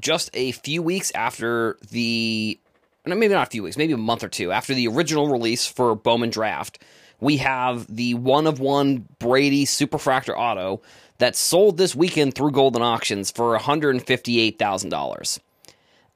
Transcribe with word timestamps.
just 0.00 0.30
a 0.34 0.52
few 0.52 0.82
weeks 0.82 1.12
after 1.14 1.76
the, 1.90 2.58
maybe 3.04 3.28
not 3.28 3.48
a 3.48 3.50
few 3.50 3.62
weeks, 3.62 3.76
maybe 3.76 3.92
a 3.92 3.98
month 3.98 4.24
or 4.24 4.28
two 4.28 4.52
after 4.52 4.74
the 4.74 4.88
original 4.88 5.28
release 5.28 5.66
for 5.66 5.94
Bowman 5.94 6.30
Draft, 6.30 6.82
we 7.20 7.36
have 7.38 7.86
the 7.94 8.14
one 8.14 8.46
of 8.46 8.60
one 8.60 9.06
Brady 9.18 9.66
Superfractor 9.66 10.36
Auto 10.36 10.80
that 11.18 11.36
sold 11.36 11.76
this 11.76 11.94
weekend 11.94 12.34
through 12.34 12.50
Goldin 12.50 12.80
Auctions 12.80 13.30
for 13.30 13.56
$158,000. 13.58 15.38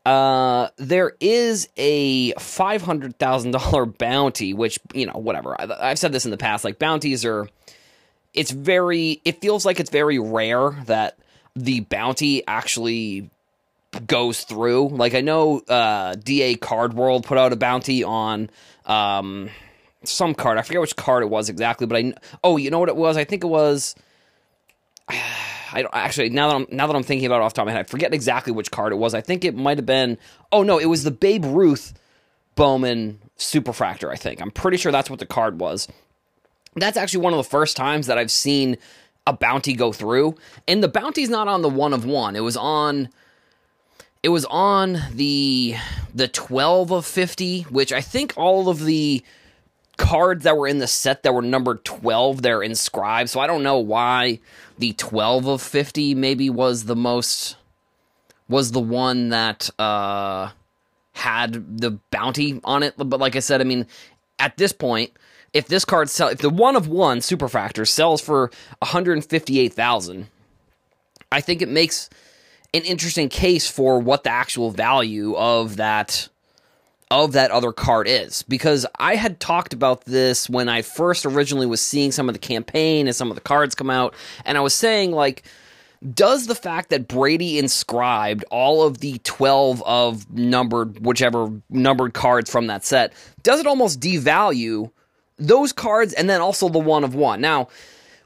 Uh, 0.07 0.69
there 0.77 1.13
is 1.21 1.69
a 1.77 2.33
$500,000 2.35 3.99
bounty, 3.99 4.53
which, 4.53 4.79
you 4.93 5.07
know, 5.07 5.13
whatever. 5.15 5.59
I, 5.61 5.91
I've 5.91 5.99
said 5.99 6.13
this 6.13 6.25
in 6.25 6.31
the 6.31 6.37
past. 6.37 6.65
Like, 6.65 6.79
bounties 6.79 7.25
are, 7.25 7.49
it's 8.35 8.51
very, 8.51 9.21
it 9.25 9.41
feels 9.41 9.65
like 9.65 9.81
it's 9.81 9.91
very 9.91 10.19
rare 10.19 10.71
that 10.87 11.19
the 11.55 11.81
bounty 11.81 12.47
actually 12.47 13.31
goes 14.07 14.45
through. 14.45 14.89
Like, 14.89 15.15
I 15.15 15.21
know, 15.21 15.61
uh, 15.61 16.15
DA 16.17 16.55
Card 16.57 16.95
World 16.95 17.25
put 17.25 17.39
out 17.39 17.53
a 17.53 17.57
bounty 17.57 18.05
on, 18.05 18.51
um, 18.87 19.51
some 20.05 20.35
card. 20.35 20.59
I 20.59 20.63
forget 20.63 20.81
which 20.81 20.97
card 20.97 21.23
it 21.23 21.31
was 21.31 21.49
exactly, 21.49 21.87
but 21.87 21.97
I, 21.97 22.15
oh, 22.43 22.57
you 22.57 22.71
know 22.71 22.79
what 22.79 22.89
it 22.89 22.97
was? 22.97 23.17
I 23.17 23.25
think 23.25 23.45
it 23.45 23.49
was, 23.49 23.95
I 25.09 25.83
don't 25.83 25.95
actually 25.95 26.29
now 26.29 26.49
that 26.49 26.55
I'm 26.55 26.67
now 26.71 26.87
that 26.87 26.95
I'm 26.95 27.03
thinking 27.03 27.27
about 27.27 27.41
it 27.41 27.43
off 27.43 27.55
the 27.55 27.57
top 27.57 27.63
of 27.65 27.67
my 27.67 27.73
head, 27.73 27.81
I 27.81 27.89
forget 27.89 28.15
exactly 28.15 28.53
which 28.53 28.71
card 28.71 28.93
it 28.93 28.97
was. 28.97 29.13
I 29.13 29.21
think 29.21 29.45
it 29.45 29.57
might 29.57 29.77
have 29.77 29.87
been 29.87 30.19
oh 30.53 30.63
no, 30.63 30.79
it 30.79 30.87
was 30.87 31.03
the 31.03 31.11
Babe 31.11 31.45
Ruth 31.45 31.95
Bowman 32.55 33.19
Superfractor, 33.39 34.11
I 34.11 34.15
think. 34.15 34.41
I'm 34.41 34.53
pretty 34.53 34.77
sure 34.77 34.93
that's 34.93 35.11
what 35.11 35.19
the 35.19 35.27
card 35.27 35.59
was. 35.59 35.89
That's 36.77 36.97
actually 36.97 37.25
one 37.25 37.33
of 37.33 37.39
the 37.39 37.45
first 37.45 37.77
times 37.77 38.07
that 38.07 38.19
I've 38.19 38.31
seen 38.31 38.77
a 39.27 39.33
bounty 39.33 39.75
go 39.75 39.93
through. 39.93 40.37
And 40.69 40.83
the 40.83 40.89
bounty's 40.89 41.29
not 41.29 41.49
on 41.49 41.63
the 41.63 41.69
one 41.69 41.93
of 41.93 42.05
one. 42.05 42.37
It 42.37 42.41
was 42.41 42.57
on 42.57 43.09
it 44.25 44.31
was 44.31 44.47
on 44.47 44.99
the 45.13 45.77
the 46.15 46.29
12 46.29 46.91
of 46.91 47.05
50, 47.05 47.63
which 47.65 47.93
I 47.93 48.01
think 48.01 48.33
all 48.37 48.71
of 48.71 48.83
the 48.83 49.23
cards 49.99 50.45
that 50.45 50.57
were 50.57 50.67
in 50.67 50.79
the 50.79 50.87
set 50.87 51.23
that 51.23 51.35
were 51.35 51.43
numbered 51.43 51.85
12 51.85 52.41
they're 52.43 52.63
inscribed. 52.63 53.31
So 53.31 53.39
i 53.39 53.47
don't 53.47 53.63
know 53.63 53.79
why 53.79 54.41
the 54.79 54.93
12 54.95 55.47
of 55.47 55.63
50 55.63 56.17
maybe 56.17 56.51
was 56.51 56.87
the 56.87 56.97
most 56.97 57.57
was 58.49 58.73
the 58.73 58.81
one 58.81 59.29
that 59.29 59.71
uh 59.79 60.51
had 61.13 61.79
the 61.79 61.93
bounty 62.11 62.61
on 62.65 62.83
it. 62.83 62.95
But 62.97 63.21
like 63.21 63.37
i 63.37 63.41
said 63.41 63.61
i 63.61 63.65
mean 63.65 63.87
at 64.41 64.57
this 64.57 64.73
point 64.73 65.13
if 65.53 65.69
this 65.69 65.85
card 65.85 66.11
sell 66.11 66.29
if 66.29 66.39
the 66.39 66.51
one 66.51 66.75
of 66.75 66.89
one 66.89 67.19
superfractor 67.19 67.87
sells 67.87 68.21
for 68.21 68.51
158000 68.81 70.27
i 71.31 71.41
think 71.41 71.63
it 71.63 71.69
makes 71.69 72.11
an 72.75 72.83
interesting 72.83 73.29
case 73.29 73.71
for 73.71 74.01
what 74.01 74.25
the 74.25 74.31
actual 74.31 74.71
value 74.71 75.35
of 75.37 75.77
that 75.77 76.29
of 77.11 77.33
that 77.33 77.53
other 77.53 77.73
card 77.73 78.09
is. 78.09 78.43
Because 78.43 78.85
I 78.99 79.15
had 79.15 79.39
talked 79.39 79.73
about 79.73 80.05
this 80.05 80.51
when 80.51 80.69
I 80.69 80.83
first 80.83 81.25
originally 81.25 81.67
was 81.67 81.81
seeing 81.81 82.11
some 82.11 82.29
of 82.29 82.35
the 82.35 82.41
campaign 82.41 83.07
and 83.07 83.15
some 83.15 83.31
of 83.31 83.37
the 83.37 83.41
cards 83.41 83.75
come 83.75 83.91
out 83.91 84.15
and 84.45 84.59
I 84.59 84.61
was 84.61 84.75
saying 84.75 85.13
like 85.13 85.45
does 86.13 86.49
the 86.49 86.55
fact 86.55 86.91
that 86.91 87.09
Brady 87.09 87.59
inscribed 87.59 88.45
all 88.51 88.83
of 88.83 88.99
the 88.99 89.19
12 89.25 89.83
of 89.85 90.31
numbered 90.31 91.05
whichever 91.05 91.51
numbered 91.71 92.13
cards 92.13 92.51
from 92.51 92.67
that 92.67 92.85
set 92.85 93.13
does 93.43 93.61
it 93.61 93.67
almost 93.67 94.01
devalue 94.01 94.91
those 95.39 95.73
cards 95.73 96.13
and 96.13 96.29
then 96.29 96.41
also 96.41 96.69
the 96.69 96.79
one 96.79 97.05
of 97.05 97.15
one? 97.15 97.41
Now 97.41 97.69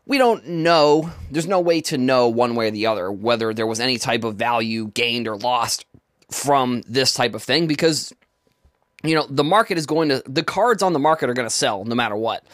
we 0.08 0.18
don't 0.18 0.44
know 0.44 1.08
there's 1.30 1.46
no 1.46 1.60
way 1.60 1.80
to 1.80 1.96
know 1.96 2.28
one 2.28 2.56
way 2.56 2.66
or 2.66 2.70
the 2.72 2.86
other 2.86 3.12
whether 3.12 3.54
there 3.54 3.66
was 3.66 3.78
any 3.78 3.98
type 3.98 4.24
of 4.24 4.34
value 4.34 4.88
gained 4.88 5.28
or 5.28 5.36
lost 5.36 5.86
from 6.30 6.82
this 6.88 7.14
type 7.14 7.34
of 7.34 7.42
thing 7.42 7.68
because 7.68 8.12
you 9.02 9.14
know, 9.14 9.26
the 9.28 9.44
market 9.44 9.78
is 9.78 9.86
going 9.86 10.08
to, 10.08 10.22
the 10.26 10.42
cards 10.42 10.82
on 10.82 10.92
the 10.92 10.98
market 10.98 11.30
are 11.30 11.34
going 11.34 11.46
to 11.48 11.54
sell 11.54 11.84
no 11.84 11.94
matter 11.94 12.16
what. 12.16 12.44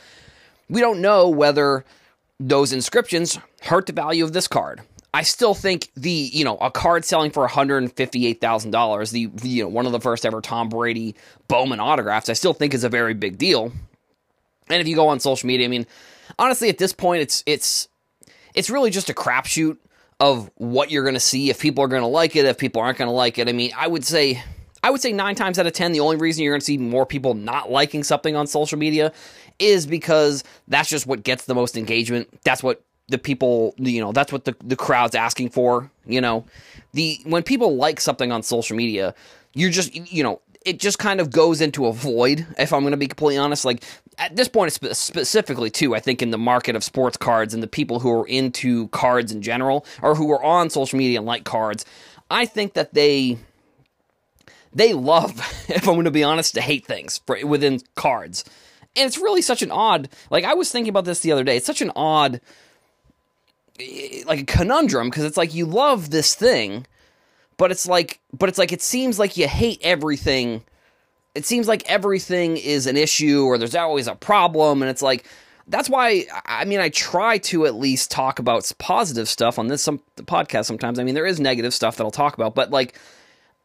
We 0.68 0.80
don't 0.80 1.00
know 1.00 1.28
whether 1.28 1.84
those 2.38 2.72
inscriptions 2.72 3.38
hurt 3.62 3.86
the 3.86 3.92
value 3.92 4.24
of 4.24 4.32
this 4.32 4.48
card. 4.48 4.82
I 5.12 5.22
still 5.22 5.54
think 5.54 5.90
the, 5.96 6.10
you 6.10 6.44
know, 6.44 6.56
a 6.56 6.70
card 6.70 7.04
selling 7.04 7.30
for 7.30 7.46
$158,000, 7.46 9.10
the, 9.10 9.48
you 9.48 9.62
know, 9.62 9.68
one 9.68 9.86
of 9.86 9.92
the 9.92 10.00
first 10.00 10.26
ever 10.26 10.40
Tom 10.40 10.68
Brady 10.68 11.14
Bowman 11.46 11.80
autographs, 11.80 12.28
I 12.28 12.32
still 12.32 12.52
think 12.52 12.74
is 12.74 12.84
a 12.84 12.88
very 12.88 13.14
big 13.14 13.38
deal. 13.38 13.72
And 14.68 14.80
if 14.80 14.88
you 14.88 14.96
go 14.96 15.08
on 15.08 15.20
social 15.20 15.46
media, 15.46 15.66
I 15.66 15.68
mean, 15.68 15.86
honestly, 16.38 16.68
at 16.68 16.78
this 16.78 16.92
point, 16.92 17.22
it's, 17.22 17.42
it's, 17.46 17.88
it's 18.54 18.70
really 18.70 18.90
just 18.90 19.10
a 19.10 19.14
crapshoot 19.14 19.78
of 20.20 20.50
what 20.56 20.90
you're 20.90 21.02
going 21.02 21.14
to 21.14 21.20
see, 21.20 21.50
if 21.50 21.60
people 21.60 21.82
are 21.84 21.88
going 21.88 22.02
to 22.02 22.08
like 22.08 22.36
it, 22.36 22.44
if 22.44 22.58
people 22.58 22.80
aren't 22.80 22.98
going 22.98 23.08
to 23.08 23.14
like 23.14 23.38
it. 23.38 23.48
I 23.48 23.52
mean, 23.52 23.72
I 23.76 23.88
would 23.88 24.04
say 24.04 24.42
I 24.84 24.90
would 24.90 25.00
say 25.00 25.12
nine 25.12 25.34
times 25.34 25.58
out 25.58 25.66
of 25.66 25.72
10, 25.72 25.92
the 25.92 26.00
only 26.00 26.16
reason 26.16 26.44
you're 26.44 26.52
going 26.52 26.60
to 26.60 26.64
see 26.64 26.76
more 26.76 27.06
people 27.06 27.32
not 27.32 27.70
liking 27.70 28.04
something 28.04 28.36
on 28.36 28.46
social 28.46 28.78
media 28.78 29.14
is 29.58 29.86
because 29.86 30.44
that's 30.68 30.90
just 30.90 31.06
what 31.06 31.22
gets 31.22 31.46
the 31.46 31.54
most 31.54 31.78
engagement. 31.78 32.28
That's 32.44 32.62
what 32.62 32.82
the 33.08 33.16
people, 33.16 33.74
you 33.78 34.02
know, 34.02 34.12
that's 34.12 34.30
what 34.30 34.44
the, 34.44 34.54
the 34.62 34.76
crowd's 34.76 35.14
asking 35.14 35.50
for. 35.50 35.90
You 36.04 36.20
know, 36.20 36.44
the 36.92 37.18
when 37.24 37.42
people 37.42 37.76
like 37.76 37.98
something 37.98 38.30
on 38.30 38.42
social 38.42 38.76
media, 38.76 39.14
you're 39.54 39.70
just, 39.70 39.94
you 39.94 40.22
know, 40.22 40.42
it 40.64 40.80
just 40.80 40.98
kind 40.98 41.20
of 41.20 41.30
goes 41.30 41.60
into 41.60 41.86
a 41.86 41.92
void, 41.92 42.46
if 42.58 42.72
I'm 42.72 42.80
going 42.80 42.92
to 42.92 42.96
be 42.96 43.06
completely 43.06 43.38
honest. 43.38 43.64
Like, 43.64 43.84
at 44.18 44.34
this 44.34 44.48
point, 44.48 44.72
specifically, 44.72 45.70
too, 45.70 45.94
I 45.94 46.00
think 46.00 46.22
in 46.22 46.30
the 46.30 46.38
market 46.38 46.74
of 46.74 46.82
sports 46.82 47.16
cards 47.16 47.52
and 47.52 47.62
the 47.62 47.68
people 47.68 48.00
who 48.00 48.10
are 48.10 48.26
into 48.26 48.88
cards 48.88 49.30
in 49.30 49.42
general, 49.42 49.84
or 50.02 50.14
who 50.14 50.30
are 50.32 50.42
on 50.42 50.70
social 50.70 50.98
media 50.98 51.18
and 51.18 51.26
like 51.26 51.44
cards, 51.44 51.84
I 52.30 52.46
think 52.46 52.74
that 52.74 52.94
they 52.94 53.38
they 54.72 54.92
love, 54.92 55.38
if 55.68 55.86
I'm 55.86 55.94
going 55.94 56.04
to 56.04 56.10
be 56.10 56.24
honest, 56.24 56.54
to 56.54 56.60
hate 56.60 56.86
things 56.86 57.20
for, 57.26 57.44
within 57.46 57.80
cards. 57.94 58.44
And 58.96 59.06
it's 59.06 59.18
really 59.18 59.42
such 59.42 59.62
an 59.62 59.70
odd, 59.70 60.08
like 60.30 60.44
I 60.44 60.54
was 60.54 60.70
thinking 60.70 60.90
about 60.90 61.04
this 61.04 61.20
the 61.20 61.32
other 61.32 61.44
day. 61.44 61.56
It's 61.56 61.66
such 61.66 61.82
an 61.82 61.92
odd, 61.94 62.40
eh, 63.78 64.22
like 64.26 64.40
a 64.40 64.44
conundrum 64.44 65.10
because 65.10 65.24
it's 65.24 65.36
like 65.36 65.54
you 65.54 65.66
love 65.66 66.10
this 66.10 66.34
thing, 66.34 66.86
but 67.56 67.70
it's 67.70 67.86
like, 67.86 68.20
but 68.32 68.48
it's 68.48 68.58
like 68.58 68.72
it 68.72 68.82
seems 68.82 69.18
like 69.18 69.36
you 69.36 69.48
hate 69.48 69.80
everything. 69.82 70.64
It 71.34 71.44
seems 71.44 71.66
like 71.66 71.88
everything 71.90 72.56
is 72.56 72.86
an 72.86 72.96
issue 72.96 73.44
or 73.44 73.58
there's 73.58 73.74
always 73.74 74.06
a 74.06 74.14
problem, 74.14 74.82
and 74.82 74.90
it's 74.90 75.02
like 75.02 75.26
that's 75.66 75.88
why 75.88 76.26
I 76.46 76.64
mean 76.64 76.80
I 76.80 76.90
try 76.90 77.38
to 77.38 77.66
at 77.66 77.74
least 77.74 78.10
talk 78.10 78.38
about 78.38 78.70
positive 78.78 79.28
stuff 79.28 79.58
on 79.58 79.68
this 79.68 79.82
some 79.82 80.00
podcast 80.16 80.66
sometimes. 80.66 80.98
I 80.98 81.04
mean 81.04 81.14
there 81.14 81.26
is 81.26 81.40
negative 81.40 81.72
stuff 81.72 81.96
that 81.96 82.04
I'll 82.04 82.10
talk 82.10 82.34
about, 82.34 82.54
but 82.54 82.70
like 82.70 82.98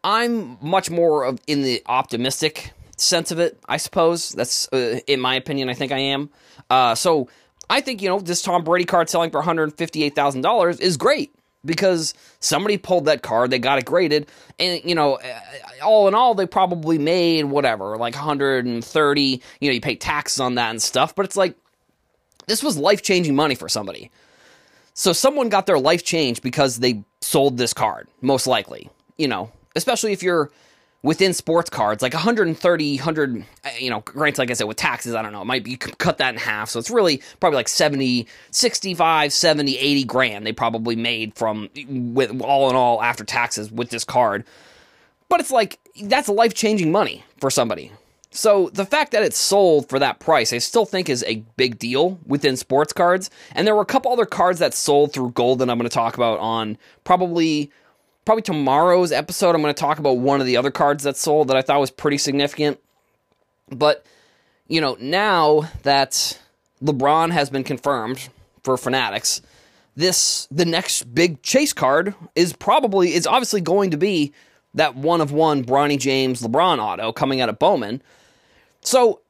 I'm 0.03 0.57
much 0.61 0.89
more 0.89 1.25
of 1.25 1.39
in 1.47 1.61
the 1.61 1.81
optimistic 1.87 2.71
sense 2.97 3.31
of 3.31 3.39
it, 3.39 3.59
I 3.67 3.77
suppose. 3.77 4.29
That's 4.29 4.71
uh, 4.71 4.99
in 5.07 5.19
my 5.19 5.35
opinion. 5.35 5.69
I 5.69 5.73
think 5.73 5.91
I 5.91 5.97
am. 5.97 6.29
Uh, 6.69 6.95
so 6.95 7.29
I 7.69 7.81
think 7.81 8.01
you 8.01 8.09
know 8.09 8.19
this 8.19 8.41
Tom 8.41 8.63
Brady 8.63 8.85
card 8.85 9.09
selling 9.09 9.29
for 9.29 9.39
one 9.39 9.45
hundred 9.45 9.77
fifty 9.77 10.03
eight 10.03 10.15
thousand 10.15 10.41
dollars 10.41 10.79
is 10.79 10.97
great 10.97 11.33
because 11.65 12.13
somebody 12.39 12.77
pulled 12.77 13.05
that 13.05 13.21
card, 13.21 13.51
they 13.51 13.59
got 13.59 13.79
it 13.79 13.85
graded, 13.85 14.27
and 14.57 14.81
you 14.83 14.95
know, 14.95 15.19
all 15.83 16.07
in 16.07 16.15
all, 16.15 16.35
they 16.35 16.45
probably 16.45 16.97
made 16.97 17.45
whatever 17.45 17.97
like 17.97 18.15
one 18.15 18.23
hundred 18.23 18.65
and 18.65 18.83
thirty. 18.83 19.41
You 19.59 19.69
know, 19.69 19.73
you 19.73 19.81
pay 19.81 19.95
taxes 19.95 20.39
on 20.39 20.55
that 20.55 20.69
and 20.69 20.81
stuff, 20.81 21.15
but 21.15 21.25
it's 21.25 21.37
like 21.37 21.55
this 22.47 22.63
was 22.63 22.77
life 22.77 23.01
changing 23.01 23.35
money 23.35 23.55
for 23.55 23.69
somebody. 23.69 24.11
So 24.93 25.13
someone 25.13 25.49
got 25.49 25.65
their 25.65 25.79
life 25.79 26.03
changed 26.03 26.41
because 26.41 26.79
they 26.79 27.03
sold 27.21 27.57
this 27.57 27.73
card, 27.73 28.07
most 28.21 28.47
likely. 28.47 28.89
You 29.17 29.27
know, 29.27 29.51
especially 29.75 30.13
if 30.13 30.23
you're 30.23 30.51
within 31.01 31.33
sports 31.33 31.69
cards, 31.69 32.01
like 32.01 32.13
130, 32.13 32.97
100, 32.97 33.45
uh, 33.63 33.69
you 33.77 33.89
know, 33.89 34.01
granted, 34.01 34.39
like 34.39 34.51
I 34.51 34.53
said, 34.53 34.67
with 34.67 34.77
taxes, 34.77 35.15
I 35.15 35.21
don't 35.21 35.31
know, 35.31 35.41
it 35.41 35.45
might 35.45 35.63
be, 35.63 35.77
cut 35.77 36.17
that 36.17 36.33
in 36.33 36.39
half. 36.39 36.69
So 36.69 36.79
it's 36.79 36.89
really 36.89 37.21
probably 37.39 37.55
like 37.55 37.69
70, 37.69 38.27
65, 38.51 39.31
70, 39.31 39.77
80 39.77 40.03
grand 40.03 40.45
they 40.45 40.51
probably 40.51 40.95
made 40.95 41.35
from, 41.35 41.69
with 41.87 42.41
all 42.41 42.69
in 42.69 42.75
all, 42.75 43.01
after 43.01 43.23
taxes 43.23 43.71
with 43.71 43.89
this 43.89 44.03
card. 44.03 44.43
But 45.29 45.39
it's 45.39 45.51
like, 45.51 45.79
that's 46.03 46.27
life 46.27 46.53
changing 46.53 46.91
money 46.91 47.23
for 47.39 47.49
somebody. 47.49 47.91
So 48.31 48.69
the 48.73 48.85
fact 48.85 49.11
that 49.13 49.23
it's 49.23 49.37
sold 49.37 49.89
for 49.89 49.99
that 49.99 50.19
price, 50.19 50.53
I 50.53 50.59
still 50.59 50.85
think 50.85 51.09
is 51.09 51.23
a 51.23 51.37
big 51.55 51.79
deal 51.79 52.19
within 52.27 52.57
sports 52.57 52.93
cards. 52.93 53.29
And 53.53 53.65
there 53.65 53.75
were 53.75 53.81
a 53.81 53.85
couple 53.85 54.11
other 54.11 54.25
cards 54.25 54.59
that 54.59 54.73
sold 54.73 55.13
through 55.13 55.31
Goldin 55.31 55.69
I'm 55.69 55.77
going 55.77 55.81
to 55.81 55.89
talk 55.89 56.15
about 56.15 56.39
on 56.39 56.77
probably 57.05 57.71
probably 58.29 58.43
tomorrow's 58.43 59.11
episode, 59.11 59.55
I'm 59.55 59.61
going 59.63 59.73
to 59.73 59.79
talk 59.79 59.97
about 59.97 60.19
one 60.19 60.39
of 60.39 60.45
the 60.45 60.55
other 60.55 60.69
cards 60.69 61.03
that 61.05 61.17
sold 61.17 61.47
that 61.47 61.57
I 61.57 61.63
thought 61.63 61.79
was 61.79 61.89
pretty 61.89 62.19
significant. 62.19 62.79
But, 63.71 64.05
you 64.67 64.79
know, 64.81 64.95
now 64.99 65.63
that 65.81 66.39
LeBron 66.79 67.31
has 67.31 67.49
been 67.49 67.63
confirmed 67.63 68.29
for 68.61 68.77
Fanatics, 68.77 69.41
this, 69.95 70.47
the 70.51 70.65
next 70.65 71.11
big 71.15 71.41
chase 71.41 71.73
card 71.73 72.13
is 72.35 72.53
probably, 72.53 73.15
is 73.15 73.25
obviously 73.25 73.61
going 73.61 73.89
to 73.89 73.97
be 73.97 74.31
that 74.75 74.93
one 74.93 75.21
of 75.21 75.31
one 75.31 75.65
Bronny 75.65 75.97
James 75.97 76.43
LeBron 76.43 76.77
auto 76.77 77.11
coming 77.11 77.41
out 77.41 77.49
of 77.49 77.57
Bowman. 77.57 77.99
So, 78.81 79.21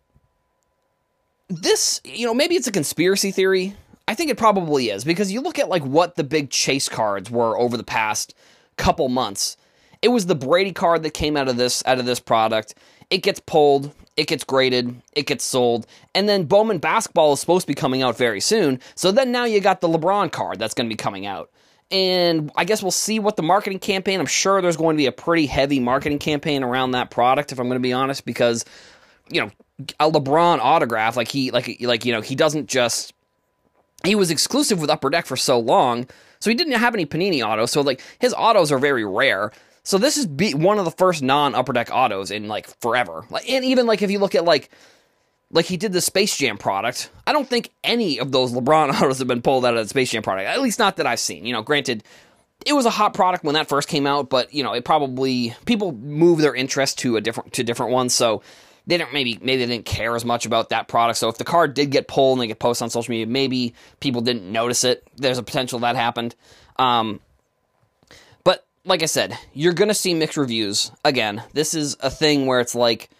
this, 1.48 2.02
you 2.04 2.26
know, 2.26 2.34
maybe 2.34 2.56
it's 2.56 2.68
a 2.68 2.72
conspiracy 2.74 3.32
theory. 3.32 3.78
I 4.10 4.14
think 4.14 4.30
it 4.30 4.38
probably 4.38 4.90
is 4.90 5.06
because 5.06 5.32
you 5.32 5.40
look 5.40 5.58
at 5.58 5.70
like 5.70 5.86
what 5.86 6.18
the 6.18 6.26
big 6.26 6.50
chase 6.50 6.90
cards 6.90 7.32
were 7.32 7.58
over 7.58 7.78
the 7.78 7.84
past 7.86 8.36
couple 8.80 9.10
months. 9.10 9.58
it 10.02 10.08
was 10.08 10.26
the 10.26 10.36
Brady 10.36 10.72
card 10.72 11.04
that 11.04 11.14
came 11.14 11.36
out 11.36 11.50
of 11.50 11.58
this 11.58 11.84
out 11.86 12.00
of 12.00 12.06
this 12.06 12.20
product. 12.20 12.74
It 13.10 13.22
gets 13.24 13.40
pulled, 13.40 13.92
it 14.16 14.28
gets 14.28 14.44
graded, 14.44 15.02
it 15.14 15.26
gets 15.26 15.44
sold, 15.44 15.86
and 16.16 16.30
then 16.30 16.46
Bowman 16.46 16.78
basketball 16.78 17.34
is 17.34 17.40
supposed 17.40 17.64
to 17.64 17.68
be 17.68 17.76
coming 17.76 18.02
out 18.02 18.18
very 18.18 18.40
soon. 18.40 18.80
So 18.96 19.12
then 19.12 19.32
now 19.32 19.46
you 19.46 19.60
got 19.60 19.82
the 19.82 19.90
LeBron 19.90 20.32
card 20.32 20.60
that's 20.60 20.74
going 20.74 20.88
to 20.90 20.94
be 20.94 20.98
coming 20.98 21.26
out. 21.26 21.52
And 21.92 22.52
I 22.56 22.66
guess 22.66 22.84
we'll 22.84 22.92
see 22.92 23.20
what 23.20 23.36
the 23.36 23.42
marketing 23.44 23.80
campaign. 23.80 24.20
I'm 24.20 24.28
sure 24.28 24.62
there's 24.62 24.78
going 24.78 24.96
to 24.96 25.02
be 25.02 25.08
a 25.08 25.12
pretty 25.12 25.48
heavy 25.48 25.80
marketing 25.80 26.20
campaign 26.20 26.64
around 26.64 26.92
that 26.92 27.10
product 27.10 27.52
if 27.52 27.60
I'm 27.60 27.68
going 27.68 27.82
to 27.82 27.84
be 27.84 27.94
honest 27.94 28.26
because 28.26 28.64
you 29.30 29.42
know, 29.42 29.52
a 30.00 30.12
LeBron 30.12 30.60
autograph 30.60 31.16
like 31.18 31.30
he 31.30 31.52
like 31.52 31.78
like 31.82 32.06
you 32.06 32.14
know, 32.14 32.22
he 32.22 32.36
doesn't 32.36 32.68
just 32.68 33.14
he 34.04 34.16
was 34.16 34.32
exclusive 34.32 34.80
with 34.80 34.90
Upper 34.90 35.10
Deck 35.10 35.26
for 35.26 35.38
so 35.38 35.60
long, 35.60 36.08
so 36.40 36.50
he 36.50 36.56
didn't 36.56 36.74
have 36.74 36.94
any 36.94 37.06
Panini 37.06 37.46
autos. 37.46 37.72
So 37.72 37.82
like 37.82 38.02
his 38.20 38.34
autos 38.34 38.72
are 38.72 38.80
very 38.80 39.06
rare. 39.06 39.52
So 39.84 39.98
this 39.98 40.18
is 40.18 40.26
be 40.26 40.54
one 40.54 40.80
of 40.80 40.86
the 40.86 40.92
first 40.92 41.22
non 41.22 41.56
Upper 41.56 41.74
Deck 41.74 41.90
autos 41.92 42.32
in 42.32 42.48
like 42.48 42.68
forever. 42.80 43.26
Like 43.30 43.50
and 43.50 43.66
even 43.66 43.86
like 43.86 44.02
if 44.02 44.12
you 44.12 44.20
look 44.20 44.36
at 44.36 44.46
like 44.46 44.70
like 45.52 45.66
he 45.66 45.78
did 45.78 45.94
the 45.94 46.02
Space 46.02 46.38
Jam 46.38 46.58
product. 46.58 47.10
I 47.26 47.34
don't 47.34 47.48
think 47.48 47.72
any 47.84 48.20
of 48.20 48.32
those 48.32 48.54
LeBron 48.54 48.94
autos 49.02 49.20
have 49.20 49.28
been 49.28 49.42
pulled 49.42 49.66
out 49.66 49.76
of 49.76 49.84
the 49.84 49.90
Space 49.90 50.12
Jam 50.12 50.24
product. 50.24 50.48
At 50.48 50.62
least 50.62 50.80
not 50.80 50.98
that 50.98 51.08
I've 51.08 51.20
seen. 51.20 51.46
You 51.46 51.54
know, 51.54 51.62
granted, 51.62 52.04
it 52.66 52.74
was 52.74 52.86
a 52.86 52.90
hot 52.90 53.14
product 53.14 53.44
when 53.44 53.56
that 53.56 53.68
first 53.68 53.88
came 53.88 54.06
out, 54.06 54.30
but 54.30 54.54
you 54.54 54.64
know, 54.64 54.74
it 54.74 54.86
probably 54.86 55.56
people 55.66 55.92
move 55.94 56.40
their 56.40 56.56
interest 56.56 57.00
to 57.00 57.18
a 57.18 57.22
different 57.22 57.54
to 57.54 57.64
different 57.64 57.92
ones. 57.92 58.14
So 58.14 58.42
they 58.90 58.98
didn't 58.98 59.14
maybe 59.14 59.38
maybe 59.40 59.64
they 59.64 59.72
didn't 59.72 59.86
care 59.86 60.16
as 60.16 60.26
much 60.26 60.48
about 60.48 60.70
that 60.70 60.88
product. 60.88 61.20
So 61.20 61.30
if 61.30 61.38
the 61.38 61.44
card 61.44 61.76
did 61.76 61.92
get 61.92 62.08
pulled 62.08 62.38
and 62.38 62.42
they 62.42 62.48
get 62.48 62.58
posted 62.58 62.86
on 62.86 62.90
social 62.90 63.12
media, 63.12 63.28
maybe 63.28 63.76
people 64.00 64.22
didn't 64.22 64.52
notice 64.52 64.84
it. 64.84 65.08
There's 65.16 65.38
a 65.38 65.44
potential 65.44 65.78
that 65.80 65.96
happened. 65.96 66.36
Um, 66.78 67.20
but 68.44 68.66
like 68.86 69.04
I 69.04 69.06
said, 69.06 69.38
you're 69.54 69.74
gonna 69.74 69.94
see 69.94 70.16
mixed 70.16 70.38
reviews. 70.38 70.92
Again, 71.06 71.44
this 71.54 71.76
is 71.76 71.98
a 72.00 72.10
thing 72.10 72.48
where 72.48 72.60
it's 72.60 72.74
like 72.74 73.12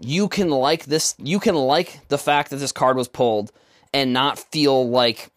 you 0.00 0.28
can 0.28 0.48
like 0.48 0.86
this 0.86 1.14
you 1.18 1.38
can 1.38 1.56
like 1.56 2.00
the 2.08 2.18
fact 2.18 2.48
that 2.48 2.56
this 2.56 2.72
card 2.72 2.96
was 2.96 3.06
pulled 3.06 3.52
and 3.92 4.14
not 4.14 4.38
feel 4.38 4.88
like 4.88 5.30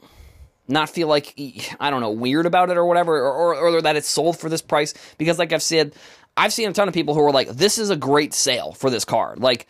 not 0.70 0.90
feel 0.90 1.10
like 1.10 1.36
I 1.82 1.90
don't 1.90 2.00
know 2.00 2.12
weird 2.12 2.46
about 2.46 2.70
it 2.70 2.78
or 2.78 2.86
whatever 2.86 3.18
or, 3.18 3.56
or, 3.56 3.76
or 3.76 3.82
that 3.82 3.98
it's 3.98 4.08
sold 4.08 4.40
for 4.40 4.48
this 4.48 4.62
price 4.62 4.94
because 5.18 5.38
like 5.38 5.52
I've 5.52 5.62
said 5.62 5.94
I've 6.38 6.54
seen 6.54 6.70
a 6.70 6.74
ton 6.74 6.88
of 6.88 6.94
people 6.94 7.14
who 7.14 7.22
are 7.22 7.32
like, 7.32 7.50
this 7.50 7.78
is 7.78 7.90
a 7.90 7.96
great 7.96 8.34
sale 8.34 8.74
for 8.74 8.90
this 8.90 9.06
card. 9.06 9.40
Like, 9.40 9.68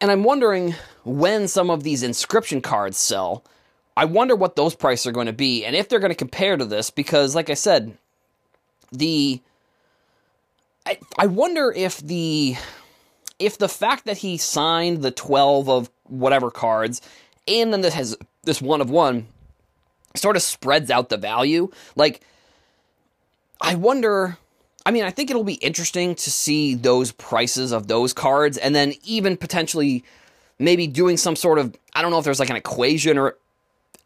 and 0.00 0.10
I'm 0.10 0.24
wondering 0.24 0.74
when 1.04 1.46
some 1.46 1.70
of 1.70 1.84
these 1.84 2.02
inscription 2.02 2.60
cards 2.60 2.98
sell, 2.98 3.44
I 3.96 4.06
wonder 4.06 4.34
what 4.34 4.56
those 4.56 4.74
prices 4.74 5.06
are 5.06 5.12
going 5.12 5.26
to 5.26 5.32
be 5.32 5.64
and 5.64 5.76
if 5.76 5.88
they're 5.88 6.00
going 6.00 6.10
to 6.10 6.16
compare 6.16 6.56
to 6.56 6.64
this 6.64 6.90
because, 6.90 7.34
like 7.34 7.50
I 7.50 7.54
said, 7.54 7.96
the. 8.90 9.40
I, 10.84 10.98
I 11.16 11.26
wonder 11.26 11.70
if 11.70 11.98
the 11.98 12.56
if 13.38 13.58
the 13.58 13.68
fact 13.68 14.04
that 14.04 14.18
he 14.18 14.36
signed 14.36 15.02
the 15.02 15.10
12 15.10 15.68
of 15.68 15.90
whatever 16.04 16.50
cards 16.50 17.00
and 17.46 17.72
then 17.72 17.82
this 17.82 17.94
has 17.94 18.16
this 18.42 18.60
one 18.60 18.80
of 18.80 18.90
one 18.90 19.26
sort 20.16 20.36
of 20.36 20.42
spreads 20.42 20.90
out 20.90 21.08
the 21.08 21.16
value 21.16 21.70
like 21.96 22.20
i 23.60 23.74
wonder 23.74 24.38
I 24.84 24.90
mean, 24.90 25.04
I 25.04 25.10
think 25.10 25.30
it'll 25.30 25.44
be 25.44 25.54
interesting 25.54 26.14
to 26.16 26.30
see 26.30 26.74
those 26.74 27.12
prices 27.12 27.72
of 27.72 27.86
those 27.86 28.12
cards 28.12 28.58
and 28.58 28.74
then 28.74 28.94
even 29.04 29.36
potentially 29.36 30.04
maybe 30.58 30.86
doing 30.86 31.16
some 31.16 31.36
sort 31.36 31.58
of 31.58 31.76
I 31.94 32.02
don't 32.02 32.10
know 32.10 32.18
if 32.18 32.24
there's 32.24 32.40
like 32.40 32.50
an 32.50 32.56
equation 32.56 33.18
or 33.18 33.36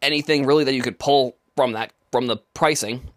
anything 0.03 0.47
really 0.47 0.65
that 0.65 0.75
you 0.75 0.83
could 0.83 0.99
pull 0.99 1.37
from 1.55 1.73
that 1.73 1.93
from 2.13 2.27
the 2.27 2.37
pricing. 2.55 3.09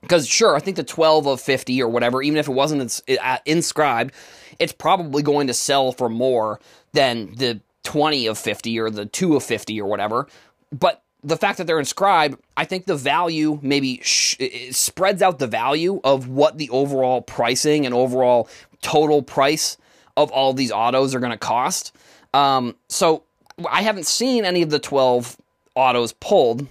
Because 0.00 0.28
sure, 0.28 0.54
I 0.54 0.60
think 0.60 0.76
the 0.76 0.84
12 0.84 1.26
of 1.26 1.40
50 1.40 1.82
or 1.82 1.88
whatever, 1.88 2.22
even 2.22 2.38
if 2.38 2.46
it 2.46 2.52
wasn't 2.52 3.00
uh, 3.20 3.38
inscribed, 3.44 4.14
it's 4.58 4.72
probably 4.72 5.22
going 5.22 5.48
to 5.48 5.54
sell 5.54 5.90
for 5.90 6.08
more 6.08 6.60
than 6.92 7.34
the 7.34 7.60
20 7.82 8.26
of 8.26 8.38
50 8.38 8.78
or 8.78 8.90
the 8.90 9.06
2 9.06 9.34
of 9.34 9.42
50 9.42 9.80
or 9.80 9.88
whatever. 9.88 10.28
But 10.70 11.02
the 11.28 11.36
fact 11.36 11.58
that 11.58 11.66
they're 11.66 11.78
inscribed, 11.78 12.40
I 12.56 12.64
think 12.64 12.86
the 12.86 12.96
value 12.96 13.58
maybe 13.62 14.00
sh- 14.02 14.36
spreads 14.70 15.22
out 15.22 15.38
the 15.38 15.46
value 15.46 16.00
of 16.02 16.28
what 16.28 16.58
the 16.58 16.70
overall 16.70 17.20
pricing 17.20 17.86
and 17.86 17.94
overall 17.94 18.48
total 18.80 19.22
price 19.22 19.76
of 20.16 20.30
all 20.30 20.54
these 20.54 20.72
autos 20.72 21.14
are 21.14 21.20
going 21.20 21.32
to 21.32 21.38
cost. 21.38 21.94
Um, 22.34 22.76
so 22.88 23.24
I 23.68 23.82
haven't 23.82 24.06
seen 24.06 24.44
any 24.44 24.62
of 24.62 24.70
the 24.70 24.78
12 24.78 25.36
autos 25.74 26.12
pulled, 26.12 26.66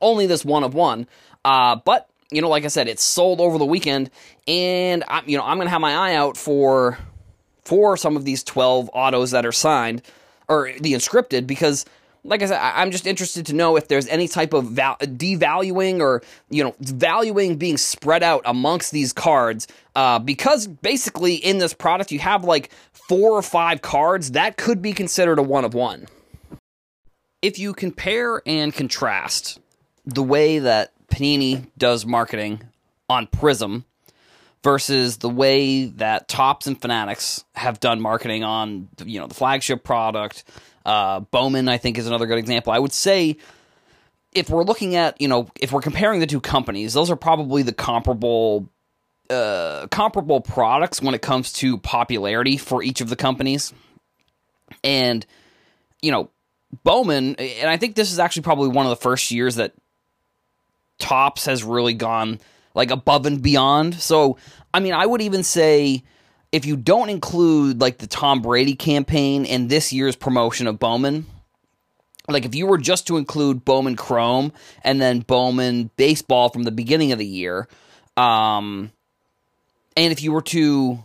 only 0.00 0.26
this 0.26 0.44
one 0.44 0.64
of 0.64 0.74
one. 0.74 1.08
Uh, 1.44 1.76
but 1.76 2.08
you 2.30 2.42
know, 2.42 2.48
like 2.48 2.64
I 2.64 2.68
said, 2.68 2.88
it's 2.88 3.02
sold 3.02 3.40
over 3.40 3.58
the 3.58 3.64
weekend, 3.64 4.10
and 4.46 5.02
I, 5.08 5.22
you 5.24 5.38
know, 5.38 5.44
I'm 5.44 5.56
going 5.56 5.66
to 5.66 5.70
have 5.70 5.80
my 5.80 5.94
eye 5.94 6.14
out 6.14 6.36
for 6.36 6.98
for 7.64 7.96
some 7.96 8.16
of 8.16 8.24
these 8.24 8.42
12 8.44 8.90
autos 8.92 9.30
that 9.32 9.44
are 9.44 9.52
signed 9.52 10.02
or 10.48 10.72
the 10.80 10.94
inscripted 10.94 11.46
because 11.46 11.84
like 12.28 12.42
I 12.42 12.46
said, 12.46 12.60
I'm 12.60 12.90
just 12.90 13.06
interested 13.06 13.46
to 13.46 13.54
know 13.54 13.76
if 13.76 13.88
there's 13.88 14.06
any 14.08 14.28
type 14.28 14.52
of 14.52 14.66
val- 14.66 14.98
devaluing 14.98 16.00
or 16.00 16.22
you 16.50 16.62
know 16.62 16.74
valuing 16.80 17.56
being 17.56 17.78
spread 17.78 18.22
out 18.22 18.42
amongst 18.44 18.92
these 18.92 19.12
cards. 19.12 19.66
Uh, 19.96 20.18
because 20.18 20.66
basically 20.66 21.34
in 21.34 21.58
this 21.58 21.74
product 21.74 22.12
you 22.12 22.18
have 22.20 22.44
like 22.44 22.70
four 22.92 23.32
or 23.32 23.42
five 23.42 23.82
cards 23.82 24.32
that 24.32 24.56
could 24.56 24.80
be 24.80 24.92
considered 24.92 25.38
a 25.38 25.42
one 25.42 25.64
of 25.64 25.74
one. 25.74 26.06
If 27.40 27.58
you 27.58 27.72
compare 27.72 28.42
and 28.46 28.72
contrast 28.74 29.60
the 30.04 30.22
way 30.22 30.58
that 30.58 30.92
Panini 31.08 31.66
does 31.78 32.04
marketing 32.04 32.62
on 33.08 33.26
Prism 33.26 33.84
versus 34.62 35.18
the 35.18 35.28
way 35.30 35.86
that 35.86 36.28
Topps 36.28 36.66
and 36.66 36.80
Fanatics 36.80 37.44
have 37.54 37.80
done 37.80 38.00
marketing 38.00 38.44
on 38.44 38.88
you 39.04 39.18
know 39.18 39.26
the 39.26 39.34
flagship 39.34 39.82
product 39.82 40.44
uh, 40.88 41.20
Bowman, 41.20 41.68
I 41.68 41.76
think, 41.76 41.98
is 41.98 42.06
another 42.06 42.26
good 42.26 42.38
example. 42.38 42.72
I 42.72 42.78
would 42.78 42.94
say 42.94 43.36
if 44.32 44.48
we're 44.48 44.64
looking 44.64 44.96
at, 44.96 45.20
you 45.20 45.28
know, 45.28 45.48
if 45.60 45.70
we're 45.70 45.82
comparing 45.82 46.20
the 46.20 46.26
two 46.26 46.40
companies, 46.40 46.94
those 46.94 47.10
are 47.10 47.16
probably 47.16 47.62
the 47.62 47.74
comparable 47.74 48.70
uh, 49.28 49.86
comparable 49.90 50.40
products 50.40 51.02
when 51.02 51.14
it 51.14 51.20
comes 51.20 51.52
to 51.52 51.76
popularity 51.76 52.56
for 52.56 52.82
each 52.82 53.02
of 53.02 53.10
the 53.10 53.16
companies. 53.16 53.74
And, 54.82 55.26
you 56.00 56.10
know, 56.10 56.30
Bowman, 56.84 57.34
and 57.36 57.68
I 57.68 57.76
think 57.76 57.94
this 57.94 58.10
is 58.10 58.18
actually 58.18 58.42
probably 58.42 58.68
one 58.68 58.86
of 58.86 58.90
the 58.90 58.96
first 58.96 59.30
years 59.30 59.56
that 59.56 59.74
Topps 60.98 61.44
has 61.44 61.62
really 61.62 61.92
gone 61.92 62.40
like 62.74 62.90
above 62.90 63.26
and 63.26 63.42
beyond. 63.42 63.94
So, 63.96 64.38
I 64.72 64.80
mean, 64.80 64.94
I 64.94 65.04
would 65.04 65.20
even 65.20 65.42
say 65.42 66.02
if 66.52 66.64
you 66.64 66.76
don't 66.76 67.10
include 67.10 67.80
like 67.80 67.98
the 67.98 68.06
Tom 68.06 68.40
Brady 68.42 68.74
campaign 68.74 69.44
and 69.46 69.68
this 69.68 69.92
year's 69.92 70.16
promotion 70.16 70.66
of 70.66 70.78
Bowman, 70.78 71.26
like 72.28 72.44
if 72.44 72.54
you 72.54 72.66
were 72.66 72.78
just 72.78 73.06
to 73.08 73.16
include 73.16 73.64
Bowman 73.64 73.96
Chrome 73.96 74.52
and 74.82 75.00
then 75.00 75.20
Bowman 75.20 75.90
baseball 75.96 76.48
from 76.48 76.62
the 76.62 76.70
beginning 76.70 77.12
of 77.12 77.18
the 77.18 77.26
year, 77.26 77.68
um, 78.16 78.92
and 79.96 80.12
if 80.12 80.22
you 80.22 80.32
were 80.32 80.42
to, 80.42 81.02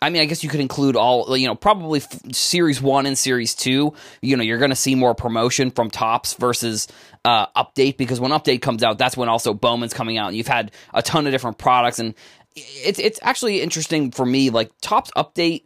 I 0.00 0.10
mean, 0.10 0.22
I 0.22 0.26
guess 0.26 0.44
you 0.44 0.50
could 0.50 0.60
include 0.60 0.96
all, 0.96 1.36
you 1.36 1.46
know, 1.46 1.54
probably 1.54 2.00
f- 2.00 2.34
series 2.34 2.80
one 2.80 3.06
and 3.06 3.16
series 3.16 3.54
two. 3.54 3.94
You 4.20 4.36
know, 4.36 4.42
you're 4.42 4.58
going 4.58 4.70
to 4.70 4.76
see 4.76 4.94
more 4.94 5.14
promotion 5.14 5.70
from 5.70 5.90
Topps 5.90 6.34
versus 6.34 6.88
uh, 7.24 7.46
update 7.56 7.96
because 7.96 8.20
when 8.20 8.30
update 8.30 8.60
comes 8.62 8.82
out, 8.82 8.98
that's 8.98 9.16
when 9.16 9.28
also 9.28 9.54
Bowman's 9.54 9.94
coming 9.94 10.18
out, 10.18 10.28
and 10.28 10.36
you've 10.36 10.46
had 10.46 10.72
a 10.92 11.02
ton 11.02 11.26
of 11.26 11.32
different 11.32 11.58
products 11.58 11.98
and 11.98 12.14
it's 12.56 12.98
it's 12.98 13.18
actually 13.22 13.60
interesting 13.60 14.10
for 14.10 14.26
me. 14.26 14.50
Like 14.50 14.70
Topps 14.80 15.10
update, 15.16 15.64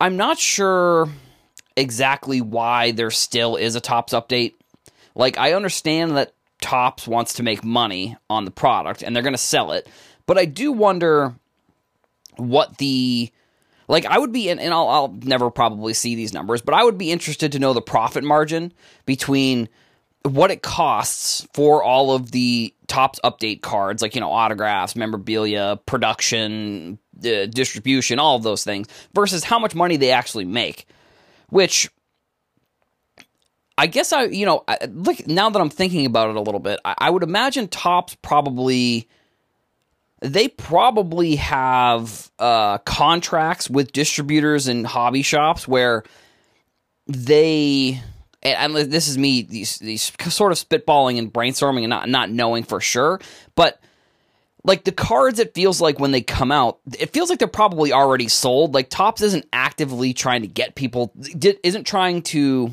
I'm 0.00 0.16
not 0.16 0.38
sure 0.38 1.08
exactly 1.76 2.40
why 2.40 2.92
there 2.92 3.10
still 3.10 3.56
is 3.56 3.76
a 3.76 3.80
Topps 3.80 4.12
update. 4.12 4.54
Like 5.14 5.38
I 5.38 5.54
understand 5.54 6.16
that 6.16 6.32
Topps 6.60 7.08
wants 7.08 7.34
to 7.34 7.42
make 7.42 7.64
money 7.64 8.16
on 8.30 8.44
the 8.44 8.50
product 8.50 9.02
and 9.02 9.14
they're 9.14 9.22
going 9.22 9.34
to 9.34 9.38
sell 9.38 9.72
it, 9.72 9.88
but 10.26 10.38
I 10.38 10.44
do 10.44 10.72
wonder 10.72 11.34
what 12.36 12.78
the 12.78 13.30
like 13.88 14.06
I 14.06 14.18
would 14.18 14.32
be 14.32 14.48
in, 14.48 14.58
and 14.58 14.72
I'll, 14.72 14.88
I'll 14.88 15.08
never 15.22 15.50
probably 15.50 15.92
see 15.92 16.14
these 16.14 16.32
numbers, 16.32 16.62
but 16.62 16.74
I 16.74 16.84
would 16.84 16.98
be 16.98 17.10
interested 17.10 17.52
to 17.52 17.58
know 17.58 17.72
the 17.72 17.82
profit 17.82 18.24
margin 18.24 18.72
between 19.06 19.68
what 20.24 20.50
it 20.50 20.62
costs 20.62 21.46
for 21.52 21.82
all 21.82 22.12
of 22.12 22.30
the 22.30 22.74
Topps 22.86 23.18
update 23.24 23.62
cards, 23.62 24.02
like 24.02 24.14
you 24.14 24.20
know 24.20 24.30
autographs, 24.30 24.94
memorabilia, 24.94 25.78
production, 25.86 26.98
uh, 27.24 27.46
distribution, 27.46 28.18
all 28.18 28.36
of 28.36 28.42
those 28.42 28.64
things, 28.64 28.86
versus 29.14 29.44
how 29.44 29.58
much 29.58 29.74
money 29.74 29.96
they 29.96 30.10
actually 30.10 30.44
make. 30.44 30.86
Which 31.48 31.90
I 33.78 33.86
guess 33.86 34.12
I, 34.12 34.24
you 34.24 34.46
know, 34.46 34.64
look 34.90 35.26
now 35.26 35.50
that 35.50 35.60
I'm 35.60 35.70
thinking 35.70 36.06
about 36.06 36.30
it 36.30 36.36
a 36.36 36.40
little 36.40 36.60
bit, 36.60 36.80
I, 36.84 36.94
I 36.98 37.10
would 37.10 37.22
imagine 37.22 37.68
Topps 37.68 38.16
probably 38.22 39.08
they 40.20 40.48
probably 40.48 41.36
have 41.36 42.30
uh, 42.38 42.78
contracts 42.78 43.68
with 43.68 43.92
distributors 43.92 44.68
and 44.68 44.86
hobby 44.86 45.22
shops 45.22 45.66
where 45.66 46.04
they 47.08 48.00
and, 48.42 48.76
and 48.76 48.92
this 48.92 49.08
is 49.08 49.16
me 49.16 49.42
these 49.42 49.78
these 49.78 50.12
sort 50.28 50.52
of 50.52 50.58
spitballing 50.58 51.18
and 51.18 51.32
brainstorming 51.32 51.80
and 51.80 51.90
not 51.90 52.08
not 52.08 52.30
knowing 52.30 52.64
for 52.64 52.80
sure, 52.80 53.20
but 53.54 53.80
like 54.64 54.84
the 54.84 54.92
cards 54.92 55.38
it 55.38 55.54
feels 55.54 55.80
like 55.80 55.98
when 55.98 56.12
they 56.12 56.20
come 56.20 56.52
out 56.52 56.78
it 56.98 57.10
feels 57.12 57.30
like 57.30 57.38
they're 57.38 57.48
probably 57.48 57.92
already 57.92 58.28
sold. 58.28 58.74
Like 58.74 58.88
Topps 58.88 59.22
isn't 59.22 59.46
actively 59.52 60.12
trying 60.12 60.42
to 60.42 60.48
get 60.48 60.74
people 60.74 61.12
isn't 61.62 61.86
trying 61.86 62.22
to 62.22 62.70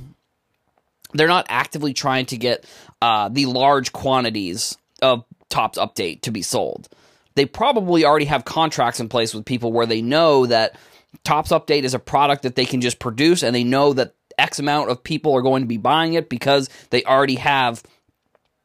they're 1.14 1.28
not 1.28 1.48
actively 1.50 1.94
trying 1.94 2.26
to 2.28 2.38
get 2.38 2.66
uh, 3.02 3.30
the 3.30 3.46
large 3.48 3.92
quantities 3.92 4.78
of 5.02 5.24
Topps 5.50 5.80
update 5.80 6.22
to 6.22 6.32
be 6.32 6.42
sold. 6.42 6.88
They 7.36 7.46
probably 7.46 8.06
already 8.06 8.26
have 8.26 8.46
contracts 8.46 9.00
in 9.00 9.10
place 9.10 9.34
with 9.34 9.46
people 9.46 9.72
where 9.72 9.86
they 9.86 10.02
know 10.02 10.46
that 10.46 10.78
Topps 11.24 11.52
update 11.52 11.84
is 11.84 11.94
a 11.94 12.00
product 12.00 12.44
that 12.44 12.56
they 12.56 12.66
can 12.66 12.82
just 12.82 13.00
produce 13.00 13.42
and 13.42 13.56
they 13.56 13.64
know 13.64 13.94
that 13.94 14.14
x 14.40 14.60
amount 14.60 14.90
of 14.90 15.04
people 15.04 15.34
are 15.36 15.42
going 15.42 15.62
to 15.64 15.68
be 15.68 15.78
buying 15.78 16.14
it 16.14 16.30
because 16.30 16.70
they 16.90 17.04
already 17.04 17.36
have 17.36 17.84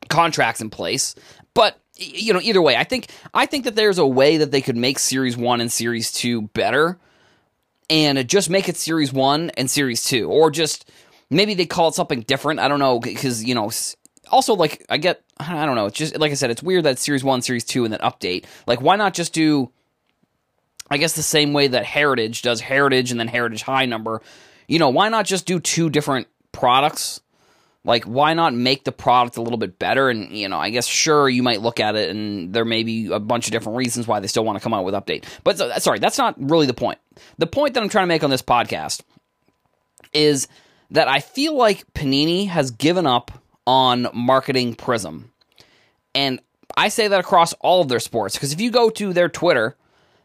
contracts 0.09 0.61
in 0.61 0.71
place 0.71 1.15
but 1.55 1.79
you 1.97 2.33
know, 2.33 2.41
either 2.41 2.61
way, 2.61 2.77
I 2.77 2.85
think 2.85 3.07
I 3.33 3.47
think 3.47 3.65
that 3.65 3.77
there's 3.77 3.99
a 3.99 4.07
way 4.07 4.39
that 4.39 4.51
they 4.51 4.61
could 4.61 4.77
make 4.77 4.99
Series 4.99 5.37
One 5.37 5.61
and 5.61 5.71
Series 5.71 6.13
Two 6.13 6.43
better, 6.43 6.99
and 7.89 8.29
just 8.29 8.51
make 8.51 8.69
it 8.69 8.77
Series 8.77 9.13
One 9.13 9.51
and 9.51 9.71
Series 9.71 10.05
Two, 10.05 10.29
or 10.29 10.51
just 10.51 10.91
maybe 11.31 11.55
they 11.55 11.67
call 11.67 11.89
it 11.89 11.95
something 11.95 12.23
different. 12.23 12.61
I 12.61 12.69
don't 12.69 12.81
know 12.81 12.99
because 12.99 13.45
you 13.45 13.55
know. 13.55 13.71
Also, 14.31 14.55
like 14.55 14.85
I 14.89 14.97
get, 14.97 15.23
I 15.39 15.67
don't 15.67 15.77
know. 15.77 15.87
It's 15.87 15.99
just 15.99 16.17
like 16.19 16.33
I 16.33 16.35
said, 16.35 16.51
it's 16.51 16.63
weird 16.63 16.85
that 16.85 16.99
Series 16.99 17.23
One, 17.23 17.43
Series 17.43 17.65
Two, 17.65 17.85
and 17.85 17.93
then 17.93 18.01
update. 18.01 18.47
Like, 18.67 18.81
why 18.81 18.97
not 18.97 19.15
just 19.15 19.33
do? 19.33 19.71
I 20.91 20.97
guess 20.97 21.15
the 21.15 21.23
same 21.23 21.53
way 21.53 21.69
that 21.69 21.85
Heritage 21.85 22.43
does 22.43 22.61
Heritage 22.61 23.11
and 23.11 23.21
then 23.21 23.29
Heritage 23.29 23.63
High 23.63 23.87
Number. 23.87 24.23
You 24.67 24.79
know, 24.79 24.89
why 24.89 25.09
not 25.09 25.27
just 25.27 25.47
do 25.47 25.61
two 25.61 25.91
different 25.91 26.27
products? 26.53 27.21
Like, 27.87 28.05
why 28.05 28.33
not 28.33 28.55
make 28.55 28.85
the 28.85 28.93
product 28.93 29.37
a 29.37 29.43
little 29.43 29.59
bit 29.59 29.79
better? 29.79 30.09
And, 30.09 30.31
you 30.35 30.49
know, 30.49 30.59
I 30.59 30.71
guess, 30.71 30.87
sure, 30.87 31.29
you 31.29 31.43
might 31.43 31.61
look 31.61 31.81
at 31.81 31.97
it 31.97 32.09
and 32.09 32.53
there 32.55 32.65
may 32.65 32.83
be 32.83 33.13
a 33.13 33.21
bunch 33.21 33.47
of 33.47 33.53
different 33.53 33.77
reasons 33.77 34.07
why 34.07 34.21
they 34.21 34.27
still 34.27 34.45
want 34.45 34.57
to 34.59 34.63
come 34.63 34.73
out 34.73 34.85
with 34.85 34.95
update. 34.95 35.25
But 35.45 35.59
sorry, 35.83 35.99
that's 35.99 36.17
not 36.17 36.35
really 36.39 36.67
the 36.67 36.75
point. 36.75 36.99
The 37.37 37.47
point 37.47 37.75
that 37.75 37.83
I'm 37.83 37.91
trying 37.91 38.05
to 38.05 38.09
make 38.09 38.25
on 38.25 38.31
this 38.31 38.41
podcast 38.41 39.03
is 40.15 40.49
that 40.91 41.09
I 41.09 41.21
feel 41.21 41.57
like 41.57 41.93
Panini 41.93 42.49
has 42.49 42.71
given 42.71 43.07
up 43.07 43.33
on 43.67 44.09
marketing 44.15 44.75
Prism. 44.75 45.33
And 46.15 46.41
I 46.77 46.89
say 46.89 47.09
that 47.09 47.21
across 47.21 47.53
all 47.55 47.83
of 47.83 47.89
their 47.89 48.01
sports 48.01 48.35
because 48.35 48.53
if 48.53 48.61
you 48.61 48.71
go 48.71 48.89
to 48.91 49.13
their 49.13 49.29
Twitter, 49.29 49.77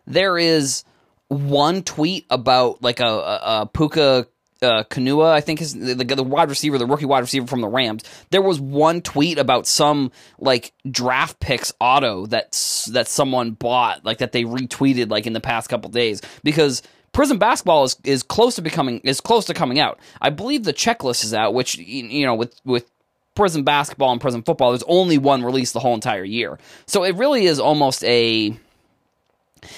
there 0.08 0.38
is 0.38 0.84
one 1.30 1.84
tweet 1.84 2.26
about 2.30 2.82
like 2.82 3.00
a, 3.00 3.08
a, 3.08 3.42
a 3.44 3.70
Puka 3.72 4.28
uh, 4.62 4.84
Nacua, 4.84 5.32
I 5.32 5.42
think 5.42 5.62
is 5.62 5.74
the, 5.74 5.96
the 5.96 6.24
wide 6.24 6.50
receiver, 6.50 6.78
the 6.78 6.86
rookie 6.86 7.06
wide 7.06 7.20
receiver 7.20 7.48
from 7.48 7.62
the 7.62 7.68
Rams. 7.68 8.04
There 8.30 8.42
was 8.42 8.60
one 8.60 9.02
tweet 9.02 9.38
about 9.38 9.68
some 9.68 10.12
like 10.38 10.74
draft 10.90 11.40
picks 11.40 11.72
auto 11.80 12.26
that 12.28 12.52
that 12.92 13.08
someone 13.08 13.52
bought, 13.52 14.04
like 14.04 14.18
that 14.18 14.32
they 14.32 14.44
retweeted 14.44 15.10
like 15.10 15.28
in 15.28 15.34
the 15.34 15.40
past 15.40 15.70
couple 15.70 15.90
days 15.90 16.22
because 16.44 16.82
Prism 17.12 17.38
basketball 17.40 17.86
is 17.86 17.96
is 18.04 18.24
close 18.24 18.56
to 18.56 18.62
becoming 18.62 19.00
is 19.00 19.22
close 19.22 19.46
to 19.46 19.54
coming 19.54 19.80
out. 19.80 20.00
I 20.22 20.30
believe 20.30 20.64
the 20.64 20.74
checklist 20.74 21.24
is 21.24 21.34
out, 21.34 21.54
which 21.54 21.78
you 21.78 22.26
know 22.26 22.36
with 22.36 22.60
with 22.66 22.90
Prism 23.36 23.64
basketball 23.64 24.12
and 24.12 24.20
Prism 24.20 24.44
football, 24.44 24.72
there's 24.72 24.84
only 24.84 25.18
one 25.18 25.44
release 25.44 25.72
the 25.72 25.80
whole 25.80 25.94
entire 25.94 26.26
year. 26.26 26.60
So 26.86 27.04
it 27.04 27.16
really 27.16 27.46
is 27.46 27.60
almost 27.60 28.04
a 28.04 28.58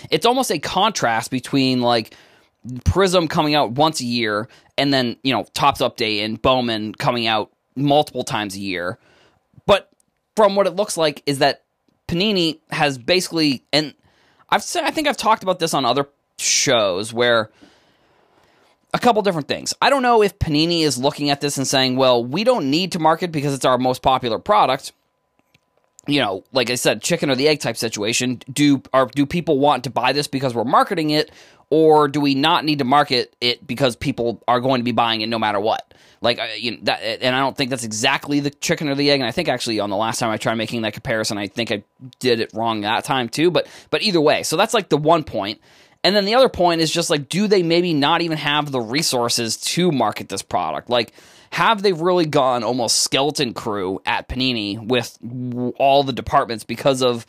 it's 0.10 0.26
almost 0.26 0.52
a 0.52 0.60
contrast 0.60 1.32
between 1.32 1.82
like 1.82 2.16
Prism 2.84 3.28
coming 3.28 3.56
out 3.56 3.72
once 3.72 4.02
a 4.02 4.06
year, 4.06 4.48
and 4.78 4.94
then 4.94 5.18
you 5.24 5.34
know 5.34 5.46
Topps 5.54 5.82
Update 5.82 6.24
and 6.24 6.42
Bowman 6.42 6.94
coming 6.94 7.26
out 7.26 7.52
multiple 7.76 8.24
times 8.24 8.56
a 8.56 8.60
year. 8.60 9.00
But 9.66 9.90
from 10.36 10.56
what 10.56 10.68
it 10.68 10.76
looks 10.76 10.96
like, 10.96 11.24
is 11.26 11.40
that 11.40 11.64
Panini 12.08 12.60
has 12.70 12.98
basically, 12.98 13.64
and 13.74 13.94
I've 14.50 14.64
said, 14.64 14.84
I 14.84 14.92
think 14.92 15.08
I've 15.08 15.18
talked 15.18 15.44
about 15.44 15.60
this 15.60 15.74
on 15.74 15.86
other 15.86 16.08
shows 16.38 17.14
where 17.14 17.50
a 18.94 19.00
couple 19.00 19.22
different 19.22 19.48
things. 19.48 19.74
I 19.82 19.90
don't 19.90 20.02
know 20.02 20.22
if 20.22 20.38
Panini 20.38 20.82
is 20.82 20.98
looking 20.98 21.30
at 21.30 21.42
this 21.42 21.58
and 21.58 21.66
saying, 21.66 21.96
well, 21.96 22.24
we 22.24 22.44
don't 22.44 22.70
need 22.70 22.92
to 22.92 23.00
market 23.00 23.32
because 23.32 23.54
it's 23.54 23.66
our 23.66 23.78
most 23.78 24.02
popular 24.02 24.40
product. 24.40 24.92
You 26.08 26.20
know, 26.20 26.44
like 26.52 26.70
I 26.70 26.76
said, 26.76 27.02
chicken 27.02 27.30
or 27.30 27.36
the 27.36 27.48
egg 27.48 27.60
type 27.60 27.78
situation. 27.78 28.42
Do 28.52 28.82
are 28.94 29.06
do 29.06 29.26
people 29.26 29.60
want 29.60 29.84
to 29.84 29.90
buy 29.90 30.14
this 30.14 30.28
because 30.28 30.56
we're 30.56 30.64
marketing 30.64 31.12
it, 31.12 31.32
or 31.70 32.08
do 32.08 32.20
we 32.20 32.36
not 32.36 32.66
need 32.66 32.80
to 32.80 32.86
market 32.86 33.36
it 33.40 33.66
because 33.66 33.96
people 33.96 34.44
are 34.48 34.60
going 34.60 34.80
to 34.80 34.84
be 34.84 34.92
buying 34.92 35.22
it 35.22 35.30
no 35.30 35.40
matter 35.40 35.60
what? 35.60 35.94
Like, 36.20 36.40
you 36.58 36.72
know, 36.72 36.78
that, 36.84 37.02
and 37.02 37.36
I 37.36 37.40
don't 37.40 37.58
think 37.58 37.72
that's 37.72 37.84
exactly 37.84 38.40
the 38.40 38.52
chicken 38.52 38.90
or 38.90 38.96
the 38.96 39.10
egg. 39.10 39.22
And 39.22 39.28
I 39.28 39.32
think 39.32 39.50
actually 39.50 39.80
on 39.80 39.90
the 39.90 39.96
last 39.96 40.20
time 40.20 40.30
I 40.30 40.38
tried 40.38 40.56
making 40.56 40.84
that 40.84 40.94
comparison, 40.94 41.38
I 41.40 41.48
think 41.48 41.72
I 41.72 41.84
did 42.20 42.40
it 42.40 42.52
wrong 42.54 42.82
that 42.82 43.06
time 43.06 43.28
too. 43.28 43.50
But 43.50 43.68
but 43.90 44.04
either 44.04 44.22
way, 44.22 44.44
so 44.44 44.56
that's 44.56 44.74
like 44.74 44.90
the 44.90 44.98
one 44.98 45.24
point. 45.24 45.60
And 46.04 46.16
then 46.16 46.26
the 46.26 46.36
other 46.36 46.50
point 46.50 46.82
is 46.82 46.92
just 46.92 47.10
like, 47.10 47.30
do 47.30 47.48
they 47.48 47.64
maybe 47.64 47.94
not 47.94 48.22
even 48.22 48.38
have 48.38 48.72
the 48.72 48.82
resources 48.82 49.58
to 49.58 49.92
market 49.92 50.30
this 50.30 50.42
product? 50.42 50.90
Like, 50.90 51.14
have 51.52 51.84
they 51.84 51.94
really 51.94 52.26
gone 52.26 52.64
almost 52.64 53.02
skeleton 53.02 53.54
crew 53.54 54.02
at 54.06 54.30
Panini 54.30 54.84
with 54.84 55.18
all 55.78 56.04
the 56.04 56.14
departments 56.14 56.64
because 56.64 57.02
of 57.02 57.26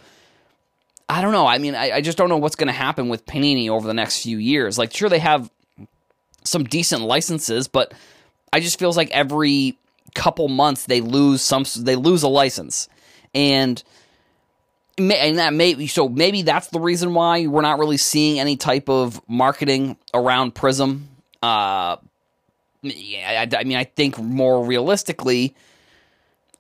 I 1.09 1.21
don't 1.21 1.33
know. 1.33 1.47
I 1.47 1.59
mean, 1.59 1.75
I, 1.75 1.91
I 1.91 2.01
just 2.01 2.17
don't 2.17 2.31
know 2.31 2.39
what's 2.39 2.57
going 2.57 2.69
to 2.69 2.73
happen 2.73 3.09
with 3.11 3.27
Panini 3.27 3.69
over 3.69 3.87
the 3.87 3.93
next 3.93 4.23
few 4.23 4.39
years. 4.39 4.79
Like, 4.79 4.95
sure, 4.95 5.11
they 5.11 5.19
have 5.19 5.51
some 6.45 6.65
decent 6.65 7.03
licenses, 7.03 7.69
but 7.69 7.93
I 8.53 8.61
just 8.61 8.79
feels 8.79 8.97
like 8.97 9.11
every 9.11 9.77
couple 10.15 10.49
months 10.49 10.87
they 10.87 11.01
lose 11.01 11.43
some. 11.43 11.65
They 11.81 11.97
lose 11.97 12.23
a 12.23 12.29
license, 12.29 12.89
and 13.35 13.83
and 14.97 15.39
that 15.39 15.53
may 15.53 15.87
so 15.87 16.09
maybe 16.09 16.43
that's 16.43 16.69
the 16.69 16.81
reason 16.81 17.13
why 17.13 17.47
we're 17.47 17.61
not 17.63 17.79
really 17.79 17.97
seeing 17.97 18.39
any 18.39 18.57
type 18.57 18.89
of 18.89 19.21
marketing 19.29 19.97
around 20.15 20.55
Prism. 20.55 21.09
Uh, 21.43 21.97
I, 22.85 23.49
I 23.57 23.65
mean, 23.65 23.77
I 23.77 23.85
think 23.85 24.19
more 24.19 24.65
realistically 24.65 25.55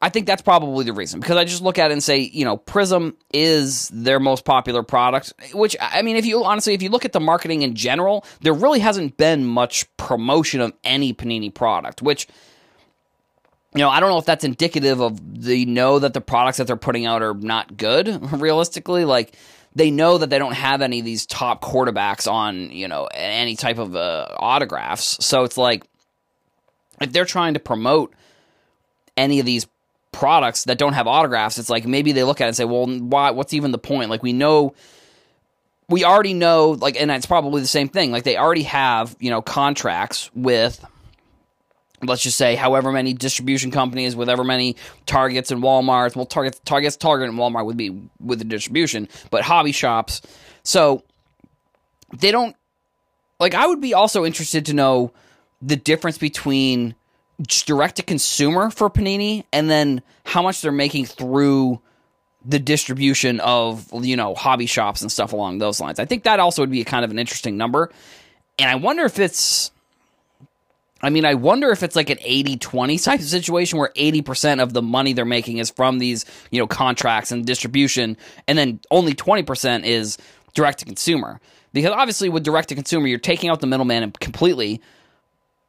I 0.02 0.08
think 0.08 0.26
that's 0.26 0.42
probably 0.42 0.84
the 0.84 0.92
reason 0.92 1.20
because 1.20 1.36
I 1.36 1.44
just 1.44 1.62
look 1.62 1.78
at 1.78 1.90
it 1.90 1.92
and 1.92 2.02
say, 2.02 2.18
you 2.18 2.44
know, 2.44 2.56
Prism 2.56 3.16
is 3.32 3.88
their 3.90 4.18
most 4.18 4.44
popular 4.44 4.82
product, 4.82 5.32
which 5.54 5.76
I 5.80 6.02
mean, 6.02 6.16
if 6.16 6.26
you 6.26 6.42
honestly, 6.42 6.74
if 6.74 6.82
you 6.82 6.90
look 6.90 7.04
at 7.04 7.12
the 7.12 7.20
marketing 7.20 7.62
in 7.62 7.76
general, 7.76 8.24
there 8.40 8.52
really 8.52 8.80
hasn't 8.80 9.16
been 9.16 9.44
much 9.44 9.86
promotion 9.96 10.60
of 10.60 10.72
any 10.82 11.14
Panini 11.14 11.54
product, 11.54 12.02
which 12.02 12.26
you 13.76 13.78
know, 13.78 13.88
I 13.88 14.00
don't 14.00 14.10
know 14.10 14.18
if 14.18 14.26
that's 14.26 14.42
indicative 14.42 15.00
of 15.00 15.44
they 15.44 15.64
know 15.64 16.00
that 16.00 16.14
the 16.14 16.20
products 16.20 16.58
that 16.58 16.66
they're 16.66 16.76
putting 16.76 17.06
out 17.06 17.22
are 17.22 17.34
not 17.34 17.76
good 17.76 18.32
realistically, 18.40 19.04
like 19.04 19.36
they 19.76 19.92
know 19.92 20.18
that 20.18 20.30
they 20.30 20.38
don't 20.38 20.54
have 20.54 20.82
any 20.82 20.98
of 20.98 21.04
these 21.04 21.26
top 21.26 21.62
quarterbacks 21.62 22.30
on, 22.30 22.72
you 22.72 22.88
know, 22.88 23.08
any 23.14 23.54
type 23.54 23.78
of 23.78 23.94
uh, 23.94 24.26
autographs. 24.36 25.24
So 25.24 25.44
it's 25.44 25.56
like 25.56 25.84
if 27.04 27.12
they're 27.12 27.24
trying 27.24 27.54
to 27.54 27.60
promote 27.60 28.14
any 29.16 29.40
of 29.40 29.46
these 29.46 29.66
products 30.12 30.64
that 30.64 30.78
don't 30.78 30.92
have 30.92 31.06
autographs, 31.06 31.58
it's 31.58 31.70
like 31.70 31.86
maybe 31.86 32.12
they 32.12 32.24
look 32.24 32.40
at 32.40 32.44
it 32.44 32.48
and 32.48 32.56
say, 32.56 32.64
well, 32.64 32.86
why? 32.86 33.30
What's 33.30 33.54
even 33.54 33.72
the 33.72 33.78
point? 33.78 34.10
Like 34.10 34.22
we 34.22 34.32
know, 34.32 34.74
we 35.88 36.04
already 36.04 36.34
know, 36.34 36.70
like, 36.70 37.00
and 37.00 37.10
it's 37.10 37.26
probably 37.26 37.60
the 37.60 37.66
same 37.66 37.88
thing. 37.88 38.12
Like 38.12 38.24
they 38.24 38.36
already 38.36 38.64
have, 38.64 39.16
you 39.20 39.30
know, 39.30 39.42
contracts 39.42 40.30
with, 40.34 40.84
let's 42.02 42.22
just 42.22 42.36
say, 42.36 42.56
however 42.56 42.92
many 42.92 43.14
distribution 43.14 43.70
companies 43.70 44.16
with 44.16 44.28
ever 44.28 44.44
many 44.44 44.76
Targets 45.06 45.50
and 45.50 45.62
WalMarts. 45.62 46.16
Well, 46.16 46.26
Target, 46.26 46.60
Targets, 46.64 46.96
Target, 46.96 47.28
and 47.28 47.38
Walmart 47.38 47.66
would 47.66 47.76
be 47.76 48.08
with 48.20 48.38
the 48.38 48.44
distribution, 48.44 49.08
but 49.30 49.42
hobby 49.42 49.72
shops. 49.72 50.20
So 50.62 51.04
they 52.16 52.30
don't. 52.30 52.56
Like, 53.40 53.54
I 53.54 53.66
would 53.66 53.80
be 53.80 53.94
also 53.94 54.24
interested 54.24 54.66
to 54.66 54.74
know 54.74 55.12
the 55.62 55.76
difference 55.76 56.18
between 56.18 56.94
direct 57.64 57.96
to 57.96 58.02
consumer 58.02 58.70
for 58.70 58.90
Panini 58.90 59.44
and 59.52 59.70
then 59.70 60.02
how 60.24 60.42
much 60.42 60.60
they're 60.60 60.72
making 60.72 61.06
through 61.06 61.80
the 62.44 62.58
distribution 62.58 63.40
of 63.40 63.88
you 64.04 64.16
know 64.16 64.34
hobby 64.34 64.66
shops 64.66 65.00
and 65.00 65.10
stuff 65.10 65.32
along 65.32 65.58
those 65.58 65.80
lines. 65.80 65.98
I 65.98 66.04
think 66.04 66.24
that 66.24 66.40
also 66.40 66.62
would 66.62 66.70
be 66.70 66.84
kind 66.84 67.04
of 67.04 67.10
an 67.10 67.18
interesting 67.18 67.56
number. 67.56 67.90
And 68.58 68.68
I 68.68 68.74
wonder 68.74 69.04
if 69.04 69.18
it's 69.18 69.70
I 71.04 71.10
mean, 71.10 71.24
I 71.24 71.34
wonder 71.34 71.70
if 71.70 71.82
it's 71.82 71.96
like 71.96 72.10
an 72.10 72.18
80-20 72.18 73.02
type 73.02 73.18
of 73.18 73.26
situation 73.26 73.78
where 73.78 73.90
80% 73.96 74.62
of 74.62 74.72
the 74.72 74.82
money 74.82 75.12
they're 75.12 75.24
making 75.24 75.58
is 75.58 75.68
from 75.68 75.98
these, 75.98 76.24
you 76.52 76.60
know, 76.60 76.68
contracts 76.68 77.32
and 77.32 77.44
distribution 77.44 78.16
and 78.46 78.56
then 78.56 78.80
only 78.90 79.12
20% 79.12 79.84
is 79.84 80.16
direct 80.54 80.78
to 80.78 80.84
consumer. 80.84 81.40
Because 81.72 81.90
obviously 81.90 82.28
with 82.28 82.44
direct 82.44 82.68
to 82.68 82.76
consumer, 82.76 83.08
you're 83.08 83.18
taking 83.18 83.50
out 83.50 83.60
the 83.60 83.66
middleman 83.66 84.12
completely, 84.20 84.80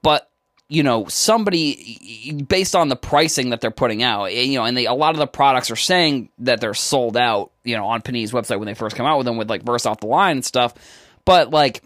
but 0.03 0.29
you 0.69 0.83
know 0.83 1.05
somebody 1.07 2.43
based 2.47 2.75
on 2.75 2.89
the 2.89 2.95
pricing 2.95 3.49
that 3.49 3.61
they're 3.61 3.71
putting 3.71 4.03
out 4.03 4.25
eh, 4.25 4.41
you 4.41 4.59
know 4.59 4.65
and 4.65 4.77
they, 4.77 4.85
a 4.85 4.93
lot 4.93 5.15
of 5.15 5.17
the 5.17 5.27
products 5.27 5.71
are 5.71 5.75
saying 5.75 6.29
that 6.37 6.61
they're 6.61 6.75
sold 6.75 7.17
out 7.17 7.51
you 7.63 7.75
know 7.75 7.85
on 7.87 8.01
Panini's 8.01 8.31
website 8.31 8.59
when 8.59 8.67
they 8.67 8.75
first 8.75 8.95
come 8.95 9.05
out 9.07 9.17
with 9.17 9.25
them 9.25 9.37
with 9.37 9.49
like 9.49 9.65
first 9.65 9.87
off 9.87 9.99
the 9.99 10.07
line 10.07 10.37
and 10.37 10.45
stuff. 10.45 10.75
But 11.25 11.49
like 11.49 11.83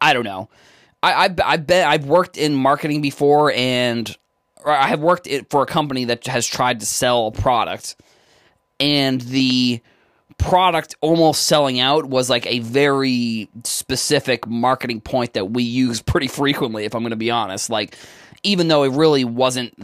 I 0.00 0.12
don't 0.12 0.24
know. 0.24 0.48
I 1.02 1.26
I 1.26 1.34
I 1.44 1.56
bet 1.58 1.86
I've 1.86 2.06
worked 2.06 2.36
in 2.36 2.54
marketing 2.54 3.00
before 3.00 3.52
and 3.52 4.16
I 4.66 4.88
have 4.88 5.00
worked 5.00 5.28
for 5.50 5.62
a 5.62 5.66
company 5.66 6.06
that 6.06 6.26
has 6.26 6.46
tried 6.46 6.80
to 6.80 6.86
sell 6.86 7.28
a 7.28 7.32
product. 7.32 7.96
And 8.80 9.20
the 9.20 9.80
product 10.38 10.94
almost 11.00 11.44
selling 11.44 11.80
out 11.80 12.06
was 12.06 12.30
like 12.30 12.46
a 12.46 12.60
very 12.60 13.48
specific 13.64 14.46
marketing 14.46 15.00
point 15.00 15.34
that 15.34 15.50
we 15.50 15.62
use 15.62 16.00
pretty 16.00 16.28
frequently 16.28 16.84
if 16.84 16.94
i'm 16.94 17.02
going 17.02 17.10
to 17.10 17.16
be 17.16 17.30
honest. 17.30 17.70
Like 17.70 17.96
even 18.44 18.68
though 18.68 18.84
it 18.84 18.92
really 18.92 19.24
wasn't 19.24 19.74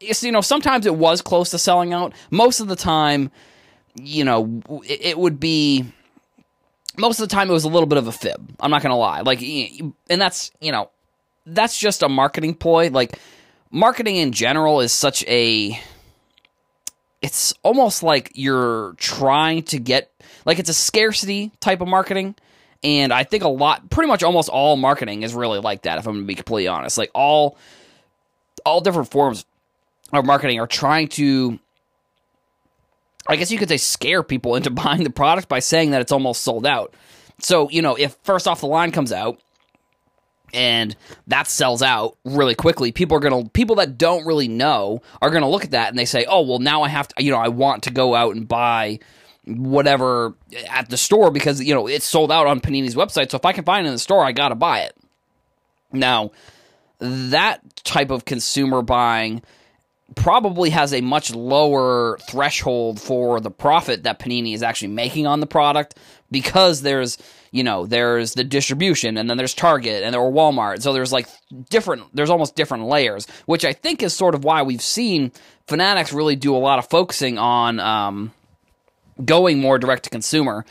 you 0.00 0.32
know 0.32 0.40
sometimes 0.40 0.84
it 0.86 0.96
was 0.96 1.22
close 1.22 1.50
to 1.50 1.58
selling 1.58 1.92
out 1.92 2.12
most 2.30 2.58
of 2.60 2.66
the 2.66 2.74
time 2.74 3.30
you 3.94 4.24
know 4.24 4.62
it, 4.84 5.16
would 5.16 5.38
be 5.38 5.84
most 6.98 7.20
of 7.20 7.28
the 7.28 7.32
time 7.32 7.48
it 7.48 7.52
was 7.52 7.64
a 7.64 7.68
little 7.68 7.86
bit 7.86 7.98
of 7.98 8.08
a 8.08 8.12
fib 8.12 8.54
i'm 8.60 8.70
not 8.70 8.82
going 8.82 8.90
to 8.90 8.96
lie. 8.96 9.20
Like 9.20 9.40
and 9.42 9.94
that's 10.08 10.50
you 10.60 10.72
know 10.72 10.90
that's 11.46 11.78
just 11.78 12.02
a 12.02 12.08
marketing 12.08 12.54
ploy. 12.54 12.90
Like 12.90 13.18
marketing 13.70 14.16
in 14.16 14.32
general 14.32 14.80
is 14.80 14.92
such 14.92 15.24
a 15.26 15.78
it's 17.22 17.52
almost 17.62 18.02
like 18.02 18.32
you're 18.34 18.94
trying 18.96 19.62
to 19.64 19.78
get 19.78 20.10
like 20.44 20.58
it's 20.58 20.70
a 20.70 20.74
scarcity 20.74 21.52
type 21.60 21.80
of 21.80 21.88
marketing 21.88 22.34
and 22.82 23.12
i 23.12 23.24
think 23.24 23.44
a 23.44 23.48
lot 23.48 23.90
pretty 23.90 24.08
much 24.08 24.22
almost 24.22 24.48
all 24.48 24.76
marketing 24.76 25.22
is 25.22 25.34
really 25.34 25.58
like 25.58 25.82
that 25.82 25.98
if 25.98 26.06
i'm 26.06 26.14
going 26.14 26.24
to 26.24 26.26
be 26.26 26.34
completely 26.34 26.68
honest. 26.68 26.98
Like 26.98 27.10
all 27.14 27.56
all 28.64 28.80
different 28.80 29.10
forms 29.10 29.44
of 30.12 30.24
marketing 30.24 30.58
are 30.60 30.66
trying 30.66 31.08
to 31.08 31.58
i 33.26 33.36
guess 33.36 33.50
you 33.50 33.58
could 33.58 33.68
say 33.68 33.76
scare 33.76 34.22
people 34.22 34.54
into 34.56 34.70
buying 34.70 35.04
the 35.04 35.10
product 35.10 35.48
by 35.48 35.60
saying 35.60 35.90
that 35.90 36.00
it's 36.00 36.12
almost 36.12 36.42
sold 36.42 36.66
out. 36.66 36.94
So 37.40 37.68
you 37.70 37.82
know 37.82 37.96
if 37.96 38.16
first 38.22 38.48
off 38.48 38.60
the 38.60 38.66
line 38.66 38.92
comes 38.92 39.12
out 39.12 39.40
and 40.52 40.96
that 41.26 41.46
sells 41.46 41.82
out 41.82 42.16
really 42.24 42.54
quickly. 42.54 42.92
People 42.92 43.16
are 43.16 43.20
going 43.20 43.44
to 43.44 43.50
people 43.50 43.76
that 43.76 43.98
don't 43.98 44.26
really 44.26 44.48
know 44.48 45.02
are 45.22 45.30
going 45.30 45.42
to 45.42 45.48
look 45.48 45.64
at 45.64 45.70
that 45.72 45.88
and 45.88 45.98
they 45.98 46.04
say 46.04 46.24
oh 46.28 46.42
well 46.42 46.58
now 46.58 46.82
i 46.82 46.88
have 46.88 47.08
to 47.08 47.22
you 47.22 47.30
know 47.30 47.38
i 47.38 47.48
want 47.48 47.84
to 47.84 47.90
go 47.90 48.14
out 48.14 48.34
and 48.34 48.46
buy 48.46 48.98
whatever 49.46 50.34
at 50.68 50.88
the 50.90 50.96
store 50.96 51.30
because 51.30 51.62
you 51.62 51.74
know 51.74 51.86
it's 51.86 52.04
sold 52.04 52.30
out 52.30 52.46
on 52.46 52.60
panini's 52.60 52.94
website. 52.94 53.30
So 53.30 53.36
if 53.36 53.44
i 53.44 53.52
can 53.52 53.64
find 53.64 53.86
it 53.86 53.88
in 53.88 53.94
the 53.94 53.98
store 53.98 54.24
i 54.24 54.32
got 54.32 54.48
to 54.48 54.54
buy 54.54 54.80
it. 54.80 54.96
Now 55.92 56.30
that 56.98 57.62
type 57.76 58.10
of 58.10 58.24
consumer 58.24 58.82
buying 58.82 59.42
probably 60.14 60.70
has 60.70 60.92
a 60.92 61.00
much 61.00 61.34
lower 61.34 62.18
threshold 62.22 63.00
for 63.00 63.40
the 63.40 63.50
profit 63.50 64.02
that 64.02 64.18
panini 64.18 64.54
is 64.54 64.62
actually 64.62 64.88
making 64.88 65.26
on 65.26 65.40
the 65.40 65.46
product 65.46 65.96
because 66.30 66.82
there's 66.82 67.16
you 67.52 67.64
know, 67.64 67.86
there's 67.86 68.34
the 68.34 68.44
distribution 68.44 69.16
and 69.16 69.28
then 69.28 69.36
there's 69.36 69.54
Target 69.54 70.02
and 70.02 70.14
there 70.14 70.20
or 70.20 70.32
Walmart. 70.32 70.82
So 70.82 70.92
there's 70.92 71.12
like 71.12 71.28
different, 71.68 72.04
there's 72.14 72.30
almost 72.30 72.54
different 72.54 72.84
layers, 72.84 73.26
which 73.46 73.64
I 73.64 73.72
think 73.72 74.02
is 74.02 74.14
sort 74.14 74.34
of 74.34 74.44
why 74.44 74.62
we've 74.62 74.82
seen 74.82 75.32
Fanatics 75.66 76.12
really 76.12 76.36
do 76.36 76.54
a 76.54 76.58
lot 76.58 76.78
of 76.78 76.88
focusing 76.88 77.38
on 77.38 77.80
um, 77.80 78.32
going 79.24 79.60
more 79.60 79.78
direct 79.78 80.04
to 80.04 80.10
consumer. 80.10 80.64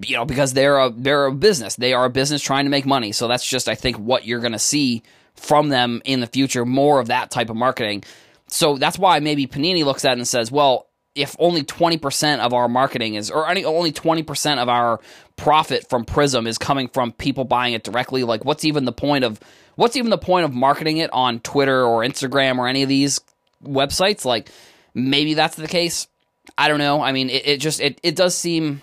You 0.00 0.16
know, 0.16 0.24
because 0.24 0.54
they're 0.54 0.78
a 0.78 0.90
they're 0.90 1.26
a 1.26 1.32
business. 1.32 1.76
They 1.76 1.92
are 1.92 2.04
a 2.04 2.10
business 2.10 2.42
trying 2.42 2.64
to 2.64 2.70
make 2.70 2.84
money. 2.84 3.12
So 3.12 3.28
that's 3.28 3.48
just 3.48 3.68
I 3.68 3.76
think 3.76 3.96
what 3.96 4.26
you're 4.26 4.40
going 4.40 4.52
to 4.52 4.58
see 4.58 5.04
from 5.36 5.68
them 5.68 6.02
in 6.04 6.18
the 6.18 6.26
future. 6.26 6.64
More 6.64 6.98
of 6.98 7.06
that 7.08 7.30
type 7.30 7.48
of 7.48 7.54
marketing. 7.54 8.02
So 8.48 8.76
that's 8.76 8.98
why 8.98 9.20
maybe 9.20 9.46
Panini 9.46 9.84
looks 9.84 10.04
at 10.04 10.12
it 10.12 10.18
and 10.18 10.26
says, 10.26 10.50
well, 10.50 10.88
if 11.14 11.36
only 11.38 11.62
20% 11.62 12.40
of 12.40 12.52
our 12.52 12.68
marketing 12.68 13.14
is, 13.14 13.30
or 13.30 13.48
only 13.48 13.92
20% 13.92 14.58
of 14.58 14.68
our 14.68 15.00
profit 15.36 15.88
from 15.88 16.04
Prism 16.04 16.46
is 16.46 16.58
coming 16.58 16.88
from 16.88 17.12
people 17.12 17.44
buying 17.44 17.74
it 17.74 17.84
directly, 17.84 18.24
like 18.24 18.44
what's 18.44 18.64
even 18.64 18.84
the 18.84 18.92
point 18.92 19.24
of, 19.24 19.38
what's 19.76 19.96
even 19.96 20.10
the 20.10 20.18
point 20.18 20.44
of 20.44 20.52
marketing 20.52 20.96
it 20.96 21.10
on 21.12 21.40
Twitter 21.40 21.84
or 21.84 22.02
Instagram 22.02 22.58
or 22.58 22.66
any 22.66 22.82
of 22.82 22.88
these 22.88 23.20
websites? 23.62 24.24
Like 24.24 24.50
maybe 24.92 25.34
that's 25.34 25.56
the 25.56 25.68
case. 25.68 26.08
I 26.58 26.68
don't 26.68 26.78
know. 26.78 27.00
I 27.00 27.12
mean, 27.12 27.30
it, 27.30 27.46
it 27.46 27.60
just, 27.60 27.80
it, 27.80 28.00
it 28.02 28.16
does 28.16 28.36
seem 28.36 28.82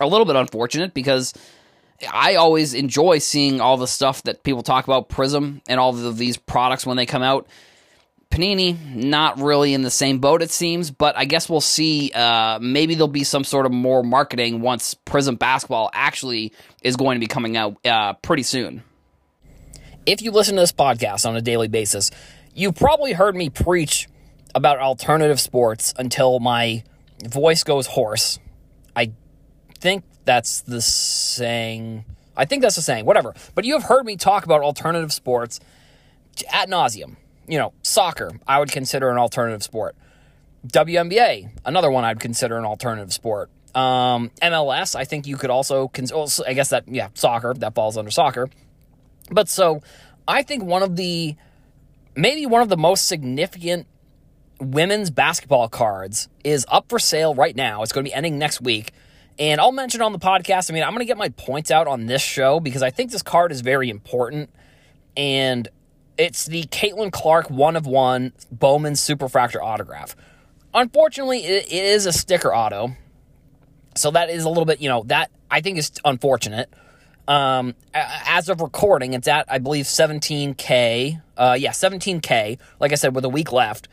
a 0.00 0.06
little 0.06 0.26
bit 0.26 0.36
unfortunate 0.36 0.94
because 0.94 1.34
I 2.12 2.36
always 2.36 2.72
enjoy 2.72 3.18
seeing 3.18 3.60
all 3.60 3.76
the 3.76 3.86
stuff 3.86 4.22
that 4.24 4.42
people 4.42 4.62
talk 4.62 4.84
about 4.84 5.08
Prism 5.08 5.60
and 5.68 5.80
all 5.80 5.90
of 5.90 6.16
these 6.16 6.36
products 6.36 6.86
when 6.86 6.96
they 6.96 7.06
come 7.06 7.22
out 7.22 7.46
Panini, 8.32 8.78
not 8.94 9.38
really 9.38 9.74
in 9.74 9.82
the 9.82 9.90
same 9.90 10.18
boat, 10.18 10.40
it 10.40 10.50
seems, 10.50 10.90
but 10.90 11.18
I 11.18 11.26
guess 11.26 11.50
we'll 11.50 11.60
see. 11.60 12.10
Uh, 12.14 12.58
maybe 12.62 12.94
there'll 12.94 13.08
be 13.08 13.24
some 13.24 13.44
sort 13.44 13.66
of 13.66 13.72
more 13.72 14.02
marketing 14.02 14.62
once 14.62 14.94
Prism 14.94 15.36
Basketball 15.36 15.90
actually 15.92 16.54
is 16.82 16.96
going 16.96 17.16
to 17.16 17.20
be 17.20 17.26
coming 17.26 17.58
out 17.58 17.76
uh, 17.86 18.14
pretty 18.14 18.42
soon. 18.42 18.82
If 20.06 20.22
you 20.22 20.30
listen 20.30 20.54
to 20.54 20.62
this 20.62 20.72
podcast 20.72 21.28
on 21.28 21.36
a 21.36 21.42
daily 21.42 21.68
basis, 21.68 22.10
you 22.54 22.72
probably 22.72 23.12
heard 23.12 23.36
me 23.36 23.50
preach 23.50 24.08
about 24.54 24.78
alternative 24.78 25.38
sports 25.38 25.92
until 25.98 26.40
my 26.40 26.84
voice 27.22 27.64
goes 27.64 27.86
hoarse. 27.86 28.38
I 28.96 29.12
think 29.78 30.04
that's 30.24 30.62
the 30.62 30.80
saying. 30.80 32.06
I 32.34 32.46
think 32.46 32.62
that's 32.62 32.76
the 32.76 32.82
saying, 32.82 33.04
whatever. 33.04 33.34
But 33.54 33.66
you 33.66 33.74
have 33.74 33.84
heard 33.84 34.06
me 34.06 34.16
talk 34.16 34.46
about 34.46 34.62
alternative 34.62 35.12
sports 35.12 35.60
at 36.50 36.70
nauseum 36.70 37.16
you 37.52 37.58
know, 37.58 37.74
soccer, 37.82 38.30
I 38.48 38.60
would 38.60 38.70
consider 38.70 39.10
an 39.10 39.18
alternative 39.18 39.62
sport. 39.62 39.94
WNBA, 40.66 41.50
another 41.66 41.90
one 41.90 42.02
I'd 42.02 42.18
consider 42.18 42.56
an 42.56 42.64
alternative 42.64 43.12
sport. 43.12 43.50
Um, 43.74 44.30
MLS, 44.40 44.96
I 44.96 45.04
think 45.04 45.26
you 45.26 45.36
could 45.36 45.50
also, 45.50 45.88
cons- 45.88 46.40
I 46.40 46.54
guess 46.54 46.70
that, 46.70 46.88
yeah, 46.88 47.08
soccer, 47.12 47.52
that 47.52 47.74
falls 47.74 47.98
under 47.98 48.10
soccer. 48.10 48.48
But 49.30 49.50
so 49.50 49.82
I 50.26 50.42
think 50.44 50.64
one 50.64 50.82
of 50.82 50.96
the, 50.96 51.36
maybe 52.16 52.46
one 52.46 52.62
of 52.62 52.70
the 52.70 52.78
most 52.78 53.06
significant 53.06 53.86
women's 54.58 55.10
basketball 55.10 55.68
cards 55.68 56.30
is 56.44 56.64
up 56.70 56.88
for 56.88 56.98
sale 56.98 57.34
right 57.34 57.54
now. 57.54 57.82
It's 57.82 57.92
going 57.92 58.06
to 58.06 58.08
be 58.08 58.14
ending 58.14 58.38
next 58.38 58.62
week. 58.62 58.92
And 59.38 59.60
I'll 59.60 59.72
mention 59.72 60.00
on 60.00 60.12
the 60.12 60.18
podcast, 60.18 60.70
I 60.70 60.74
mean, 60.74 60.84
I'm 60.84 60.92
going 60.92 61.00
to 61.00 61.04
get 61.04 61.18
my 61.18 61.28
points 61.28 61.70
out 61.70 61.86
on 61.86 62.06
this 62.06 62.22
show 62.22 62.60
because 62.60 62.82
I 62.82 62.88
think 62.88 63.10
this 63.10 63.22
card 63.22 63.52
is 63.52 63.60
very 63.60 63.90
important. 63.90 64.48
And 65.18 65.68
it's 66.18 66.46
the 66.46 66.64
Caitlin 66.64 67.10
Clark 67.12 67.50
one 67.50 67.76
of 67.76 67.86
one 67.86 68.32
Bowman 68.50 68.94
Superfractor 68.94 69.62
autograph. 69.62 70.14
Unfortunately, 70.74 71.44
it 71.44 71.70
is 71.70 72.06
a 72.06 72.12
sticker 72.12 72.54
auto. 72.54 72.96
So 73.94 74.10
that 74.12 74.30
is 74.30 74.44
a 74.44 74.48
little 74.48 74.64
bit, 74.64 74.80
you 74.80 74.88
know, 74.88 75.02
that 75.06 75.30
I 75.50 75.60
think 75.60 75.78
is 75.78 75.92
unfortunate. 76.04 76.72
Um, 77.28 77.74
as 77.94 78.48
of 78.48 78.60
recording, 78.60 79.12
it's 79.12 79.28
at, 79.28 79.46
I 79.48 79.58
believe, 79.58 79.84
17K. 79.84 81.22
Uh, 81.36 81.56
yeah, 81.58 81.70
17K, 81.70 82.58
like 82.80 82.92
I 82.92 82.94
said, 82.94 83.14
with 83.14 83.24
a 83.24 83.28
week 83.28 83.52
left. 83.52 83.88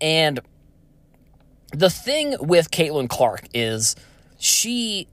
And 0.00 0.40
the 1.72 1.90
thing 1.90 2.36
with 2.40 2.70
Caitlin 2.70 3.08
Clark 3.08 3.48
is 3.54 3.96
she 4.38 5.08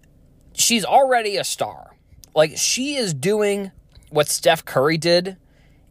she's 0.54 0.86
already 0.86 1.38
a 1.38 1.44
star. 1.44 1.92
Like 2.34 2.54
she 2.56 2.96
is 2.96 3.14
doing 3.14 3.72
what 4.10 4.28
Steph 4.28 4.66
Curry 4.66 4.98
did 4.98 5.38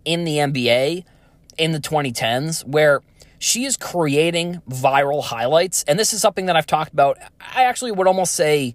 in 0.05 0.25
the 0.25 0.37
NBA 0.37 1.05
in 1.59 1.73
the 1.73 1.81
2010s 1.81 2.67
where 2.67 3.01
she 3.39 3.65
is 3.65 3.77
creating 3.77 4.63
viral 4.69 5.23
highlights. 5.23 5.85
And 5.87 5.99
this 5.99 6.13
is 6.13 6.21
something 6.21 6.47
that 6.47 6.57
I've 6.57 6.67
talked 6.67 6.93
about. 6.93 7.19
I 7.41 7.65
actually 7.65 7.93
would 7.93 8.07
almost 8.07 8.35
say, 8.35 8.75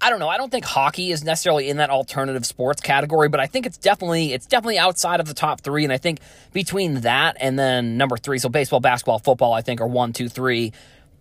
I 0.00 0.10
don't 0.10 0.18
know. 0.18 0.28
I 0.28 0.36
don't 0.36 0.50
think 0.50 0.64
hockey 0.64 1.10
is 1.10 1.24
necessarily 1.24 1.68
in 1.68 1.78
that 1.78 1.90
alternative 1.90 2.44
sports 2.44 2.80
category, 2.80 3.28
but 3.28 3.40
I 3.40 3.46
think 3.46 3.66
it's 3.66 3.78
definitely 3.78 4.32
it's 4.32 4.46
definitely 4.46 4.78
outside 4.78 5.20
of 5.20 5.26
the 5.26 5.34
top 5.34 5.62
three. 5.62 5.84
And 5.84 5.92
I 5.92 5.98
think 5.98 6.20
between 6.52 7.00
that 7.00 7.36
and 7.40 7.58
then 7.58 7.96
number 7.96 8.16
three, 8.16 8.38
so 8.38 8.48
baseball, 8.48 8.80
basketball, 8.80 9.18
football, 9.18 9.52
I 9.52 9.62
think 9.62 9.80
are 9.80 9.86
one, 9.86 10.12
two, 10.12 10.28
three. 10.28 10.72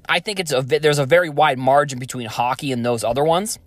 I 0.07 0.19
think 0.19 0.39
it's 0.39 0.51
a 0.53 0.61
there's 0.61 0.99
a 0.99 1.05
very 1.05 1.29
wide 1.29 1.57
margin 1.57 1.99
between 1.99 2.27
hockey 2.27 2.71
and 2.71 2.85
those 2.85 3.03
other 3.03 3.23
ones. 3.23 3.59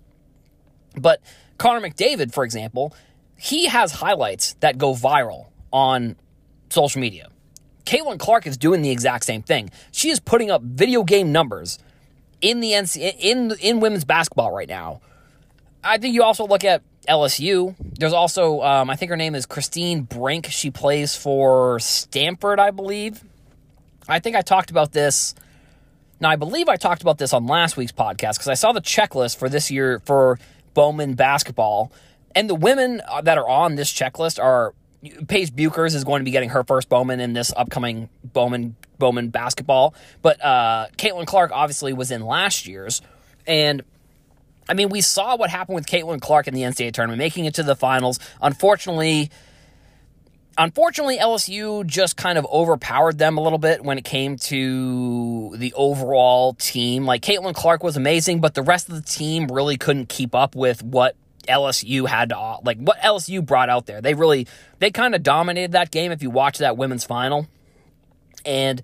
But 0.95 1.21
Connor 1.57 1.87
McDavid, 1.87 2.33
for 2.33 2.43
example, 2.43 2.93
he 3.39 3.67
has 3.67 3.93
highlights 3.93 4.53
that 4.59 4.77
go 4.77 4.93
viral 4.93 5.47
on 5.71 6.17
social 6.69 6.99
media. 6.99 7.29
Caitlin 7.85 8.19
Clark 8.19 8.45
is 8.45 8.57
doing 8.57 8.81
the 8.81 8.91
exact 8.91 9.23
same 9.23 9.41
thing. 9.41 9.71
She 9.91 10.09
is 10.09 10.19
putting 10.19 10.51
up 10.51 10.61
video 10.61 11.03
game 11.03 11.31
numbers 11.31 11.79
in 12.41 12.59
the 12.59 12.71
NC, 12.73 13.15
in 13.17 13.53
in 13.61 13.79
women's 13.79 14.03
basketball 14.03 14.51
right 14.51 14.67
now. 14.67 14.99
I 15.81 15.97
think 15.97 16.13
you 16.13 16.23
also 16.23 16.45
look 16.45 16.65
at 16.65 16.81
LSU. 17.07 17.75
There's 17.79 18.13
also 18.13 18.61
um, 18.61 18.89
I 18.89 18.97
think 18.97 19.09
her 19.09 19.17
name 19.17 19.35
is 19.35 19.45
Christine 19.45 20.01
Brink. 20.01 20.47
She 20.47 20.69
plays 20.69 21.15
for 21.15 21.79
Stanford, 21.79 22.59
I 22.59 22.71
believe. 22.71 23.23
I 24.07 24.19
think 24.19 24.35
I 24.35 24.41
talked 24.41 24.69
about 24.69 24.91
this. 24.91 25.33
Now 26.19 26.29
I 26.29 26.35
believe 26.35 26.67
I 26.67 26.75
talked 26.75 27.01
about 27.01 27.17
this 27.17 27.31
on 27.31 27.47
last 27.47 27.77
week's 27.77 27.93
podcast 27.93 28.33
because 28.33 28.49
I 28.49 28.55
saw 28.55 28.73
the 28.73 28.81
checklist 28.81 29.37
for 29.37 29.47
this 29.47 29.71
year 29.71 29.99
for 29.99 30.37
Bowman 30.73 31.13
basketball 31.13 31.91
and 32.35 32.49
the 32.49 32.55
women 32.55 33.01
uh, 33.07 33.21
that 33.21 33.37
are 33.37 33.47
on 33.47 33.75
this 33.75 33.91
checklist 33.91 34.41
are 34.41 34.73
Paige 35.27 35.51
Bueckers 35.51 35.95
is 35.95 36.03
going 36.03 36.19
to 36.19 36.25
be 36.25 36.31
getting 36.31 36.49
her 36.49 36.63
first 36.63 36.89
Bowman 36.89 37.19
in 37.19 37.33
this 37.33 37.53
upcoming 37.55 38.09
Bowman 38.23 38.75
Bowman 38.97 39.29
basketball. 39.29 39.93
But 40.21 40.43
uh, 40.43 40.87
Caitlin 40.97 41.25
Clark 41.25 41.51
obviously 41.53 41.93
was 41.93 42.11
in 42.11 42.25
last 42.25 42.67
year's, 42.67 43.01
and 43.47 43.81
I 44.67 44.73
mean 44.73 44.89
we 44.89 45.01
saw 45.01 45.37
what 45.37 45.49
happened 45.49 45.75
with 45.75 45.85
Caitlin 45.85 46.19
Clark 46.19 46.47
in 46.47 46.53
the 46.53 46.63
NCAA 46.63 46.93
tournament, 46.93 47.17
making 47.17 47.45
it 47.45 47.55
to 47.55 47.63
the 47.63 47.75
finals. 47.75 48.19
Unfortunately, 48.41 49.31
unfortunately, 50.57 51.17
LSU 51.17 51.85
just 51.85 52.17
kind 52.17 52.37
of 52.37 52.45
overpowered 52.51 53.17
them 53.17 53.37
a 53.37 53.41
little 53.41 53.57
bit 53.57 53.83
when 53.83 53.97
it 53.97 54.03
came 54.03 54.35
to 54.35 55.55
the 55.55 55.73
overall 55.75 56.55
team. 56.55 57.05
Like 57.05 57.21
Caitlin 57.21 57.55
Clark 57.55 57.83
was 57.83 57.95
amazing, 57.95 58.41
but 58.41 58.53
the 58.53 58.63
rest 58.63 58.89
of 58.89 58.95
the 58.95 59.01
team 59.01 59.47
really 59.47 59.77
couldn't 59.77 60.09
keep 60.09 60.35
up 60.35 60.55
with 60.55 60.83
what 60.83 61.15
LSU 61.49 62.07
had 62.07 62.29
to 62.29 62.57
like 62.63 62.77
what 62.77 62.99
LSU 62.99 63.45
brought 63.45 63.69
out 63.69 63.85
there. 63.85 64.01
They 64.01 64.13
really 64.13 64.47
they 64.79 64.91
kind 64.91 65.15
of 65.15 65.23
dominated 65.23 65.73
that 65.73 65.91
game 65.91 66.11
if 66.11 66.21
you 66.23 66.29
watch 66.29 66.59
that 66.59 66.77
women's 66.77 67.03
final. 67.03 67.47
And 68.45 68.81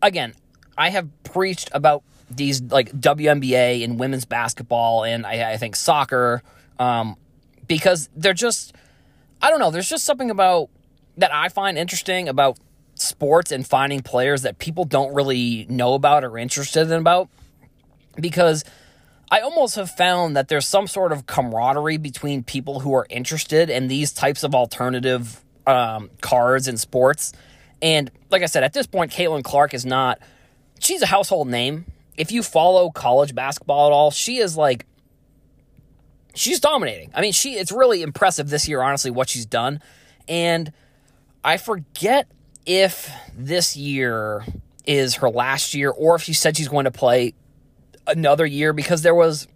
again, 0.00 0.34
I 0.78 0.90
have 0.90 1.08
preached 1.24 1.68
about 1.72 2.02
these 2.30 2.62
like 2.62 2.90
WNBA 2.92 3.84
and 3.84 3.98
women's 3.98 4.24
basketball 4.24 5.04
and 5.04 5.26
I, 5.26 5.52
I 5.52 5.56
think 5.56 5.76
soccer 5.76 6.42
um, 6.78 7.16
because 7.66 8.08
they're 8.16 8.32
just 8.34 8.74
I 9.42 9.50
don't 9.50 9.60
know. 9.60 9.70
There's 9.70 9.88
just 9.88 10.04
something 10.04 10.30
about 10.30 10.70
that 11.18 11.32
I 11.34 11.48
find 11.48 11.76
interesting 11.76 12.28
about 12.28 12.58
sports 12.94 13.52
and 13.52 13.66
finding 13.66 14.00
players 14.00 14.42
that 14.42 14.58
people 14.58 14.84
don't 14.84 15.14
really 15.14 15.66
know 15.68 15.94
about 15.94 16.24
or 16.24 16.38
interested 16.38 16.90
in 16.90 16.98
about 16.98 17.28
because 18.16 18.64
I 19.30 19.40
almost 19.40 19.74
have 19.74 19.90
found 19.90 20.36
that 20.36 20.48
there's 20.48 20.66
some 20.66 20.86
sort 20.86 21.12
of 21.12 21.26
camaraderie 21.26 21.96
between 21.96 22.44
people 22.44 22.80
who 22.80 22.94
are 22.94 23.06
interested 23.10 23.70
in 23.70 23.88
these 23.88 24.12
types 24.12 24.44
of 24.44 24.54
alternative 24.54 25.44
um, 25.66 26.10
cards 26.20 26.68
and 26.68 26.78
sports. 26.78 27.32
And 27.82 28.10
like 28.30 28.42
I 28.42 28.46
said, 28.46 28.62
at 28.62 28.72
this 28.72 28.86
point, 28.86 29.12
Caitlin 29.12 29.42
Clark 29.42 29.74
is 29.74 29.84
not, 29.84 30.20
she's 30.78 31.02
a 31.02 31.06
household 31.06 31.48
name. 31.48 31.86
If 32.16 32.30
you 32.30 32.42
follow 32.42 32.90
college 32.90 33.34
basketball 33.34 33.88
at 33.88 33.92
all, 33.92 34.10
she 34.10 34.38
is 34.38 34.56
like, 34.56 34.86
she's 36.34 36.60
dominating. 36.60 37.10
I 37.14 37.20
mean, 37.20 37.32
she, 37.32 37.54
it's 37.54 37.72
really 37.72 38.02
impressive 38.02 38.48
this 38.48 38.68
year, 38.68 38.80
honestly, 38.80 39.10
what 39.10 39.28
she's 39.28 39.46
done. 39.46 39.80
And 40.28 40.72
I 41.44 41.56
forget 41.56 42.28
if 42.64 43.10
this 43.36 43.76
year 43.76 44.44
is 44.86 45.16
her 45.16 45.28
last 45.28 45.74
year 45.74 45.90
or 45.90 46.14
if 46.14 46.22
she 46.22 46.32
said 46.32 46.56
she's 46.56 46.68
going 46.68 46.84
to 46.84 46.90
play 46.90 47.34
another 48.06 48.46
year 48.46 48.72
because 48.72 49.02
there 49.02 49.14
was 49.14 49.48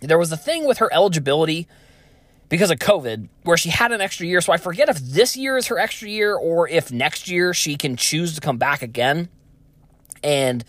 there 0.00 0.18
was 0.18 0.32
a 0.32 0.36
thing 0.36 0.66
with 0.66 0.78
her 0.78 0.92
eligibility 0.92 1.66
because 2.48 2.70
of 2.70 2.78
COVID 2.78 3.28
where 3.42 3.56
she 3.56 3.70
had 3.70 3.92
an 3.92 4.00
extra 4.00 4.26
year. 4.26 4.40
So 4.40 4.52
I 4.52 4.58
forget 4.58 4.88
if 4.88 4.98
this 4.98 5.36
year 5.36 5.56
is 5.56 5.68
her 5.68 5.78
extra 5.78 6.08
year 6.08 6.34
or 6.36 6.68
if 6.68 6.92
next 6.92 7.28
year 7.28 7.54
she 7.54 7.76
can 7.76 7.96
choose 7.96 8.34
to 8.34 8.40
come 8.40 8.58
back 8.58 8.82
again. 8.82 9.28
And 10.22 10.64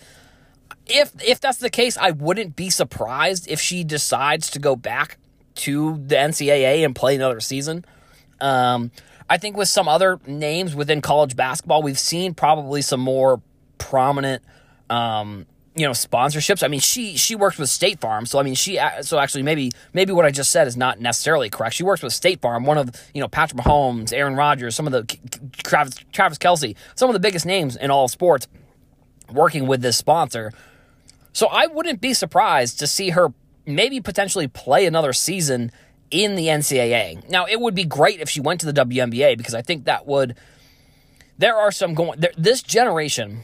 if 0.87 1.11
if 1.23 1.39
that's 1.39 1.57
the 1.57 1.69
case, 1.69 1.97
I 1.97 2.11
wouldn't 2.11 2.55
be 2.55 2.69
surprised 2.69 3.47
if 3.49 3.59
she 3.59 3.83
decides 3.83 4.49
to 4.51 4.59
go 4.59 4.75
back 4.75 5.17
to 5.55 5.97
the 6.05 6.15
NCAA 6.15 6.85
and 6.85 6.95
play 6.95 7.15
another 7.15 7.39
season. 7.39 7.85
Um, 8.41 8.91
I 9.29 9.37
think 9.37 9.57
with 9.57 9.69
some 9.69 9.87
other 9.87 10.19
names 10.27 10.75
within 10.75 11.01
college 11.01 11.35
basketball, 11.35 11.81
we've 11.81 11.99
seen 11.99 12.33
probably 12.33 12.81
some 12.81 12.99
more 12.99 13.41
prominent 13.77 14.43
um, 14.89 15.45
you 15.75 15.85
know 15.85 15.91
sponsorships. 15.91 16.63
I 16.63 16.67
mean 16.67 16.79
she 16.79 17.17
she 17.17 17.35
works 17.35 17.57
with 17.57 17.69
state 17.69 17.99
farm 17.99 18.25
so 18.25 18.39
i 18.39 18.43
mean 18.43 18.55
she 18.55 18.79
so 19.01 19.19
actually 19.19 19.43
maybe 19.43 19.71
maybe 19.93 20.13
what 20.13 20.25
i 20.25 20.31
just 20.31 20.49
said 20.49 20.67
is 20.67 20.77
not 20.77 20.99
necessarily 20.99 21.49
correct. 21.49 21.75
She 21.75 21.83
works 21.83 22.01
with 22.01 22.13
state 22.13 22.41
farm 22.41 22.63
one 22.63 22.77
of 22.77 22.89
you 23.13 23.21
know 23.21 23.27
patrick 23.27 23.61
mahomes 23.61 24.13
aaron 24.13 24.35
rodgers 24.35 24.75
some 24.75 24.87
of 24.87 24.93
the 24.93 25.03
travis, 25.63 25.95
travis 26.11 26.37
kelce 26.37 26.75
some 26.95 27.09
of 27.09 27.13
the 27.13 27.19
biggest 27.19 27.45
names 27.45 27.75
in 27.75 27.91
all 27.91 28.07
sports 28.07 28.47
working 29.31 29.67
with 29.67 29.81
this 29.81 29.97
sponsor. 29.97 30.53
So 31.33 31.47
i 31.47 31.67
wouldn't 31.67 32.01
be 32.01 32.13
surprised 32.13 32.79
to 32.79 32.87
see 32.87 33.09
her 33.09 33.33
maybe 33.65 33.99
potentially 33.99 34.47
play 34.47 34.85
another 34.85 35.11
season 35.11 35.71
in 36.11 36.35
the 36.35 36.47
ncaa 36.47 37.27
now 37.29 37.45
it 37.45 37.59
would 37.59 37.75
be 37.75 37.83
great 37.83 38.21
if 38.21 38.29
she 38.29 38.39
went 38.39 38.61
to 38.61 38.71
the 38.71 38.85
WNBA 38.85 39.37
because 39.37 39.55
i 39.55 39.61
think 39.61 39.85
that 39.85 40.05
would 40.05 40.35
there 41.37 41.57
are 41.57 41.71
some 41.71 41.93
going 41.95 42.19
there, 42.19 42.31
this 42.37 42.61
generation 42.61 43.41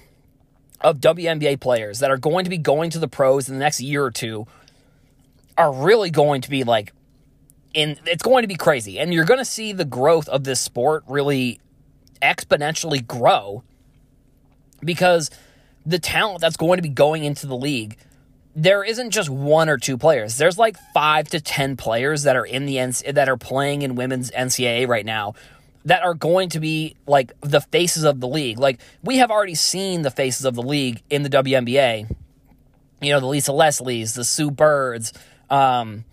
of 0.83 0.99
WNBA 0.99 1.59
players 1.59 1.99
that 1.99 2.11
are 2.11 2.17
going 2.17 2.43
to 2.43 2.49
be 2.49 2.57
going 2.57 2.89
to 2.91 2.99
the 2.99 3.07
pros 3.07 3.47
in 3.47 3.55
the 3.55 3.59
next 3.59 3.81
year 3.81 4.03
or 4.03 4.11
two 4.11 4.47
are 5.57 5.71
really 5.71 6.09
going 6.09 6.41
to 6.41 6.49
be 6.49 6.63
like 6.63 6.93
in 7.73 7.97
it's 8.05 8.23
going 8.23 8.43
to 8.43 8.47
be 8.47 8.55
crazy. 8.55 8.99
And 8.99 9.13
you're 9.13 9.25
going 9.25 9.39
to 9.39 9.45
see 9.45 9.73
the 9.73 9.85
growth 9.85 10.27
of 10.29 10.43
this 10.43 10.59
sport 10.59 11.03
really 11.07 11.59
exponentially 12.21 13.05
grow 13.05 13.63
because 14.83 15.29
the 15.85 15.99
talent 15.99 16.41
that's 16.41 16.57
going 16.57 16.77
to 16.77 16.83
be 16.83 16.89
going 16.89 17.23
into 17.23 17.47
the 17.47 17.57
league 17.57 17.97
there 18.55 18.83
isn't 18.83 19.11
just 19.11 19.29
one 19.29 19.69
or 19.69 19.77
two 19.77 19.97
players. 19.97 20.37
There's 20.37 20.57
like 20.57 20.77
5 20.93 21.29
to 21.29 21.39
10 21.39 21.77
players 21.77 22.23
that 22.23 22.35
are 22.35 22.45
in 22.45 22.65
the 22.65 22.79
N- 22.79 22.93
that 23.13 23.29
are 23.29 23.37
playing 23.37 23.81
in 23.81 23.95
women's 23.95 24.29
NCAA 24.31 24.87
right 24.87 25.05
now 25.05 25.35
that 25.85 26.03
are 26.03 26.13
going 26.13 26.49
to 26.49 26.59
be 26.59 26.95
like 27.07 27.33
the 27.41 27.61
faces 27.61 28.03
of 28.03 28.19
the 28.19 28.27
league. 28.27 28.59
Like 28.59 28.79
we 29.03 29.17
have 29.17 29.31
already 29.31 29.55
seen 29.55 30.01
the 30.01 30.11
faces 30.11 30.45
of 30.45 30.55
the 30.55 30.61
league 30.61 31.01
in 31.09 31.23
the 31.23 31.29
WNBA. 31.29 32.15
You 33.01 33.11
know, 33.11 33.19
the 33.19 33.25
Lisa 33.25 33.51
Leslies, 33.51 34.13
the 34.13 34.23
Sue 34.23 34.51
Birds, 34.51 35.11
um, 35.49 36.05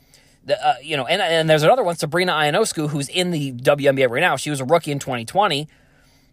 the, 0.44 0.66
uh, 0.66 0.74
you 0.82 0.96
know, 0.96 1.06
and, 1.06 1.20
and 1.20 1.48
there's 1.48 1.62
another 1.62 1.84
one, 1.84 1.96
Sabrina 1.96 2.32
Ionescu, 2.32 2.88
who's 2.88 3.08
in 3.10 3.30
the 3.30 3.52
WNBA 3.52 4.08
right 4.08 4.20
now. 4.20 4.36
She 4.36 4.48
was 4.48 4.60
a 4.60 4.64
rookie 4.64 4.90
in 4.90 4.98
2020. 4.98 5.68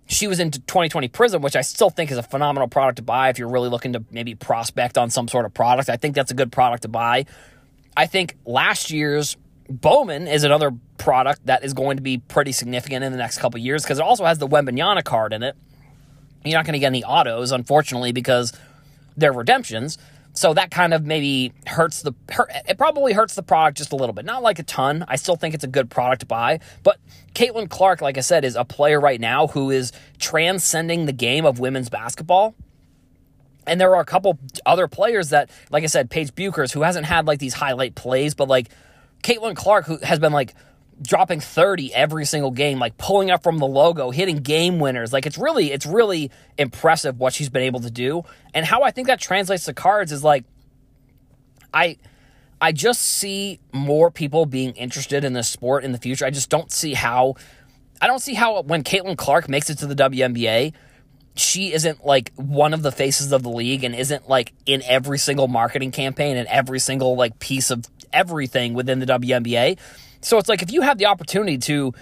She 0.08 0.28
was 0.28 0.40
in 0.40 0.52
2020 0.52 1.10
Prism, 1.10 1.42
which 1.42 1.56
I 1.56 1.62
still 1.62 1.90
think 1.90 2.12
is 2.12 2.18
a 2.18 2.24
phenomenal 2.24 2.70
product 2.70 2.98
to 2.98 3.04
buy 3.04 3.30
if 3.30 3.40
you're 3.40 3.50
really 3.50 3.70
looking 3.70 3.94
to 3.94 4.06
maybe 4.12 4.36
prospect 4.36 4.98
on 4.98 5.10
some 5.10 5.28
sort 5.28 5.46
of 5.46 5.54
product. 5.54 5.90
I 5.90 5.98
think 5.98 6.16
that's 6.16 6.32
a 6.32 6.36
good 6.36 6.52
product 6.52 6.84
to 6.84 6.88
buy. 6.88 7.26
I 7.98 8.06
think 8.06 8.38
last 8.46 8.92
year's 8.92 9.36
Bowman 9.70 10.28
is 10.28 10.44
another 10.44 10.72
product 10.98 11.46
that 11.46 11.64
is 11.64 11.74
going 11.74 11.98
to 11.98 12.04
be 12.04 12.18
pretty 12.18 12.52
significant 12.52 13.04
in 13.04 13.12
the 13.12 13.18
next 13.18 13.38
couple 13.38 13.60
years 13.60 13.84
because 13.84 14.00
it 14.00 14.04
also 14.04 14.26
has 14.26 14.38
the 14.38 14.48
Wembanyama 14.48 15.04
card 15.04 15.34
in 15.34 15.44
it. 15.44 15.56
You're 16.44 16.58
not 16.58 16.66
going 16.66 16.74
to 16.74 16.80
get 16.80 16.88
any 16.88 17.04
autos, 17.04 17.52
unfortunately, 17.52 18.12
because 18.12 18.54
they're 19.18 19.34
redemptions. 19.34 19.98
So 20.34 20.54
that 20.54 20.70
kind 20.70 20.94
of 20.94 21.06
maybe 21.06 21.54
hurts 21.66 22.02
the 22.02 22.14
hurt, 22.30 22.52
it 22.68 22.78
probably 22.78 23.14
hurts 23.14 23.36
the 23.36 23.44
product 23.44 23.78
just 23.78 23.94
a 23.94 23.96
little 23.96 24.14
bit. 24.14 24.26
Not 24.26 24.44
like 24.44 24.60
a 24.60 24.64
ton. 24.64 25.06
I 25.08 25.16
still 25.16 25.38
think 25.38 25.56
it's 25.56 25.64
a 25.64 25.68
good 25.68 25.90
product 25.90 26.20
to 26.22 26.26
buy. 26.26 26.60
But 26.84 27.00
Caitlin 27.34 27.70
Clark, 27.70 28.02
like 28.02 28.18
I 28.18 28.22
said, 28.22 28.44
is 28.44 28.56
a 28.56 28.66
player 28.66 29.00
right 29.00 29.20
now 29.20 29.48
who 29.48 29.72
is 29.72 29.94
transcending 30.20 31.06
the 31.06 31.14
game 31.14 31.46
of 31.46 31.60
women's 31.60 31.90
basketball. 31.90 32.54
And 33.66 33.80
there 33.80 33.96
are 33.96 34.02
a 34.02 34.06
couple 34.06 34.38
other 34.66 34.88
players 34.88 35.30
that, 35.30 35.50
like 35.72 35.84
I 35.84 35.88
said, 35.88 36.10
Paige 36.10 36.36
Bueckers, 36.36 36.72
who 36.74 36.82
hasn't 36.82 37.06
had 37.06 37.26
like 37.26 37.40
these 37.40 37.54
highlight 37.54 37.96
plays, 37.96 38.36
but 38.36 38.50
like 38.50 38.70
Caitlin 39.24 39.56
Clark, 39.56 39.86
who 39.86 39.98
has 40.04 40.20
been 40.20 40.34
like 40.34 40.54
dropping 41.02 41.40
30 41.40 41.94
every 41.94 42.26
single 42.26 42.52
game, 42.52 42.80
like 42.80 42.98
pulling 42.98 43.32
up 43.32 43.44
from 43.44 43.58
the 43.58 43.66
logo, 43.66 44.12
hitting 44.12 44.38
game 44.38 44.80
winners. 44.80 45.12
Like 45.12 45.26
it's 45.26 45.38
really, 45.38 45.72
it's 45.72 45.86
really 45.86 46.32
impressive 46.58 47.20
what 47.20 47.34
she's 47.34 47.50
been 47.50 47.64
able 47.64 47.82
to 47.82 47.92
do. 47.92 48.24
And 48.54 48.66
how 48.66 48.84
I 48.84 48.92
think 48.92 49.08
that 49.08 49.20
translates 49.20 49.66
to 49.66 49.74
cards 49.74 50.12
is 50.12 50.24
like, 50.24 50.46
I, 51.74 51.98
I 52.62 52.72
just 52.72 53.02
see 53.02 53.60
more 53.74 54.10
people 54.10 54.46
being 54.46 54.72
interested 54.74 55.24
in 55.24 55.34
this 55.34 55.50
sport 55.50 55.84
in 55.84 55.92
the 55.92 55.98
future. 55.98 56.26
I 56.26 56.30
just 56.30 56.50
don't 56.50 56.72
see 56.72 56.94
how, 56.94 57.36
I 58.02 58.08
don't 58.08 58.22
see 58.22 58.34
how 58.34 58.62
when 58.62 58.84
Caitlin 58.84 59.18
Clark 59.18 59.50
makes 59.50 59.70
it 59.70 59.80
to 59.80 59.88
the 59.88 59.96
WNBA, 59.96 60.74
she 61.36 61.74
isn't 61.74 62.06
like 62.06 62.32
one 62.36 62.74
of 62.74 62.82
the 62.82 62.94
faces 62.94 63.34
of 63.34 63.44
the 63.44 63.50
league 63.50 63.84
and 63.84 63.94
isn't 63.94 64.30
like 64.30 64.54
in 64.66 64.82
every 64.84 65.18
single 65.18 65.50
marketing 65.50 65.92
campaign 65.92 66.38
and 66.38 66.48
every 66.48 66.80
single 66.80 67.18
like 67.18 67.40
piece 67.40 67.72
of 67.72 67.84
everything 68.14 68.74
within 68.74 69.00
the 69.00 69.06
WNBA. 69.06 69.78
So 70.26 70.40
it's 70.40 70.50
like 70.50 70.64
if 70.64 70.72
you 70.72 70.82
have 70.82 70.98
the 70.98 71.06
opportunity 71.06 71.60
to 71.60 71.94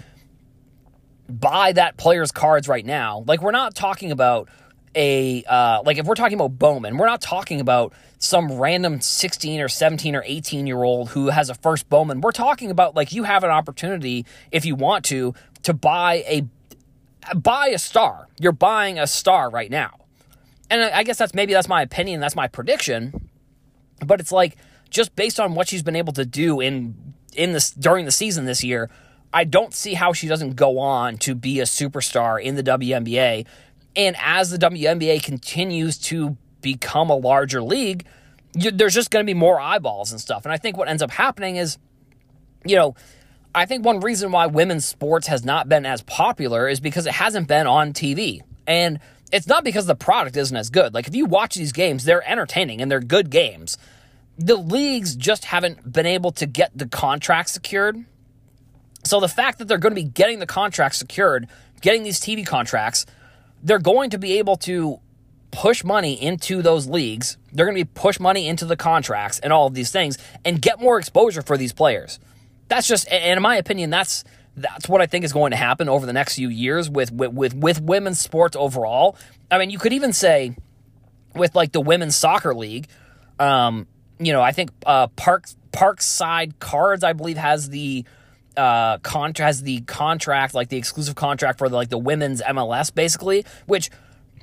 buy 1.28 1.72
that 1.72 1.98
player's 1.98 2.32
cards 2.32 2.68
right 2.68 2.84
now, 2.84 3.22
like 3.26 3.42
we're 3.42 3.50
not 3.50 3.74
talking 3.74 4.10
about 4.10 4.48
a 4.94 5.44
uh, 5.44 5.82
like 5.84 5.98
if 5.98 6.06
we're 6.06 6.14
talking 6.14 6.38
about 6.40 6.58
Bowman, 6.58 6.96
we're 6.96 7.04
not 7.04 7.20
talking 7.20 7.60
about 7.60 7.92
some 8.18 8.50
random 8.52 9.02
16 9.02 9.60
or 9.60 9.68
17 9.68 10.16
or 10.16 10.22
18 10.24 10.66
year 10.66 10.82
old 10.82 11.10
who 11.10 11.28
has 11.28 11.50
a 11.50 11.54
first 11.54 11.90
Bowman. 11.90 12.22
We're 12.22 12.32
talking 12.32 12.70
about 12.70 12.96
like 12.96 13.12
you 13.12 13.24
have 13.24 13.44
an 13.44 13.50
opportunity 13.50 14.24
if 14.50 14.64
you 14.64 14.74
want 14.74 15.04
to 15.06 15.34
to 15.64 15.74
buy 15.74 16.24
a 16.26 16.46
buy 17.36 17.66
a 17.68 17.78
star. 17.78 18.28
You're 18.40 18.52
buying 18.52 18.98
a 18.98 19.06
star 19.06 19.50
right 19.50 19.70
now. 19.70 19.98
And 20.70 20.80
I 20.80 21.02
guess 21.02 21.18
that's 21.18 21.34
maybe 21.34 21.52
that's 21.52 21.68
my 21.68 21.82
opinion, 21.82 22.20
that's 22.20 22.36
my 22.36 22.48
prediction. 22.48 23.28
But 24.00 24.18
it's 24.18 24.32
like 24.32 24.56
just 24.88 25.14
based 25.14 25.38
on 25.38 25.54
what 25.54 25.68
she's 25.68 25.82
been 25.82 25.96
able 25.96 26.14
to 26.14 26.24
do 26.24 26.60
in 26.60 27.14
in 27.34 27.52
this 27.52 27.70
during 27.70 28.04
the 28.04 28.12
season 28.12 28.44
this 28.44 28.64
year, 28.64 28.90
I 29.32 29.44
don't 29.44 29.74
see 29.74 29.94
how 29.94 30.12
she 30.12 30.28
doesn't 30.28 30.54
go 30.54 30.78
on 30.78 31.16
to 31.18 31.34
be 31.34 31.60
a 31.60 31.64
superstar 31.64 32.40
in 32.40 32.54
the 32.54 32.62
WNBA. 32.62 33.46
And 33.96 34.16
as 34.20 34.50
the 34.50 34.58
WNBA 34.58 35.22
continues 35.22 35.98
to 35.98 36.36
become 36.60 37.10
a 37.10 37.16
larger 37.16 37.62
league, 37.62 38.06
you, 38.54 38.70
there's 38.70 38.94
just 38.94 39.10
going 39.10 39.24
to 39.24 39.30
be 39.30 39.34
more 39.38 39.60
eyeballs 39.60 40.12
and 40.12 40.20
stuff. 40.20 40.44
And 40.44 40.52
I 40.52 40.56
think 40.56 40.76
what 40.76 40.88
ends 40.88 41.02
up 41.02 41.10
happening 41.10 41.56
is, 41.56 41.78
you 42.64 42.76
know, 42.76 42.94
I 43.54 43.66
think 43.66 43.84
one 43.84 44.00
reason 44.00 44.32
why 44.32 44.46
women's 44.46 44.84
sports 44.84 45.26
has 45.26 45.44
not 45.44 45.68
been 45.68 45.86
as 45.86 46.02
popular 46.02 46.68
is 46.68 46.80
because 46.80 47.06
it 47.06 47.14
hasn't 47.14 47.48
been 47.48 47.66
on 47.66 47.92
TV. 47.92 48.40
And 48.66 49.00
it's 49.32 49.46
not 49.46 49.64
because 49.64 49.86
the 49.86 49.94
product 49.94 50.36
isn't 50.36 50.56
as 50.56 50.70
good. 50.70 50.94
Like 50.94 51.08
if 51.08 51.14
you 51.14 51.26
watch 51.26 51.54
these 51.54 51.72
games, 51.72 52.04
they're 52.04 52.28
entertaining 52.28 52.80
and 52.80 52.90
they're 52.90 53.00
good 53.00 53.30
games 53.30 53.78
the 54.38 54.56
leagues 54.56 55.14
just 55.16 55.44
haven't 55.44 55.92
been 55.92 56.06
able 56.06 56.32
to 56.32 56.46
get 56.46 56.76
the 56.76 56.86
contract 56.86 57.50
secured. 57.50 58.04
So 59.04 59.20
the 59.20 59.28
fact 59.28 59.58
that 59.58 59.68
they're 59.68 59.78
going 59.78 59.94
to 59.94 60.00
be 60.00 60.08
getting 60.08 60.38
the 60.38 60.46
contract 60.46 60.96
secured 60.96 61.48
getting 61.84 62.02
these 62.02 62.18
TV 62.18 62.46
contracts, 62.46 63.04
they're 63.62 63.78
going 63.78 64.08
to 64.10 64.18
be 64.18 64.38
able 64.38 64.56
to 64.56 64.98
push 65.50 65.84
money 65.84 66.20
into 66.20 66.62
those 66.62 66.88
leagues. 66.88 67.36
They're 67.52 67.66
going 67.66 67.76
to 67.76 67.84
be 67.84 67.90
push 67.94 68.18
money 68.18 68.48
into 68.48 68.64
the 68.64 68.76
contracts 68.76 69.38
and 69.38 69.52
all 69.52 69.66
of 69.66 69.74
these 69.74 69.90
things 69.90 70.16
and 70.46 70.60
get 70.60 70.80
more 70.80 70.98
exposure 70.98 71.42
for 71.42 71.58
these 71.58 71.74
players. 71.74 72.18
That's 72.68 72.88
just, 72.88 73.06
and 73.12 73.36
in 73.36 73.42
my 73.42 73.56
opinion, 73.56 73.90
that's 73.90 74.24
that's 74.56 74.88
what 74.88 75.00
I 75.00 75.06
think 75.06 75.24
is 75.24 75.32
going 75.32 75.50
to 75.50 75.56
happen 75.56 75.88
over 75.88 76.06
the 76.06 76.12
next 76.12 76.36
few 76.36 76.48
years 76.48 76.88
with 76.88 77.12
with 77.12 77.32
with, 77.32 77.54
with 77.54 77.82
women's 77.82 78.18
sports 78.18 78.56
overall. 78.56 79.16
I 79.50 79.58
mean, 79.58 79.68
you 79.70 79.78
could 79.78 79.92
even 79.92 80.12
say 80.12 80.56
with 81.34 81.54
like 81.54 81.72
the 81.72 81.80
women's 81.80 82.16
soccer 82.16 82.54
league. 82.54 82.88
Um, 83.38 83.86
you 84.18 84.32
know, 84.32 84.42
I 84.42 84.52
think 84.52 84.70
uh, 84.86 85.08
Park 85.08 85.46
Parkside 85.72 86.58
Cards, 86.60 87.02
I 87.04 87.12
believe, 87.12 87.36
has 87.36 87.68
the 87.70 88.04
uh 88.56 88.98
contract 88.98 89.38
has 89.38 89.62
the 89.62 89.80
contract 89.80 90.54
like 90.54 90.68
the 90.68 90.76
exclusive 90.76 91.16
contract 91.16 91.58
for 91.58 91.68
the, 91.68 91.74
like 91.74 91.88
the 91.88 91.98
women's 91.98 92.40
MLS 92.42 92.94
basically 92.94 93.44
which 93.66 93.90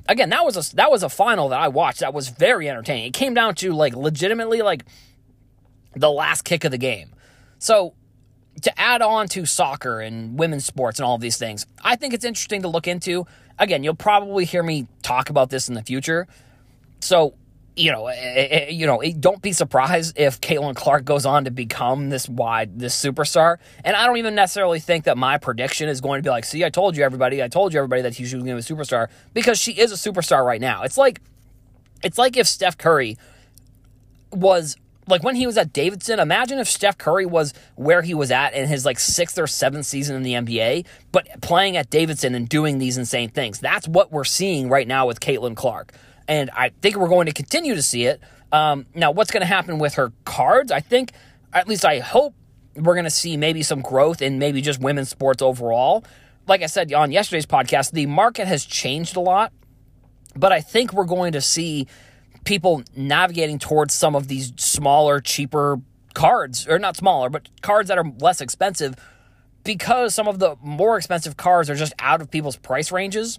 again 0.06 0.28
that 0.28 0.44
was 0.44 0.54
a 0.54 0.76
that 0.76 0.90
was 0.90 1.02
a 1.02 1.08
final 1.08 1.48
that 1.48 1.58
I 1.58 1.68
watched 1.68 2.00
that 2.00 2.12
was 2.12 2.28
very 2.28 2.68
entertaining. 2.68 3.06
It 3.06 3.14
came 3.14 3.32
down 3.32 3.54
to 3.56 3.72
like 3.72 3.96
legitimately 3.96 4.60
like 4.60 4.84
the 5.94 6.10
last 6.10 6.42
kick 6.42 6.64
of 6.64 6.72
the 6.72 6.78
game. 6.78 7.14
So 7.58 7.94
to 8.60 8.78
add 8.78 9.00
on 9.00 9.28
to 9.28 9.46
soccer 9.46 10.00
and 10.00 10.38
women's 10.38 10.66
sports 10.66 10.98
and 10.98 11.06
all 11.06 11.14
of 11.14 11.22
these 11.22 11.38
things 11.38 11.64
I 11.82 11.96
think 11.96 12.12
it's 12.12 12.24
interesting 12.24 12.60
to 12.62 12.68
look 12.68 12.86
into. 12.86 13.26
Again 13.58 13.82
you'll 13.82 13.94
probably 13.94 14.44
hear 14.44 14.62
me 14.62 14.88
talk 15.02 15.30
about 15.30 15.48
this 15.48 15.70
in 15.70 15.74
the 15.74 15.82
future. 15.82 16.28
So 17.00 17.32
you 17.74 17.90
know, 17.90 18.06
eh, 18.08 18.14
eh, 18.14 18.48
eh, 18.50 18.70
you 18.70 18.86
know, 18.86 19.02
don't 19.18 19.40
be 19.40 19.52
surprised 19.52 20.18
if 20.18 20.40
Caitlin 20.40 20.76
Clark 20.76 21.04
goes 21.04 21.24
on 21.24 21.44
to 21.44 21.50
become 21.50 22.10
this 22.10 22.28
wide, 22.28 22.78
this 22.78 23.00
superstar. 23.00 23.58
And 23.84 23.96
I 23.96 24.06
don't 24.06 24.18
even 24.18 24.34
necessarily 24.34 24.78
think 24.78 25.04
that 25.04 25.16
my 25.16 25.38
prediction 25.38 25.88
is 25.88 26.00
going 26.00 26.18
to 26.18 26.26
be 26.26 26.30
like, 26.30 26.44
see, 26.44 26.64
I 26.64 26.70
told 26.70 26.96
you 26.96 27.04
everybody, 27.04 27.42
I 27.42 27.48
told 27.48 27.72
you 27.72 27.78
everybody 27.78 28.02
that 28.02 28.14
she 28.14 28.24
was 28.24 28.32
going 28.32 28.44
to 28.44 28.54
be 28.54 28.58
a 28.58 28.62
superstar 28.62 29.08
because 29.32 29.58
she 29.58 29.72
is 29.72 29.90
a 29.90 30.10
superstar 30.10 30.44
right 30.44 30.60
now. 30.60 30.82
It's 30.82 30.98
like, 30.98 31.22
it's 32.02 32.18
like 32.18 32.36
if 32.36 32.46
Steph 32.46 32.76
Curry 32.76 33.16
was 34.32 34.76
like 35.08 35.22
when 35.22 35.34
he 35.34 35.46
was 35.46 35.56
at 35.56 35.72
Davidson, 35.72 36.20
imagine 36.20 36.58
if 36.58 36.68
Steph 36.68 36.98
Curry 36.98 37.26
was 37.26 37.54
where 37.74 38.02
he 38.02 38.14
was 38.14 38.30
at 38.30 38.54
in 38.54 38.68
his 38.68 38.84
like 38.84 38.98
sixth 39.00 39.38
or 39.38 39.46
seventh 39.46 39.86
season 39.86 40.14
in 40.16 40.22
the 40.22 40.34
NBA, 40.34 40.86
but 41.10 41.40
playing 41.40 41.76
at 41.76 41.90
Davidson 41.90 42.34
and 42.34 42.48
doing 42.48 42.78
these 42.78 42.98
insane 42.98 43.30
things. 43.30 43.60
That's 43.60 43.88
what 43.88 44.12
we're 44.12 44.24
seeing 44.24 44.68
right 44.68 44.86
now 44.86 45.06
with 45.06 45.20
Caitlin 45.20 45.56
Clark 45.56 45.92
and 46.32 46.48
I 46.54 46.70
think 46.80 46.96
we're 46.96 47.10
going 47.10 47.26
to 47.26 47.32
continue 47.32 47.74
to 47.74 47.82
see 47.82 48.06
it. 48.06 48.18
Um, 48.52 48.86
now, 48.94 49.10
what's 49.10 49.30
going 49.30 49.42
to 49.42 49.46
happen 49.46 49.78
with 49.78 49.94
her 49.96 50.14
cards? 50.24 50.72
I 50.72 50.80
think, 50.80 51.12
at 51.52 51.68
least 51.68 51.84
I 51.84 51.98
hope, 51.98 52.34
we're 52.74 52.94
going 52.94 53.04
to 53.04 53.10
see 53.10 53.36
maybe 53.36 53.62
some 53.62 53.82
growth 53.82 54.22
in 54.22 54.38
maybe 54.38 54.62
just 54.62 54.80
women's 54.80 55.10
sports 55.10 55.42
overall. 55.42 56.04
Like 56.48 56.62
I 56.62 56.66
said 56.66 56.90
on 56.94 57.12
yesterday's 57.12 57.44
podcast, 57.44 57.90
the 57.90 58.06
market 58.06 58.46
has 58.46 58.64
changed 58.64 59.14
a 59.14 59.20
lot, 59.20 59.52
but 60.34 60.52
I 60.52 60.62
think 60.62 60.94
we're 60.94 61.04
going 61.04 61.32
to 61.32 61.42
see 61.42 61.86
people 62.44 62.82
navigating 62.96 63.58
towards 63.58 63.92
some 63.92 64.16
of 64.16 64.26
these 64.28 64.54
smaller, 64.56 65.20
cheaper 65.20 65.82
cards, 66.14 66.66
or 66.66 66.78
not 66.78 66.96
smaller, 66.96 67.28
but 67.28 67.50
cards 67.60 67.88
that 67.88 67.98
are 67.98 68.10
less 68.20 68.40
expensive 68.40 68.96
because 69.64 70.14
some 70.14 70.28
of 70.28 70.38
the 70.38 70.56
more 70.62 70.96
expensive 70.96 71.36
cards 71.36 71.68
are 71.68 71.74
just 71.74 71.92
out 71.98 72.22
of 72.22 72.30
people's 72.30 72.56
price 72.56 72.90
ranges. 72.90 73.38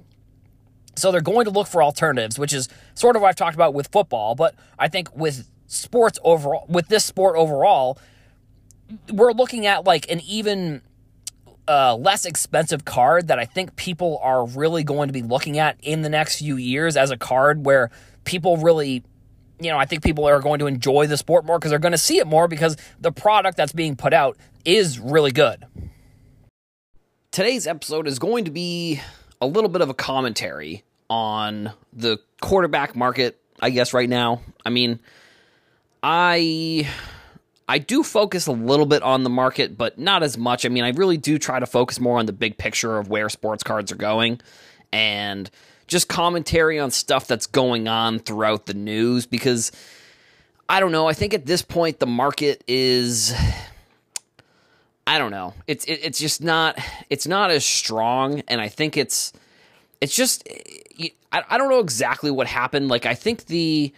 So 0.95 1.11
they're 1.11 1.21
going 1.21 1.45
to 1.45 1.51
look 1.51 1.67
for 1.67 1.81
alternatives, 1.81 2.37
which 2.37 2.53
is 2.53 2.69
sort 2.93 3.15
of 3.15 3.21
what 3.21 3.29
I've 3.29 3.35
talked 3.35 3.55
about 3.55 3.73
with 3.73 3.87
football. 3.91 4.35
But 4.35 4.55
I 4.77 4.87
think 4.87 5.15
with 5.15 5.49
sports 5.67 6.19
overall, 6.23 6.65
with 6.67 6.87
this 6.87 7.03
sport 7.03 7.35
overall, 7.35 7.97
we're 9.11 9.31
looking 9.31 9.65
at 9.65 9.85
like 9.85 10.09
an 10.11 10.21
even 10.21 10.81
uh, 11.67 11.95
less 11.95 12.25
expensive 12.25 12.85
card 12.85 13.27
that 13.27 13.39
I 13.39 13.45
think 13.45 13.75
people 13.75 14.19
are 14.21 14.45
really 14.45 14.83
going 14.83 15.07
to 15.07 15.13
be 15.13 15.21
looking 15.21 15.59
at 15.59 15.77
in 15.81 16.01
the 16.01 16.09
next 16.09 16.39
few 16.39 16.57
years 16.57 16.97
as 16.97 17.11
a 17.11 17.17
card 17.17 17.65
where 17.65 17.89
people 18.25 18.57
really, 18.57 19.03
you 19.59 19.69
know, 19.69 19.77
I 19.77 19.85
think 19.85 20.03
people 20.03 20.25
are 20.25 20.41
going 20.41 20.59
to 20.59 20.67
enjoy 20.67 21.07
the 21.07 21.17
sport 21.17 21.45
more 21.45 21.57
because 21.57 21.71
they're 21.71 21.79
going 21.79 21.93
to 21.93 21.97
see 21.97 22.17
it 22.17 22.27
more 22.27 22.47
because 22.47 22.77
the 22.99 23.11
product 23.11 23.57
that's 23.57 23.73
being 23.73 23.95
put 23.95 24.13
out 24.13 24.37
is 24.65 24.99
really 24.99 25.31
good. 25.31 25.65
Today's 27.31 27.65
episode 27.65 28.07
is 28.07 28.19
going 28.19 28.45
to 28.45 28.51
be 28.51 29.01
a 29.43 29.45
little 29.45 29.69
bit 29.69 29.81
of 29.81 29.89
a 29.89 29.93
commentary 29.93 30.83
on 31.09 31.71
the 31.91 32.17
quarterback 32.41 32.95
market, 32.95 33.39
I 33.61 33.69
guess, 33.69 33.93
right 33.93 34.09
now. 34.09 34.41
I 34.65 34.69
mean, 34.69 34.99
I. 36.01 36.89
I 37.65 37.77
do 37.77 38.03
focus 38.03 38.47
a 38.47 38.51
little 38.51 38.85
bit 38.85 39.03
on 39.03 39.23
the 39.23 39.29
market, 39.29 39.77
but 39.77 39.97
not 39.97 40.21
as 40.21 40.37
much. 40.37 40.65
I 40.65 40.69
mean, 40.69 40.83
I 40.83 40.89
really 40.89 41.15
do 41.15 41.39
try 41.39 41.59
to 41.59 41.65
focus 41.65 41.97
more 41.97 42.19
on 42.19 42.25
the 42.25 42.33
big 42.33 42.57
picture 42.57 42.97
of 42.97 43.07
where 43.07 43.29
sports 43.29 43.63
cards 43.63 43.89
are 43.89 43.95
going 43.95 44.41
and 44.91 45.49
just 45.87 46.09
commentary 46.09 46.77
on 46.77 46.91
stuff 46.91 47.25
that's 47.25 47.45
going 47.45 47.87
on 47.87 48.19
throughout 48.19 48.65
the 48.65 48.73
news 48.73 49.25
because 49.25 49.71
I 50.67 50.81
don't 50.81 50.91
know. 50.91 51.07
I 51.07 51.13
think 51.13 51.33
at 51.33 51.45
this 51.45 51.61
point 51.61 51.99
the 51.99 52.05
market 52.05 52.65
is 52.67 53.33
I 55.05 55.17
don't 55.17 55.31
know. 55.31 55.53
It's 55.67 55.85
it, 55.85 55.99
it's 56.03 56.19
just 56.19 56.41
not 56.41 56.79
it's 57.09 57.27
not 57.27 57.51
as 57.51 57.65
strong, 57.65 58.41
and 58.47 58.61
I 58.61 58.69
think 58.69 58.97
it's 58.97 59.33
it's 60.01 60.15
just 60.15 60.47
I, 61.31 61.43
I 61.49 61.57
don't 61.57 61.69
know 61.69 61.79
exactly 61.79 62.31
what 62.31 62.47
happened. 62.47 62.87
Like 62.87 63.05
I 63.05 63.15
think 63.15 63.45
the 63.47 63.93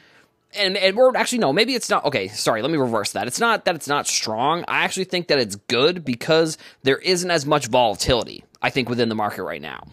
and 0.58 0.78
and 0.78 0.96
we're 0.96 1.16
actually 1.16 1.40
no, 1.40 1.54
maybe 1.54 1.76
it's 1.76 1.90
not 1.90 2.06
okay. 2.06 2.28
Sorry, 2.30 2.62
let 2.62 2.72
me 2.72 2.78
reverse 2.78 3.12
that. 3.12 3.28
It's 3.28 3.40
not 3.40 3.66
that 3.66 3.76
it's 3.76 3.88
not 3.88 4.08
strong. 4.08 4.64
I 4.68 4.84
actually 4.84 5.06
think 5.06 5.28
that 5.28 5.38
it's 5.38 5.56
good 5.56 6.04
because 6.04 6.58
there 6.84 6.98
isn't 6.98 7.30
as 7.30 7.46
much 7.46 7.68
volatility. 7.68 8.44
I 8.62 8.70
think 8.72 8.90
within 8.90 9.10
the 9.10 9.16
market 9.16 9.44
right 9.44 9.62
now, 9.62 9.88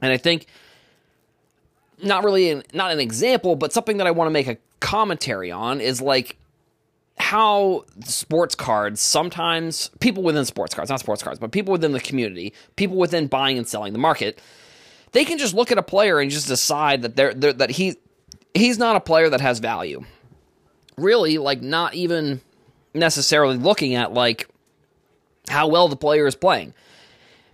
and 0.00 0.12
I 0.12 0.16
think 0.16 0.46
not 2.02 2.24
really 2.24 2.50
an, 2.50 2.62
not 2.72 2.92
an 2.92 3.00
example, 3.00 3.56
but 3.56 3.72
something 3.72 3.96
that 3.98 4.06
I 4.06 4.12
want 4.12 4.28
to 4.28 4.32
make 4.32 4.46
a 4.46 4.58
commentary 4.78 5.50
on 5.50 5.80
is 5.80 6.00
like 6.00 6.36
how 7.20 7.84
sports 8.04 8.54
cards 8.54 9.00
sometimes 9.00 9.90
people 10.00 10.22
within 10.22 10.44
sports 10.44 10.74
cards, 10.74 10.90
not 10.90 11.00
sports 11.00 11.22
cards, 11.22 11.38
but 11.38 11.52
people 11.52 11.72
within 11.72 11.92
the 11.92 12.00
community, 12.00 12.52
people 12.76 12.96
within 12.96 13.26
buying 13.26 13.58
and 13.58 13.68
selling 13.68 13.92
the 13.92 13.98
market, 13.98 14.40
they 15.12 15.24
can 15.24 15.38
just 15.38 15.54
look 15.54 15.70
at 15.70 15.78
a 15.78 15.82
player 15.82 16.18
and 16.18 16.30
just 16.30 16.48
decide 16.48 17.02
that 17.02 17.16
they're, 17.16 17.34
they're 17.34 17.52
that 17.52 17.70
he 17.70 17.96
he's 18.54 18.78
not 18.78 18.96
a 18.96 19.00
player 19.00 19.28
that 19.28 19.40
has 19.40 19.58
value. 19.58 20.04
Really, 20.96 21.38
like 21.38 21.62
not 21.62 21.94
even 21.94 22.40
necessarily 22.94 23.56
looking 23.56 23.94
at 23.94 24.12
like 24.12 24.48
how 25.48 25.68
well 25.68 25.88
the 25.88 25.96
player 25.96 26.26
is 26.26 26.34
playing. 26.34 26.74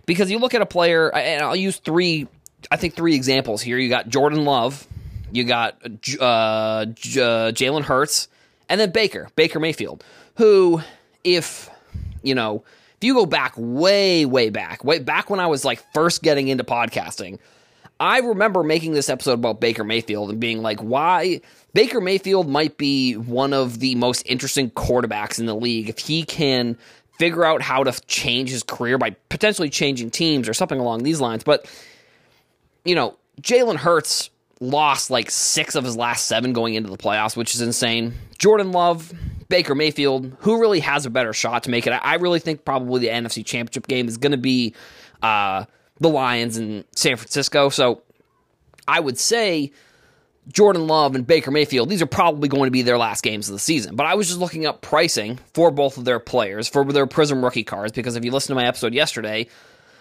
Because 0.05 0.31
you 0.31 0.39
look 0.39 0.53
at 0.53 0.61
a 0.61 0.65
player, 0.65 1.13
and 1.13 1.43
I'll 1.43 1.55
use 1.55 1.77
three, 1.77 2.27
I 2.71 2.77
think 2.77 2.95
three 2.95 3.15
examples 3.15 3.61
here. 3.61 3.77
You 3.77 3.89
got 3.89 4.07
Jordan 4.07 4.45
Love, 4.45 4.87
you 5.31 5.43
got 5.43 5.81
uh, 5.83 6.23
uh, 6.23 6.85
Jalen 6.85 7.83
Hurts, 7.83 8.29
and 8.69 8.79
then 8.79 8.91
Baker, 8.91 9.29
Baker 9.35 9.59
Mayfield, 9.59 10.03
who, 10.35 10.81
if, 11.23 11.69
you 12.21 12.35
know, 12.35 12.63
if 12.97 13.03
you 13.03 13.13
go 13.13 13.25
back 13.25 13.53
way, 13.55 14.25
way 14.25 14.49
back, 14.49 14.83
way 14.83 14.99
back 14.99 15.29
when 15.29 15.39
I 15.39 15.47
was 15.47 15.63
like 15.63 15.83
first 15.93 16.23
getting 16.23 16.47
into 16.47 16.63
podcasting, 16.63 17.39
I 17.99 18.19
remember 18.19 18.63
making 18.63 18.93
this 18.93 19.09
episode 19.09 19.33
about 19.33 19.59
Baker 19.59 19.83
Mayfield 19.83 20.29
and 20.29 20.39
being 20.39 20.61
like, 20.61 20.79
why 20.79 21.41
Baker 21.73 22.01
Mayfield 22.01 22.47
might 22.47 22.77
be 22.77 23.13
one 23.13 23.53
of 23.53 23.79
the 23.79 23.95
most 23.95 24.23
interesting 24.25 24.69
quarterbacks 24.71 25.39
in 25.39 25.45
the 25.45 25.55
league 25.55 25.89
if 25.89 25.99
he 25.99 26.23
can 26.23 26.77
figure 27.17 27.43
out 27.43 27.61
how 27.61 27.83
to 27.83 27.91
change 28.05 28.49
his 28.49 28.61
career 28.61 28.97
by 28.97 29.11
potentially 29.29 29.69
changing 29.69 30.11
teams 30.11 30.47
or 30.47 30.53
something 30.53 30.79
along 30.79 31.03
these 31.03 31.19
lines. 31.19 31.43
But, 31.43 31.65
you 32.85 32.93
know, 32.93 33.17
Jalen 33.41 33.77
Hurts 33.77 34.29
lost 34.59 35.09
like 35.09 35.29
six 35.29 35.75
of 35.75 35.83
his 35.83 35.95
last 35.95 36.25
seven 36.25 36.53
going 36.53 36.73
into 36.73 36.89
the 36.89 36.97
playoffs, 36.97 37.35
which 37.35 37.55
is 37.55 37.61
insane. 37.61 38.13
Jordan 38.37 38.71
Love, 38.71 39.11
Baker 39.49 39.75
Mayfield, 39.75 40.35
who 40.39 40.59
really 40.59 40.79
has 40.79 41.05
a 41.05 41.09
better 41.09 41.33
shot 41.33 41.63
to 41.63 41.69
make 41.69 41.87
it? 41.87 41.91
I 41.91 42.15
really 42.15 42.39
think 42.39 42.65
probably 42.65 43.01
the 43.01 43.07
NFC 43.07 43.45
Championship 43.45 43.87
game 43.87 44.07
is 44.07 44.17
going 44.17 44.31
to 44.31 44.37
be 44.37 44.73
uh, 45.21 45.65
the 45.99 46.09
Lions 46.09 46.57
in 46.57 46.83
San 46.95 47.17
Francisco. 47.17 47.69
So 47.69 48.01
I 48.87 48.99
would 48.99 49.17
say 49.17 49.71
Jordan 50.51 50.87
Love 50.87 51.15
and 51.15 51.25
Baker 51.25 51.51
Mayfield, 51.51 51.89
these 51.89 52.01
are 52.01 52.07
probably 52.07 52.47
going 52.47 52.65
to 52.65 52.71
be 52.71 52.81
their 52.81 52.97
last 52.97 53.23
games 53.23 53.49
of 53.49 53.53
the 53.53 53.59
season. 53.59 53.95
But 53.95 54.05
I 54.05 54.15
was 54.15 54.27
just 54.27 54.39
looking 54.39 54.65
up 54.65 54.81
pricing 54.81 55.39
for 55.53 55.71
both 55.71 55.97
of 55.97 56.05
their 56.05 56.19
players, 56.19 56.67
for 56.67 56.85
their 56.85 57.07
Prism 57.07 57.43
rookie 57.43 57.63
cards, 57.63 57.91
because 57.91 58.15
if 58.15 58.23
you 58.23 58.31
listen 58.31 58.55
to 58.55 58.61
my 58.61 58.67
episode 58.67 58.93
yesterday, 58.93 59.47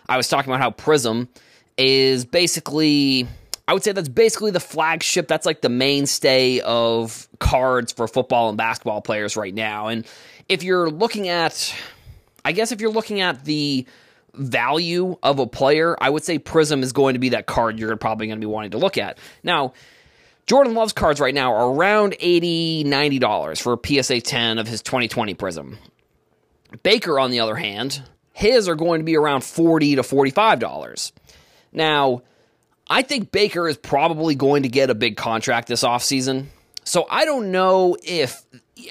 I 0.09 0.17
was 0.17 0.29
talking 0.29 0.51
about 0.51 0.61
how 0.61 0.71
Prism 0.71 1.29
is 1.77 2.25
basically 2.25 3.27
I 3.69 3.75
would 3.75 3.83
say 3.83 3.93
that's 3.93 4.09
basically 4.09 4.53
the 4.53 4.61
flagship. 4.61 5.27
That's 5.27 5.45
like 5.47 5.61
the 5.61 5.69
mainstay 5.69 6.61
of 6.61 7.29
cards 7.41 7.93
for 7.93 8.07
football 8.07 8.49
and 8.49 8.57
basketball 8.57 9.01
players 9.01 9.37
right 9.37 9.55
now. 9.55 9.89
And 9.89 10.07
if 10.49 10.63
you're 10.63 10.89
looking 10.89 11.29
at, 11.29 11.75
I 12.45 12.53
guess 12.53 12.71
if 12.71 12.81
you're 12.81 12.93
looking 12.93 13.21
at 13.21 13.45
the 13.45 13.87
value 14.35 15.17
of 15.23 15.41
a 15.41 15.47
player, 15.47 15.97
I 16.01 16.11
would 16.11 16.23
say 16.23 16.39
Prism 16.39 16.83
is 16.83 16.93
going 16.93 17.15
to 17.15 17.19
be 17.19 17.31
that 17.31 17.47
card 17.47 17.79
you're 17.79 17.97
probably 17.97 18.29
going 18.29 18.39
to 18.39 18.47
be 18.47 18.51
wanting 18.51 18.71
to 18.73 18.79
look 18.79 18.99
at. 18.99 19.19
Now, 19.43 19.73
Jordan 20.47 20.75
Love's 20.75 20.93
cards 20.93 21.19
right 21.19 21.35
now 21.35 21.53
are 21.53 21.73
around 21.73 22.13
$80, 22.13 22.87
$90 22.87 23.61
for 23.61 23.73
a 23.73 24.03
PSA 24.03 24.21
10 24.21 24.59
of 24.59 24.69
his 24.69 24.81
2020 24.83 25.35
Prism. 25.35 25.79
Baker, 26.85 27.19
on 27.19 27.33
the 27.33 27.41
other 27.41 27.57
hand, 27.57 28.03
his 28.33 28.69
are 28.69 28.77
going 28.77 29.01
to 29.01 29.05
be 29.05 29.17
around 29.17 29.43
40 29.43 29.97
to 29.97 30.03
$45. 30.03 31.13
Now, 31.73 32.23
I 32.89 33.03
think 33.03 33.33
Baker 33.33 33.69
is 33.69 33.77
probably 33.77 34.35
going 34.35 34.63
to 34.63 34.69
get 34.69 34.91
a 34.91 34.95
big 34.95 35.17
contract 35.17 35.69
this 35.69 35.83
offseason. 35.83 36.47
So 36.85 37.07
I 37.11 37.25
don't 37.25 37.51
know 37.51 37.97
if, 38.03 38.45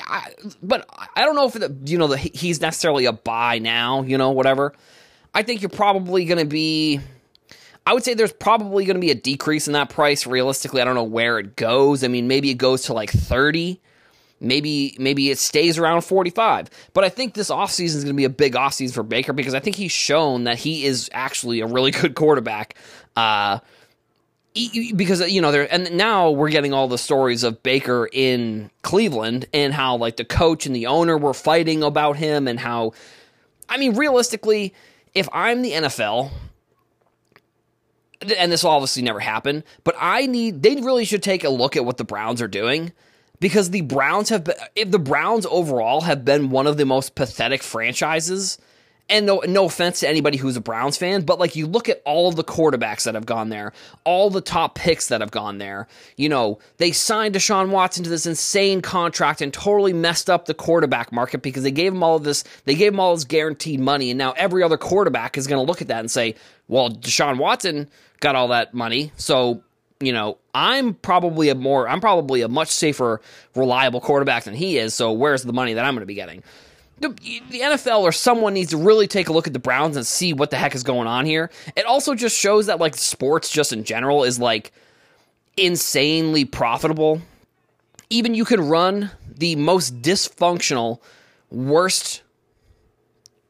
I, 0.05 0.31
but 0.61 0.85
I 1.15 1.23
don't 1.23 1.35
know 1.35 1.47
if 1.47 1.53
the, 1.53 1.75
you 1.85 1.97
know 1.97 2.07
the, 2.07 2.17
he's 2.17 2.59
necessarily 2.59 3.05
a 3.05 3.13
buy 3.13 3.59
now. 3.59 4.01
You 4.01 4.17
know, 4.17 4.31
whatever. 4.31 4.73
I 5.33 5.43
think 5.43 5.61
you're 5.61 5.69
probably 5.69 6.25
going 6.25 6.39
to 6.39 6.45
be. 6.45 6.99
I 7.87 7.93
would 7.93 8.03
say 8.03 8.15
there's 8.15 8.33
probably 8.33 8.83
going 8.85 8.95
to 8.95 9.01
be 9.01 9.11
a 9.11 9.15
decrease 9.15 9.67
in 9.67 9.73
that 9.73 9.89
price. 9.89 10.27
Realistically, 10.27 10.81
I 10.81 10.85
don't 10.85 10.95
know 10.95 11.03
where 11.03 11.39
it 11.39 11.55
goes. 11.55 12.03
I 12.03 12.09
mean, 12.09 12.27
maybe 12.27 12.49
it 12.49 12.55
goes 12.55 12.83
to 12.83 12.93
like 12.93 13.11
30. 13.11 13.79
Maybe 14.41 14.97
maybe 14.99 15.29
it 15.29 15.37
stays 15.37 15.77
around 15.77 16.01
45. 16.01 16.69
But 16.93 17.05
I 17.05 17.09
think 17.09 17.33
this 17.33 17.49
offseason 17.49 17.95
is 17.95 18.03
going 18.03 18.15
to 18.15 18.17
be 18.17 18.25
a 18.25 18.29
big 18.29 18.55
offseason 18.55 18.93
for 18.93 19.03
Baker 19.03 19.31
because 19.31 19.53
I 19.53 19.61
think 19.61 19.77
he's 19.77 19.93
shown 19.93 20.43
that 20.43 20.57
he 20.57 20.85
is 20.85 21.09
actually 21.13 21.61
a 21.61 21.67
really 21.67 21.91
good 22.01 22.15
quarterback. 22.15 22.75
Uh, 23.15 23.59
because 24.95 25.29
you 25.29 25.41
know 25.41 25.51
there 25.51 25.71
and 25.71 25.97
now 25.97 26.31
we're 26.31 26.49
getting 26.49 26.73
all 26.73 26.87
the 26.87 26.97
stories 26.97 27.43
of 27.43 27.61
Baker 27.61 28.07
in 28.11 28.71
Cleveland 28.83 29.45
and 29.53 29.73
how 29.73 29.97
like 29.97 30.15
the 30.15 30.23
coach 30.23 30.65
and 30.65 30.73
the 30.73 30.87
owner 30.87 31.17
were 31.17 31.33
fighting 31.33 31.83
about 31.83 32.15
him 32.15 32.47
and 32.47 32.57
how 32.57 32.93
I 33.67 33.77
mean 33.77 33.95
realistically 33.95 34.73
if 35.13 35.27
I'm 35.33 35.61
the 35.61 35.71
NFL 35.71 36.31
and 38.37 38.49
this 38.49 38.63
will 38.63 38.71
obviously 38.71 39.01
never 39.01 39.19
happen 39.19 39.65
but 39.83 39.93
I 39.99 40.25
need 40.25 40.63
they 40.63 40.75
really 40.75 41.03
should 41.03 41.21
take 41.23 41.43
a 41.43 41.49
look 41.49 41.75
at 41.75 41.83
what 41.83 41.97
the 41.97 42.05
Browns 42.05 42.41
are 42.41 42.47
doing 42.47 42.93
because 43.41 43.71
the 43.71 43.81
Browns 43.81 44.29
have 44.29 44.45
been 44.45 44.55
if 44.73 44.89
the 44.89 44.99
Browns 44.99 45.45
overall 45.47 46.01
have 46.01 46.23
been 46.23 46.49
one 46.49 46.65
of 46.65 46.77
the 46.77 46.85
most 46.85 47.13
pathetic 47.15 47.61
franchises 47.61 48.57
and 49.09 49.25
no 49.25 49.41
no 49.47 49.65
offense 49.65 49.99
to 49.99 50.09
anybody 50.09 50.37
who's 50.37 50.57
a 50.57 50.61
Browns 50.61 50.97
fan, 50.97 51.21
but 51.21 51.39
like 51.39 51.55
you 51.55 51.67
look 51.67 51.89
at 51.89 52.01
all 52.05 52.27
of 52.27 52.35
the 52.35 52.43
quarterbacks 52.43 53.03
that 53.03 53.13
have 53.15 53.25
gone 53.25 53.49
there, 53.49 53.71
all 54.03 54.29
the 54.29 54.41
top 54.41 54.75
picks 54.75 55.07
that 55.09 55.21
have 55.21 55.31
gone 55.31 55.59
there. 55.59 55.87
You 56.17 56.29
know, 56.29 56.59
they 56.77 56.91
signed 56.91 57.35
Deshaun 57.35 57.69
Watson 57.69 58.03
to 58.03 58.09
this 58.09 58.25
insane 58.25 58.81
contract 58.81 59.41
and 59.41 59.53
totally 59.53 59.93
messed 59.93 60.29
up 60.29 60.45
the 60.45 60.53
quarterback 60.53 61.11
market 61.11 61.41
because 61.43 61.63
they 61.63 61.71
gave 61.71 61.93
him 61.93 62.01
all 62.01 62.15
of 62.15 62.23
this, 62.23 62.43
they 62.65 62.75
gave 62.75 62.93
him 62.93 62.99
all 62.99 63.13
this 63.13 63.25
guaranteed 63.25 63.79
money, 63.79 64.09
and 64.09 64.17
now 64.17 64.31
every 64.31 64.63
other 64.63 64.77
quarterback 64.77 65.37
is 65.37 65.45
going 65.45 65.63
to 65.63 65.67
look 65.69 65.81
at 65.81 65.87
that 65.89 65.99
and 65.99 66.09
say, 66.09 66.35
"Well, 66.67 66.89
Deshaun 66.89 67.37
Watson 67.37 67.89
got 68.19 68.35
all 68.35 68.49
that 68.49 68.73
money, 68.73 69.11
so." 69.17 69.61
You 70.01 70.11
know, 70.11 70.37
I'm 70.53 70.93
probably 70.93 71.47
a 71.47 71.55
more, 71.55 71.87
I'm 71.87 72.01
probably 72.01 72.41
a 72.41 72.49
much 72.49 72.67
safer, 72.67 73.21
reliable 73.55 74.01
quarterback 74.01 74.43
than 74.43 74.53
he 74.53 74.77
is. 74.77 74.93
So 74.93 75.13
where's 75.13 75.43
the 75.43 75.53
money 75.53 75.73
that 75.73 75.85
I'm 75.85 75.93
going 75.93 76.01
to 76.01 76.05
be 76.05 76.15
getting? 76.15 76.43
The, 76.99 77.09
NFL 77.09 78.01
or 78.01 78.11
someone 78.11 78.53
needs 78.53 78.71
to 78.71 78.77
really 78.77 79.07
take 79.07 79.27
a 79.29 79.33
look 79.33 79.47
at 79.47 79.53
the 79.53 79.59
Browns 79.59 79.97
and 79.97 80.05
see 80.05 80.33
what 80.33 80.49
the 80.49 80.57
heck 80.57 80.75
is 80.75 80.83
going 80.83 81.07
on 81.07 81.25
here. 81.25 81.51
It 81.75 81.85
also 81.85 82.15
just 82.15 82.37
shows 82.37 82.67
that 82.67 82.79
like 82.79 82.95
sports 82.95 83.51
just 83.51 83.73
in 83.73 83.83
general 83.83 84.23
is 84.23 84.39
like 84.39 84.71
insanely 85.57 86.45
profitable. 86.45 87.21
Even 88.09 88.35
you 88.35 88.45
can 88.45 88.61
run 88.61 89.11
the 89.37 89.55
most 89.55 90.01
dysfunctional, 90.01 90.99
worst 91.49 92.21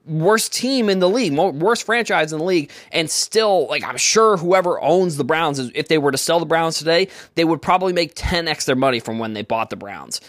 worst 0.07 0.53
team 0.53 0.89
in 0.89 0.99
the 0.99 1.09
league, 1.09 1.33
worst 1.33 1.83
franchise 1.83 2.31
in 2.31 2.39
the 2.39 2.45
league, 2.45 2.69
and 2.91 3.09
still, 3.09 3.67
like, 3.67 3.83
I'm 3.83 3.97
sure 3.97 4.37
whoever 4.37 4.79
owns 4.81 5.17
the 5.17 5.23
Browns, 5.23 5.59
if 5.73 5.87
they 5.87 5.97
were 5.97 6.11
to 6.11 6.17
sell 6.17 6.39
the 6.39 6.45
Browns 6.45 6.77
today, 6.77 7.07
they 7.33 7.43
would 7.43 7.61
probably 7.61 7.93
make 7.93 8.15
10x 8.15 8.65
their 8.65 8.75
money 8.75 8.99
from 8.99 9.19
when 9.19 9.33
they 9.33 9.41
bought 9.41 9.69
the 9.69 9.75
Browns. 9.75 10.21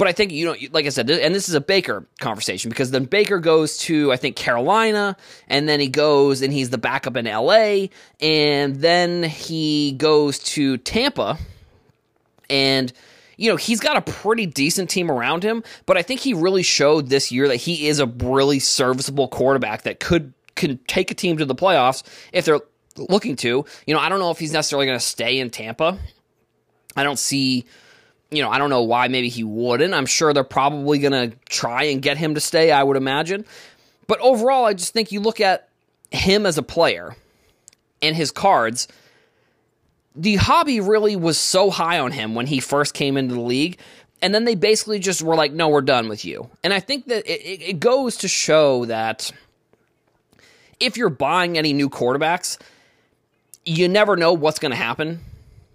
But 0.00 0.08
I 0.08 0.12
think, 0.12 0.32
you 0.32 0.46
know, 0.46 0.56
like 0.72 0.86
I 0.86 0.88
said, 0.88 1.10
and 1.10 1.34
this 1.34 1.50
is 1.50 1.54
a 1.54 1.60
Baker 1.60 2.06
conversation 2.20 2.70
because 2.70 2.90
then 2.90 3.04
Baker 3.04 3.38
goes 3.38 3.76
to, 3.80 4.10
I 4.10 4.16
think, 4.16 4.34
Carolina, 4.34 5.14
and 5.46 5.68
then 5.68 5.78
he 5.78 5.88
goes 5.88 6.40
and 6.40 6.54
he's 6.54 6.70
the 6.70 6.78
backup 6.78 7.18
in 7.18 7.26
LA, 7.26 7.88
and 8.18 8.76
then 8.76 9.22
he 9.24 9.92
goes 9.92 10.38
to 10.38 10.78
Tampa, 10.78 11.36
and, 12.48 12.90
you 13.36 13.50
know, 13.50 13.56
he's 13.56 13.78
got 13.78 13.98
a 13.98 14.00
pretty 14.00 14.46
decent 14.46 14.88
team 14.88 15.10
around 15.10 15.42
him, 15.42 15.62
but 15.84 15.98
I 15.98 16.02
think 16.02 16.20
he 16.20 16.32
really 16.32 16.62
showed 16.62 17.10
this 17.10 17.30
year 17.30 17.48
that 17.48 17.56
he 17.56 17.86
is 17.86 17.98
a 17.98 18.06
really 18.06 18.58
serviceable 18.58 19.28
quarterback 19.28 19.82
that 19.82 20.00
could 20.00 20.32
can 20.54 20.78
take 20.86 21.10
a 21.10 21.14
team 21.14 21.36
to 21.36 21.44
the 21.44 21.54
playoffs 21.54 22.04
if 22.32 22.46
they're 22.46 22.62
looking 22.96 23.36
to. 23.36 23.66
You 23.86 23.94
know, 23.94 24.00
I 24.00 24.08
don't 24.08 24.18
know 24.18 24.30
if 24.30 24.38
he's 24.38 24.54
necessarily 24.54 24.86
going 24.86 24.98
to 24.98 25.04
stay 25.04 25.38
in 25.38 25.50
Tampa. 25.50 25.98
I 26.96 27.04
don't 27.04 27.18
see 27.18 27.66
you 28.30 28.42
know, 28.42 28.50
I 28.50 28.58
don't 28.58 28.70
know 28.70 28.82
why 28.82 29.08
maybe 29.08 29.28
he 29.28 29.42
wouldn't. 29.44 29.92
I'm 29.92 30.06
sure 30.06 30.32
they're 30.32 30.44
probably 30.44 30.98
going 30.98 31.30
to 31.30 31.36
try 31.48 31.84
and 31.84 32.00
get 32.00 32.16
him 32.16 32.34
to 32.34 32.40
stay, 32.40 32.70
I 32.70 32.82
would 32.82 32.96
imagine. 32.96 33.44
But 34.06 34.20
overall, 34.20 34.64
I 34.64 34.74
just 34.74 34.92
think 34.92 35.12
you 35.12 35.20
look 35.20 35.40
at 35.40 35.68
him 36.10 36.46
as 36.46 36.58
a 36.58 36.62
player 36.62 37.16
and 38.02 38.14
his 38.14 38.30
cards. 38.30 38.88
The 40.14 40.36
hobby 40.36 40.80
really 40.80 41.16
was 41.16 41.38
so 41.38 41.70
high 41.70 41.98
on 41.98 42.12
him 42.12 42.34
when 42.34 42.46
he 42.46 42.60
first 42.60 42.94
came 42.94 43.16
into 43.16 43.34
the 43.34 43.40
league. 43.40 43.78
And 44.22 44.34
then 44.34 44.44
they 44.44 44.54
basically 44.54 44.98
just 44.98 45.22
were 45.22 45.34
like, 45.34 45.52
no, 45.52 45.68
we're 45.68 45.80
done 45.80 46.08
with 46.08 46.24
you. 46.24 46.50
And 46.62 46.72
I 46.72 46.80
think 46.80 47.06
that 47.06 47.26
it, 47.26 47.62
it 47.62 47.80
goes 47.80 48.18
to 48.18 48.28
show 48.28 48.84
that 48.84 49.32
if 50.78 50.96
you're 50.96 51.08
buying 51.08 51.56
any 51.56 51.72
new 51.72 51.88
quarterbacks, 51.88 52.58
you 53.64 53.88
never 53.88 54.16
know 54.16 54.32
what's 54.32 54.58
going 54.58 54.72
to 54.72 54.76
happen 54.76 55.20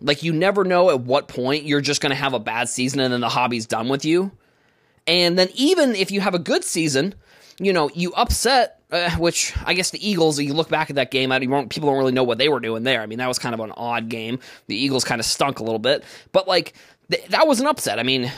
like 0.01 0.23
you 0.23 0.33
never 0.33 0.63
know 0.63 0.89
at 0.89 1.01
what 1.01 1.27
point 1.27 1.65
you're 1.65 1.81
just 1.81 2.01
going 2.01 2.11
to 2.11 2.15
have 2.15 2.33
a 2.33 2.39
bad 2.39 2.69
season 2.69 2.99
and 2.99 3.13
then 3.13 3.21
the 3.21 3.29
hobby's 3.29 3.65
done 3.65 3.89
with 3.89 4.05
you. 4.05 4.31
And 5.07 5.37
then 5.37 5.49
even 5.53 5.95
if 5.95 6.11
you 6.11 6.21
have 6.21 6.33
a 6.33 6.39
good 6.39 6.63
season, 6.63 7.13
you 7.59 7.71
know, 7.71 7.89
you 7.93 8.11
upset, 8.13 8.81
uh, 8.91 9.11
which 9.17 9.53
I 9.65 9.73
guess 9.73 9.91
the 9.91 10.07
Eagles, 10.07 10.39
you 10.39 10.53
look 10.53 10.69
back 10.69 10.89
at 10.89 10.95
that 10.97 11.11
game, 11.11 11.29
people 11.69 11.89
don't 11.89 11.97
really 11.97 12.11
know 12.11 12.23
what 12.23 12.37
they 12.37 12.49
were 12.49 12.59
doing 12.59 12.83
there. 12.83 13.01
I 13.01 13.05
mean, 13.05 13.19
that 13.19 13.27
was 13.27 13.39
kind 13.39 13.53
of 13.53 13.59
an 13.61 13.71
odd 13.77 14.09
game. 14.09 14.39
The 14.67 14.75
Eagles 14.75 15.03
kind 15.03 15.19
of 15.19 15.25
stunk 15.25 15.59
a 15.59 15.63
little 15.63 15.79
bit, 15.79 16.03
but 16.31 16.47
like 16.47 16.73
th- 17.09 17.27
that 17.27 17.47
was 17.47 17.59
an 17.59 17.67
upset. 17.67 17.99
I 17.99 18.03
mean, 18.03 18.31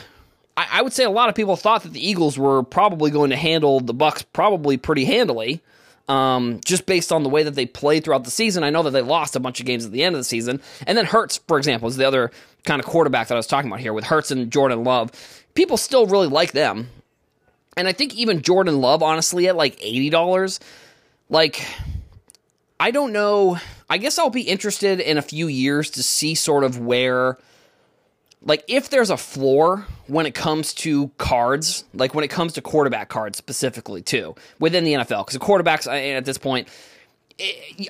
I-, 0.56 0.68
I 0.72 0.82
would 0.82 0.92
say 0.92 1.04
a 1.04 1.10
lot 1.10 1.28
of 1.28 1.34
people 1.34 1.56
thought 1.56 1.82
that 1.82 1.92
the 1.92 2.06
Eagles 2.06 2.38
were 2.38 2.62
probably 2.62 3.10
going 3.10 3.30
to 3.30 3.36
handle 3.36 3.80
the 3.80 3.94
Bucs 3.94 4.24
probably 4.32 4.76
pretty 4.76 5.04
handily 5.04 5.62
um, 6.08 6.60
just 6.64 6.86
based 6.86 7.12
on 7.12 7.22
the 7.22 7.28
way 7.28 7.42
that 7.42 7.54
they 7.54 7.66
played 7.66 8.04
throughout 8.04 8.24
the 8.24 8.30
season. 8.30 8.64
I 8.64 8.70
know 8.70 8.82
that 8.82 8.90
they 8.90 9.02
lost 9.02 9.36
a 9.36 9.40
bunch 9.40 9.60
of 9.60 9.66
games 9.66 9.84
at 9.84 9.92
the 9.92 10.02
end 10.02 10.14
of 10.14 10.20
the 10.20 10.24
season. 10.24 10.60
And 10.86 10.96
then 10.96 11.04
Hurts, 11.04 11.38
for 11.46 11.58
example, 11.58 11.88
is 11.88 11.96
the 11.96 12.06
other 12.06 12.30
kind 12.64 12.80
of 12.80 12.86
quarterback 12.86 13.28
that 13.28 13.34
I 13.34 13.38
was 13.38 13.46
talking 13.46 13.70
about 13.70 13.80
here 13.80 13.92
with 13.92 14.04
Hurts 14.04 14.30
and 14.30 14.50
Jordan 14.50 14.84
Love. 14.84 15.12
People 15.54 15.76
still 15.76 16.06
really 16.06 16.28
like 16.28 16.52
them. 16.52 16.88
And 17.76 17.86
I 17.86 17.92
think 17.92 18.14
even 18.14 18.42
Jordan 18.42 18.80
Love, 18.80 19.02
honestly, 19.02 19.48
at 19.48 19.56
like 19.56 19.78
$80, 19.80 20.58
like, 21.28 21.64
I 22.80 22.90
don't 22.90 23.12
know. 23.12 23.58
I 23.90 23.98
guess 23.98 24.18
I'll 24.18 24.30
be 24.30 24.42
interested 24.42 25.00
in 25.00 25.18
a 25.18 25.22
few 25.22 25.46
years 25.46 25.90
to 25.90 26.02
see 26.02 26.34
sort 26.34 26.64
of 26.64 26.78
where 26.78 27.38
like 28.42 28.64
if 28.68 28.90
there's 28.90 29.10
a 29.10 29.16
floor 29.16 29.86
when 30.06 30.26
it 30.26 30.34
comes 30.34 30.72
to 30.74 31.08
cards, 31.18 31.84
like 31.94 32.14
when 32.14 32.24
it 32.24 32.28
comes 32.28 32.54
to 32.54 32.62
quarterback 32.62 33.08
cards 33.08 33.38
specifically 33.38 34.02
too 34.02 34.34
within 34.58 34.84
the 34.84 34.94
NFL, 34.94 35.26
because 35.26 35.34
the 35.34 35.44
quarterbacks 35.44 35.86
uh, 35.86 35.92
at 35.92 36.24
this 36.24 36.38
point 36.38 36.68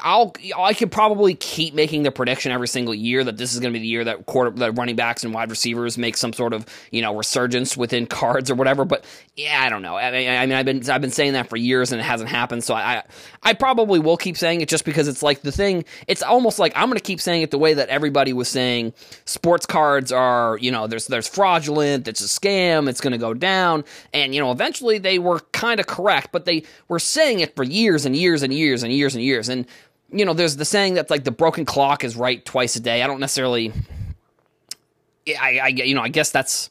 I'll 0.03 0.35
I 0.55 0.75
could 0.75 0.93
probably 0.93 1.35
keep 1.35 1.73
making 1.73 2.03
the 2.03 2.11
prediction 2.11 2.53
every 2.53 2.69
single 2.69 2.95
year 2.95 3.25
that 3.25 3.39
this 3.39 3.55
is 3.55 3.61
going 3.61 3.73
to 3.73 3.79
be 3.79 3.83
the 3.83 3.89
year 3.89 4.05
that 4.05 4.27
quarter 4.27 4.51
that 4.51 4.73
running 4.73 4.95
backs 4.95 5.25
and 5.25 5.33
wide 5.33 5.49
receivers 5.49 5.97
make 5.97 6.19
some 6.19 6.35
sort 6.35 6.53
of 6.53 6.67
you 6.91 7.01
know 7.01 7.17
resurgence 7.17 7.75
within 7.75 8.07
cards 8.19 8.51
or 8.51 8.57
whatever. 8.57 8.85
But 8.85 9.07
yeah, 9.37 9.63
I 9.63 9.71
don't 9.71 9.81
know. 9.81 9.97
I 9.97 10.11
mean, 10.11 10.29
I 10.29 10.45
mean, 10.45 10.55
I've 10.55 10.67
been 10.67 10.91
I've 10.91 11.01
been 11.01 11.11
saying 11.11 11.33
that 11.33 11.49
for 11.49 11.57
years 11.57 11.93
and 11.93 12.01
it 12.01 12.05
hasn't 12.05 12.29
happened. 12.29 12.63
So 12.63 12.75
I 12.75 13.03
I 13.43 13.55
probably 13.55 13.99
will 13.99 14.19
keep 14.19 14.37
saying 14.37 14.61
it 14.61 14.69
just 14.69 14.85
because 14.85 15.09
it's 15.09 15.23
like 15.23 15.41
the 15.41 15.53
thing. 15.53 15.87
It's 16.07 16.23
almost 16.23 16.59
like 16.59 16.75
I'm 16.77 16.91
going 16.91 16.99
to 16.99 17.05
keep 17.05 17.21
saying 17.21 17.41
it 17.41 17.51
the 17.51 17.59
way 17.59 17.73
that 17.73 17.89
everybody 17.89 18.35
was 18.35 18.49
saying 18.49 18.93
sports 19.25 19.65
cards 19.65 20.13
are. 20.13 20.59
You 20.59 20.73
know, 20.73 20.87
there's 20.87 21.07
there's 21.07 21.27
fraudulent. 21.27 22.07
It's 22.07 22.21
a 22.21 22.25
scam. 22.25 22.87
It's 22.87 23.01
going 23.01 23.13
to 23.13 23.19
go 23.19 23.33
down. 23.33 23.85
And 24.13 24.35
you 24.35 24.43
know, 24.43 24.53
eventually 24.53 24.99
they 24.99 25.19
were 25.19 25.41
kind 25.53 25.81
of 25.81 25.87
correct, 25.87 26.33
but 26.33 26.45
they 26.45 26.65
were 26.89 26.99
saying 26.99 27.41
it 27.41 27.57
for 27.57 27.65
years 27.65 28.05
and 28.05 28.15
years 28.15 28.43
and 28.43 28.53
years 28.53 28.83
and 28.83 28.93
years 28.93 29.15
and 29.15 29.25
years 29.25 29.38
years. 29.39 29.49
And 29.49 29.67
you 30.11 30.25
know, 30.25 30.35
there's 30.35 30.57
the 30.57 30.65
saying 30.65 30.95
that 30.95 31.11
like 31.11 31.25
the 31.25 31.31
broken 31.31 31.65
clock 31.65 32.05
is 32.05 32.17
right 32.17 32.45
twice 32.45 32.77
a 32.77 32.81
day. 32.81 33.03
I 33.03 33.07
don't 33.07 33.21
necessarily. 33.21 33.73
I, 35.29 35.61
I 35.63 35.67
you 35.69 35.95
know 35.95 36.03
I 36.03 36.09
guess 36.09 36.31
that's 36.31 36.71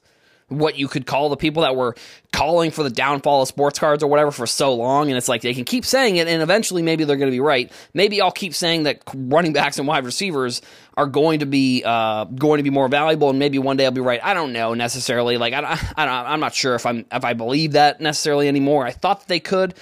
what 0.49 0.77
you 0.77 0.87
could 0.87 1.05
call 1.05 1.27
the 1.29 1.35
people 1.35 1.63
that 1.63 1.75
were 1.75 1.93
calling 2.31 2.71
for 2.71 2.81
the 2.81 2.89
downfall 2.89 3.41
of 3.41 3.47
sports 3.49 3.79
cards 3.79 4.01
or 4.01 4.07
whatever 4.07 4.31
for 4.31 4.47
so 4.47 4.73
long 4.73 5.09
and 5.09 5.17
it's 5.17 5.27
like 5.27 5.41
they 5.41 5.53
can 5.53 5.65
keep 5.65 5.83
saying 5.83 6.15
it 6.15 6.27
and 6.27 6.41
eventually 6.41 6.81
maybe 6.81 7.03
they're 7.03 7.17
going 7.17 7.29
to 7.29 7.35
be 7.35 7.41
right 7.41 7.69
maybe 7.93 8.21
i'll 8.21 8.31
keep 8.31 8.53
saying 8.53 8.83
that 8.83 9.01
running 9.13 9.51
backs 9.51 9.77
and 9.77 9.87
wide 9.87 10.05
receivers 10.05 10.61
are 10.95 11.05
going 11.05 11.39
to 11.39 11.45
be 11.45 11.83
uh, 11.85 12.23
going 12.23 12.59
to 12.59 12.63
be 12.63 12.69
more 12.69 12.87
valuable 12.87 13.29
and 13.29 13.39
maybe 13.39 13.59
one 13.59 13.75
day 13.75 13.85
i'll 13.85 13.91
be 13.91 13.99
right 13.99 14.21
i 14.23 14.33
don't 14.33 14.53
know 14.53 14.73
necessarily 14.73 15.37
like 15.37 15.53
i, 15.53 15.77
I, 15.97 16.05
i'm 16.05 16.39
not 16.39 16.53
sure 16.53 16.75
if 16.75 16.85
i'm 16.85 17.05
if 17.11 17.25
i 17.25 17.33
believe 17.33 17.73
that 17.73 17.99
necessarily 17.99 18.47
anymore 18.47 18.85
i 18.85 18.91
thought 18.91 19.27
they 19.27 19.41
could 19.41 19.73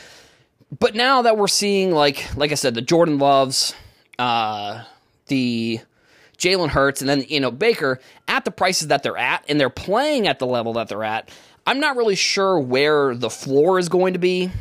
but 0.79 0.95
now 0.95 1.21
that 1.23 1.37
we're 1.37 1.47
seeing 1.47 1.91
like 1.91 2.35
like 2.35 2.51
I 2.51 2.55
said, 2.55 2.75
the 2.75 2.81
Jordan 2.81 3.17
Loves, 3.19 3.73
uh, 4.19 4.83
the 5.27 5.79
Jalen 6.37 6.69
Hurts, 6.69 7.01
and 7.01 7.09
then 7.09 7.23
you 7.27 7.39
know 7.39 7.51
Baker 7.51 7.99
at 8.27 8.45
the 8.45 8.51
prices 8.51 8.87
that 8.89 9.03
they're 9.03 9.17
at, 9.17 9.45
and 9.47 9.59
they're 9.59 9.69
playing 9.69 10.27
at 10.27 10.39
the 10.39 10.47
level 10.47 10.73
that 10.73 10.87
they're 10.89 11.03
at. 11.03 11.29
I'm 11.67 11.79
not 11.79 11.95
really 11.97 12.15
sure 12.15 12.59
where 12.59 13.15
the 13.15 13.29
floor 13.29 13.79
is 13.79 13.89
going 13.89 14.13
to 14.13 14.19
be, 14.19 14.51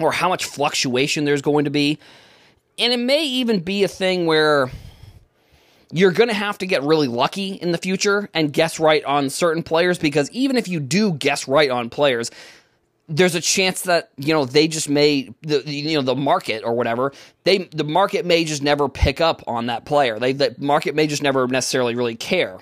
or 0.00 0.12
how 0.12 0.28
much 0.28 0.44
fluctuation 0.44 1.24
there's 1.24 1.42
going 1.42 1.64
to 1.64 1.70
be. 1.70 1.98
and 2.78 2.92
it 2.92 2.98
may 2.98 3.24
even 3.24 3.60
be 3.60 3.82
a 3.84 3.88
thing 3.88 4.26
where 4.26 4.70
you're 5.90 6.12
going 6.12 6.28
to 6.28 6.34
have 6.34 6.58
to 6.58 6.66
get 6.66 6.82
really 6.82 7.08
lucky 7.08 7.54
in 7.54 7.72
the 7.72 7.78
future 7.78 8.28
and 8.34 8.52
guess 8.52 8.78
right 8.78 9.02
on 9.04 9.30
certain 9.30 9.62
players 9.62 9.98
because 9.98 10.30
even 10.32 10.56
if 10.56 10.68
you 10.68 10.80
do 10.80 11.12
guess 11.14 11.48
right 11.48 11.70
on 11.70 11.88
players, 11.90 12.30
there's 13.08 13.34
a 13.34 13.40
chance 13.40 13.82
that 13.82 14.10
you 14.16 14.34
know 14.34 14.44
they 14.44 14.68
just 14.68 14.88
may 14.88 15.30
the 15.42 15.62
you 15.66 15.96
know 15.96 16.02
the 16.02 16.14
market 16.14 16.62
or 16.62 16.74
whatever 16.74 17.12
they 17.44 17.58
the 17.58 17.84
market 17.84 18.26
may 18.26 18.44
just 18.44 18.62
never 18.62 18.88
pick 18.88 19.20
up 19.20 19.42
on 19.46 19.66
that 19.66 19.84
player. 19.84 20.18
They 20.18 20.32
the 20.32 20.54
market 20.58 20.94
may 20.94 21.06
just 21.06 21.22
never 21.22 21.46
necessarily 21.46 21.94
really 21.94 22.16
care. 22.16 22.58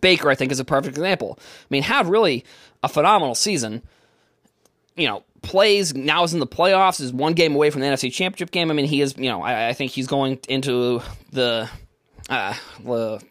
Baker, 0.00 0.28
I 0.28 0.34
think, 0.34 0.50
is 0.50 0.58
a 0.58 0.64
perfect 0.64 0.96
example. 0.96 1.38
I 1.38 1.66
mean, 1.70 1.82
had 1.82 2.06
really 2.06 2.44
a 2.82 2.88
phenomenal 2.88 3.34
season. 3.34 3.82
You 4.96 5.06
know, 5.06 5.24
plays 5.42 5.94
now 5.94 6.24
is 6.24 6.34
in 6.34 6.40
the 6.40 6.46
playoffs, 6.46 7.00
is 7.00 7.12
one 7.12 7.34
game 7.34 7.54
away 7.54 7.70
from 7.70 7.82
the 7.82 7.86
NFC 7.86 8.12
Championship 8.12 8.50
game. 8.50 8.70
I 8.70 8.74
mean, 8.74 8.86
he 8.86 9.00
is. 9.00 9.16
You 9.16 9.28
know, 9.28 9.42
I, 9.42 9.68
I 9.68 9.72
think 9.74 9.92
he's 9.92 10.06
going 10.06 10.40
into 10.48 11.02
the 11.30 11.70
uh, 12.28 12.54
the 12.82 13.22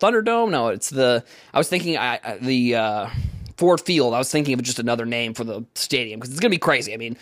Thunderdome. 0.00 0.50
No, 0.50 0.68
it's 0.68 0.90
the. 0.90 1.24
I 1.52 1.58
was 1.58 1.68
thinking 1.68 1.96
I, 1.98 2.38
the 2.40 2.74
uh, 2.74 3.10
Ford 3.56 3.80
Field. 3.80 4.14
I 4.14 4.18
was 4.18 4.30
thinking 4.30 4.54
of 4.54 4.62
just 4.62 4.78
another 4.78 5.06
name 5.06 5.34
for 5.34 5.44
the 5.44 5.64
stadium 5.74 6.20
because 6.20 6.32
it's 6.32 6.40
gonna 6.40 6.50
be 6.50 6.58
crazy. 6.58 6.94
I 6.94 6.96
mean, 6.96 7.16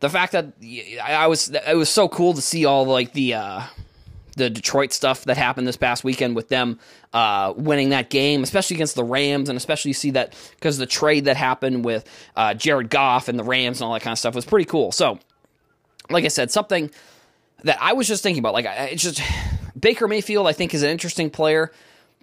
the 0.00 0.08
fact 0.08 0.32
that 0.32 0.52
I, 1.02 1.26
was 1.26 1.48
it 1.50 1.76
was 1.76 1.88
so 1.88 2.08
cool 2.08 2.34
to 2.34 2.42
see 2.42 2.64
all 2.64 2.84
like 2.86 3.12
the. 3.12 3.34
Uh, 3.34 3.62
the 4.36 4.48
Detroit 4.48 4.92
stuff 4.92 5.24
that 5.24 5.36
happened 5.36 5.66
this 5.66 5.76
past 5.76 6.04
weekend 6.04 6.34
with 6.36 6.48
them 6.48 6.78
uh, 7.12 7.52
winning 7.56 7.90
that 7.90 8.10
game, 8.10 8.42
especially 8.42 8.76
against 8.76 8.94
the 8.94 9.04
Rams, 9.04 9.48
and 9.48 9.56
especially 9.56 9.92
see 9.92 10.12
that 10.12 10.34
because 10.54 10.78
the 10.78 10.86
trade 10.86 11.26
that 11.26 11.36
happened 11.36 11.84
with 11.84 12.08
uh, 12.36 12.54
Jared 12.54 12.90
Goff 12.90 13.28
and 13.28 13.38
the 13.38 13.44
Rams 13.44 13.80
and 13.80 13.86
all 13.86 13.92
that 13.92 14.02
kind 14.02 14.12
of 14.12 14.18
stuff 14.18 14.34
was 14.34 14.44
pretty 14.44 14.64
cool. 14.64 14.92
So, 14.92 15.18
like 16.10 16.24
I 16.24 16.28
said, 16.28 16.50
something 16.50 16.90
that 17.64 17.78
I 17.80 17.92
was 17.92 18.08
just 18.08 18.22
thinking 18.22 18.40
about, 18.40 18.54
like 18.54 18.66
it's 18.66 19.02
just 19.02 19.20
Baker 19.78 20.08
Mayfield, 20.08 20.46
I 20.46 20.52
think, 20.52 20.74
is 20.74 20.82
an 20.82 20.90
interesting 20.90 21.30
player, 21.30 21.70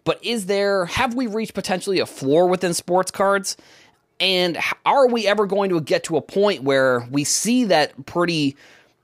but 0.09 0.25
is 0.25 0.47
there 0.47 0.85
have 0.85 1.13
we 1.13 1.27
reached 1.27 1.53
potentially 1.53 1.99
a 1.99 2.05
floor 2.07 2.47
within 2.47 2.73
sports 2.73 3.11
cards? 3.11 3.55
And 4.19 4.57
are 4.83 5.07
we 5.07 5.27
ever 5.27 5.45
going 5.45 5.69
to 5.69 5.79
get 5.79 6.05
to 6.05 6.17
a 6.17 6.21
point 6.21 6.63
where 6.63 7.07
we 7.11 7.23
see 7.23 7.65
that 7.65 8.07
pretty 8.07 8.57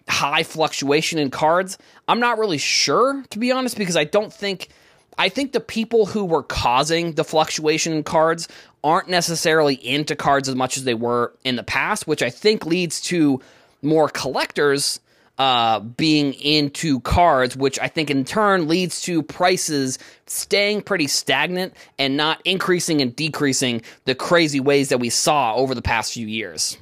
high 0.09 0.41
fluctuation 0.41 1.19
in 1.19 1.29
cards? 1.29 1.77
I'm 2.07 2.19
not 2.19 2.39
really 2.39 2.57
sure, 2.57 3.23
to 3.29 3.37
be 3.37 3.51
honest, 3.51 3.77
because 3.77 3.95
I 3.95 4.05
don't 4.05 4.33
think. 4.33 4.69
I 5.15 5.29
think 5.29 5.51
the 5.51 5.59
people 5.59 6.07
who 6.07 6.25
were 6.25 6.41
causing 6.41 7.11
the 7.11 7.23
fluctuation 7.23 7.93
in 7.93 8.01
cards 8.01 8.47
aren't 8.83 9.07
necessarily 9.07 9.75
into 9.75 10.15
cards 10.15 10.49
as 10.49 10.55
much 10.55 10.75
as 10.75 10.85
they 10.85 10.95
were 10.95 11.35
in 11.43 11.55
the 11.55 11.63
past, 11.63 12.07
which 12.07 12.23
I 12.23 12.31
think 12.31 12.65
leads 12.65 12.99
to 13.01 13.39
more 13.83 14.09
collectors 14.09 14.99
uh, 15.37 15.79
being 15.79 16.33
into 16.33 16.99
cards, 17.01 17.57
which 17.57 17.79
I 17.79 17.87
think 17.87 18.09
in 18.09 18.23
turn 18.23 18.67
leads 18.67 19.01
to 19.01 19.21
prices 19.21 19.99
staying 20.27 20.81
pretty 20.81 21.07
stagnant 21.07 21.73
and 21.99 22.15
not 22.15 22.41
increasing 22.45 23.01
and 23.01 23.15
decreasing 23.15 23.81
the 24.05 24.15
crazy 24.15 24.59
ways 24.59 24.89
that 24.89 24.99
we 24.99 25.09
saw 25.09 25.55
over 25.55 25.75
the 25.75 25.81
past 25.81 26.13
few 26.13 26.27
years. 26.27 26.77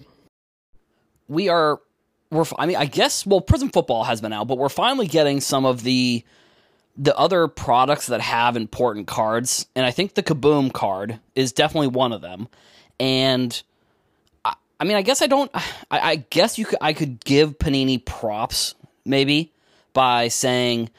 We 1.28 1.50
are 1.50 1.80
we're 2.30 2.46
I 2.58 2.66
mean 2.66 2.78
I 2.78 2.86
guess 2.86 3.26
well 3.26 3.42
Prizm 3.42 3.72
football 3.74 4.04
has 4.04 4.22
been 4.22 4.34
out, 4.34 4.48
but 4.48 4.58
we're 4.58 4.70
finally 4.70 5.08
getting 5.08 5.42
some 5.42 5.66
of 5.66 5.84
the 5.84 6.24
the 6.96 7.18
other 7.18 7.48
products 7.48 8.08
that 8.08 8.22
have 8.22 8.56
important 8.56 9.08
cards, 9.08 9.66
and 9.76 9.84
I 9.84 9.90
think 9.90 10.14
the 10.14 10.22
Kaboom 10.22 10.72
card 10.72 11.20
is 11.34 11.52
definitely 11.52 11.88
one 11.88 12.12
of 12.12 12.22
them. 12.22 12.48
And 13.00 13.64
I, 14.80 14.86
mean, 14.86 14.98
I 14.98 15.02
guess 15.02 15.22
I 15.22 15.28
don't. 15.28 15.52
I, 15.54 15.62
I 15.92 16.16
guess 16.16 16.58
you 16.58 16.66
could. 16.66 16.80
I 16.82 16.94
could 16.94 17.24
give 17.24 17.58
Panini 17.58 18.04
props 18.04 18.76
maybe 19.06 19.52
by 19.94 20.28
saying 20.28 20.90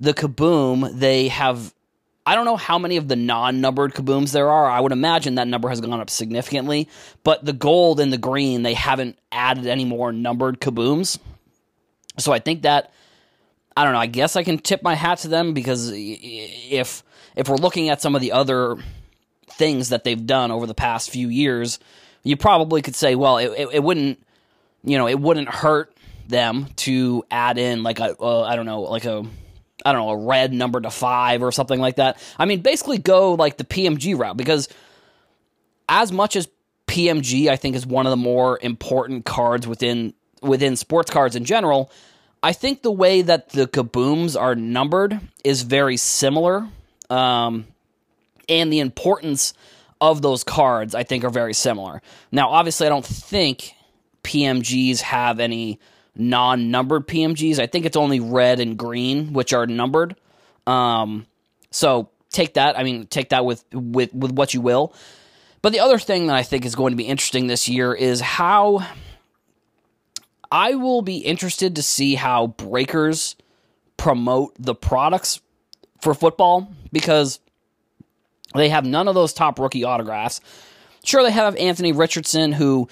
the 0.00 0.12
Kaboom 0.12 0.98
they 0.98 1.28
have 1.28 1.72
I 2.26 2.34
don't 2.34 2.44
know 2.44 2.56
how 2.56 2.76
many 2.76 2.96
of 2.96 3.06
the 3.06 3.14
non-numbered 3.14 3.94
kabooms 3.94 4.32
there 4.32 4.50
are. 4.50 4.68
I 4.68 4.80
would 4.80 4.90
imagine 4.90 5.36
that 5.36 5.46
number 5.46 5.68
has 5.68 5.80
gone 5.80 6.00
up 6.00 6.10
significantly, 6.10 6.88
but 7.22 7.44
the 7.44 7.52
gold 7.52 8.00
and 8.00 8.12
the 8.12 8.18
green, 8.18 8.64
they 8.64 8.74
haven't 8.74 9.16
added 9.30 9.66
any 9.66 9.84
more 9.84 10.12
numbered 10.12 10.60
kabooms. 10.60 11.20
So 12.18 12.32
I 12.32 12.40
think 12.40 12.62
that 12.62 12.92
I 13.76 13.84
don't 13.84 13.92
know, 13.92 14.00
I 14.00 14.06
guess 14.06 14.34
I 14.34 14.42
can 14.42 14.58
tip 14.58 14.82
my 14.82 14.94
hat 14.96 15.18
to 15.18 15.28
them 15.28 15.54
because 15.54 15.92
if 15.94 17.04
if 17.36 17.48
we're 17.48 17.56
looking 17.56 17.90
at 17.90 18.02
some 18.02 18.16
of 18.16 18.22
the 18.22 18.32
other 18.32 18.76
things 19.50 19.90
that 19.90 20.02
they've 20.02 20.26
done 20.26 20.50
over 20.50 20.66
the 20.66 20.74
past 20.74 21.10
few 21.10 21.28
years, 21.28 21.78
you 22.26 22.36
probably 22.36 22.82
could 22.82 22.96
say, 22.96 23.14
well, 23.14 23.38
it, 23.38 23.52
it, 23.56 23.68
it 23.74 23.82
wouldn't, 23.82 24.20
you 24.82 24.98
know, 24.98 25.06
it 25.06 25.18
wouldn't 25.18 25.48
hurt 25.48 25.96
them 26.26 26.66
to 26.76 27.24
add 27.30 27.56
in 27.56 27.84
like 27.84 28.00
a, 28.00 28.16
uh, 28.18 28.42
I 28.42 28.56
don't 28.56 28.66
know, 28.66 28.82
like 28.82 29.04
a 29.04 29.24
I 29.84 29.92
don't 29.92 30.04
know, 30.04 30.10
a 30.10 30.16
red 30.16 30.52
number 30.52 30.80
to 30.80 30.90
five 30.90 31.44
or 31.44 31.52
something 31.52 31.78
like 31.78 31.96
that. 31.96 32.20
I 32.38 32.44
mean, 32.44 32.60
basically 32.62 32.98
go 32.98 33.34
like 33.34 33.56
the 33.56 33.64
PMG 33.64 34.18
route 34.18 34.36
because 34.36 34.68
as 35.88 36.10
much 36.10 36.34
as 36.34 36.48
PMG, 36.88 37.48
I 37.48 37.54
think, 37.54 37.76
is 37.76 37.86
one 37.86 38.06
of 38.06 38.10
the 38.10 38.16
more 38.16 38.58
important 38.60 39.24
cards 39.24 39.66
within 39.66 40.12
within 40.42 40.74
sports 40.74 41.10
cards 41.10 41.36
in 41.36 41.44
general. 41.44 41.90
I 42.42 42.52
think 42.52 42.82
the 42.82 42.92
way 42.92 43.22
that 43.22 43.50
the 43.50 43.66
kabooms 43.66 44.40
are 44.40 44.54
numbered 44.54 45.20
is 45.44 45.62
very 45.62 45.96
similar, 45.96 46.68
um, 47.08 47.66
and 48.48 48.72
the 48.72 48.80
importance 48.80 49.54
of 50.00 50.22
those 50.22 50.44
cards 50.44 50.94
I 50.94 51.02
think 51.02 51.24
are 51.24 51.30
very 51.30 51.54
similar. 51.54 52.02
Now, 52.30 52.50
obviously, 52.50 52.86
I 52.86 52.90
don't 52.90 53.04
think 53.06 53.74
PMGs 54.22 55.00
have 55.00 55.40
any 55.40 55.78
non-numbered 56.14 57.06
PMGs. 57.06 57.58
I 57.58 57.66
think 57.66 57.86
it's 57.86 57.96
only 57.96 58.20
red 58.20 58.60
and 58.60 58.76
green 58.76 59.32
which 59.32 59.52
are 59.52 59.66
numbered. 59.66 60.16
Um, 60.66 61.26
so 61.70 62.10
take 62.30 62.54
that. 62.54 62.78
I 62.78 62.82
mean, 62.82 63.06
take 63.06 63.30
that 63.30 63.44
with 63.44 63.64
with 63.72 64.12
with 64.14 64.32
what 64.32 64.54
you 64.54 64.60
will. 64.60 64.94
But 65.62 65.72
the 65.72 65.80
other 65.80 65.98
thing 65.98 66.28
that 66.28 66.36
I 66.36 66.42
think 66.42 66.64
is 66.64 66.74
going 66.74 66.92
to 66.92 66.96
be 66.96 67.06
interesting 67.06 67.46
this 67.46 67.68
year 67.68 67.92
is 67.92 68.20
how 68.20 68.86
I 70.50 70.74
will 70.74 71.02
be 71.02 71.18
interested 71.18 71.76
to 71.76 71.82
see 71.82 72.14
how 72.14 72.48
breakers 72.48 73.36
promote 73.96 74.54
the 74.58 74.74
products 74.74 75.40
for 76.00 76.14
football 76.14 76.72
because 76.92 77.40
they 78.56 78.68
have 78.68 78.84
none 78.84 79.08
of 79.08 79.14
those 79.14 79.32
top 79.32 79.58
rookie 79.58 79.84
autographs. 79.84 80.40
Sure, 81.04 81.22
they 81.22 81.30
have 81.30 81.56
Anthony 81.56 81.92
Richardson, 81.92 82.52
who 82.52 82.88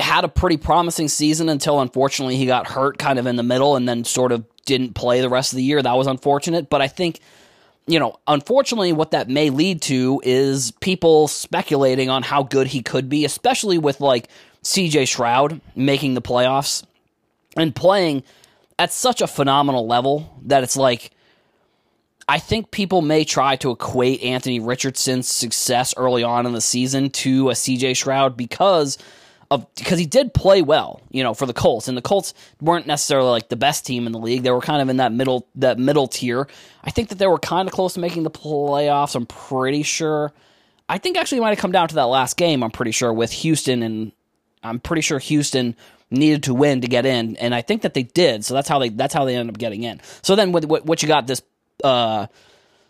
had 0.00 0.24
a 0.24 0.28
pretty 0.28 0.56
promising 0.56 1.08
season 1.08 1.48
until 1.48 1.80
unfortunately 1.80 2.36
he 2.36 2.46
got 2.46 2.66
hurt 2.66 2.98
kind 2.98 3.18
of 3.18 3.26
in 3.26 3.36
the 3.36 3.42
middle 3.42 3.76
and 3.76 3.88
then 3.88 4.04
sort 4.04 4.32
of 4.32 4.44
didn't 4.64 4.94
play 4.94 5.20
the 5.20 5.28
rest 5.28 5.52
of 5.52 5.56
the 5.56 5.62
year. 5.62 5.80
That 5.80 5.96
was 5.96 6.06
unfortunate, 6.06 6.68
but 6.68 6.82
I 6.82 6.88
think 6.88 7.20
you 7.86 7.98
know, 7.98 8.18
unfortunately 8.26 8.92
what 8.92 9.10
that 9.10 9.28
may 9.28 9.50
lead 9.50 9.82
to 9.82 10.20
is 10.24 10.70
people 10.80 11.28
speculating 11.28 12.08
on 12.08 12.22
how 12.22 12.42
good 12.42 12.68
he 12.68 12.82
could 12.82 13.08
be, 13.08 13.24
especially 13.24 13.78
with 13.78 14.00
like 14.00 14.28
CJ 14.62 15.06
Stroud 15.06 15.60
making 15.76 16.14
the 16.14 16.22
playoffs 16.22 16.84
and 17.56 17.74
playing 17.74 18.22
at 18.78 18.92
such 18.92 19.20
a 19.20 19.26
phenomenal 19.26 19.86
level 19.86 20.38
that 20.44 20.62
it's 20.62 20.76
like 20.76 21.10
I 22.28 22.38
think 22.38 22.70
people 22.70 23.02
may 23.02 23.24
try 23.24 23.56
to 23.56 23.70
equate 23.70 24.22
Anthony 24.22 24.60
Richardson's 24.60 25.28
success 25.28 25.94
early 25.96 26.22
on 26.22 26.46
in 26.46 26.52
the 26.52 26.60
season 26.60 27.10
to 27.10 27.50
a 27.50 27.52
CJ 27.52 27.96
Stroud 27.96 28.36
because 28.36 28.98
of 29.50 29.66
because 29.74 29.98
he 29.98 30.06
did 30.06 30.32
play 30.32 30.62
well, 30.62 31.00
you 31.10 31.22
know, 31.22 31.34
for 31.34 31.46
the 31.46 31.52
Colts, 31.52 31.86
and 31.86 31.96
the 31.96 32.02
Colts 32.02 32.32
weren't 32.60 32.86
necessarily 32.86 33.30
like 33.30 33.48
the 33.48 33.56
best 33.56 33.84
team 33.84 34.06
in 34.06 34.12
the 34.12 34.18
league. 34.18 34.42
They 34.42 34.50
were 34.50 34.60
kind 34.60 34.80
of 34.80 34.88
in 34.88 34.96
that 34.98 35.12
middle 35.12 35.46
that 35.56 35.78
middle 35.78 36.08
tier. 36.08 36.48
I 36.82 36.90
think 36.90 37.10
that 37.10 37.18
they 37.18 37.26
were 37.26 37.38
kind 37.38 37.68
of 37.68 37.74
close 37.74 37.94
to 37.94 38.00
making 38.00 38.22
the 38.22 38.30
playoffs. 38.30 39.14
I'm 39.14 39.26
pretty 39.26 39.82
sure. 39.82 40.32
I 40.88 40.98
think 40.98 41.16
actually 41.16 41.40
might 41.40 41.50
have 41.50 41.58
come 41.58 41.72
down 41.72 41.88
to 41.88 41.94
that 41.96 42.04
last 42.04 42.36
game. 42.36 42.62
I'm 42.62 42.70
pretty 42.70 42.90
sure 42.90 43.12
with 43.12 43.32
Houston, 43.32 43.82
and 43.82 44.12
I'm 44.62 44.80
pretty 44.80 45.02
sure 45.02 45.18
Houston 45.18 45.76
needed 46.10 46.42
to 46.44 46.54
win 46.54 46.80
to 46.80 46.88
get 46.88 47.06
in, 47.06 47.36
and 47.36 47.54
I 47.54 47.62
think 47.62 47.82
that 47.82 47.94
they 47.94 48.02
did. 48.02 48.44
So 48.44 48.54
that's 48.54 48.68
how 48.68 48.78
they 48.78 48.88
that's 48.88 49.12
how 49.12 49.24
they 49.24 49.36
ended 49.36 49.54
up 49.54 49.58
getting 49.58 49.82
in. 49.82 50.00
So 50.22 50.36
then 50.36 50.52
with 50.52 50.64
what, 50.64 50.86
what 50.86 51.02
you 51.02 51.08
got 51.08 51.26
this 51.26 51.42
uh 51.82 52.26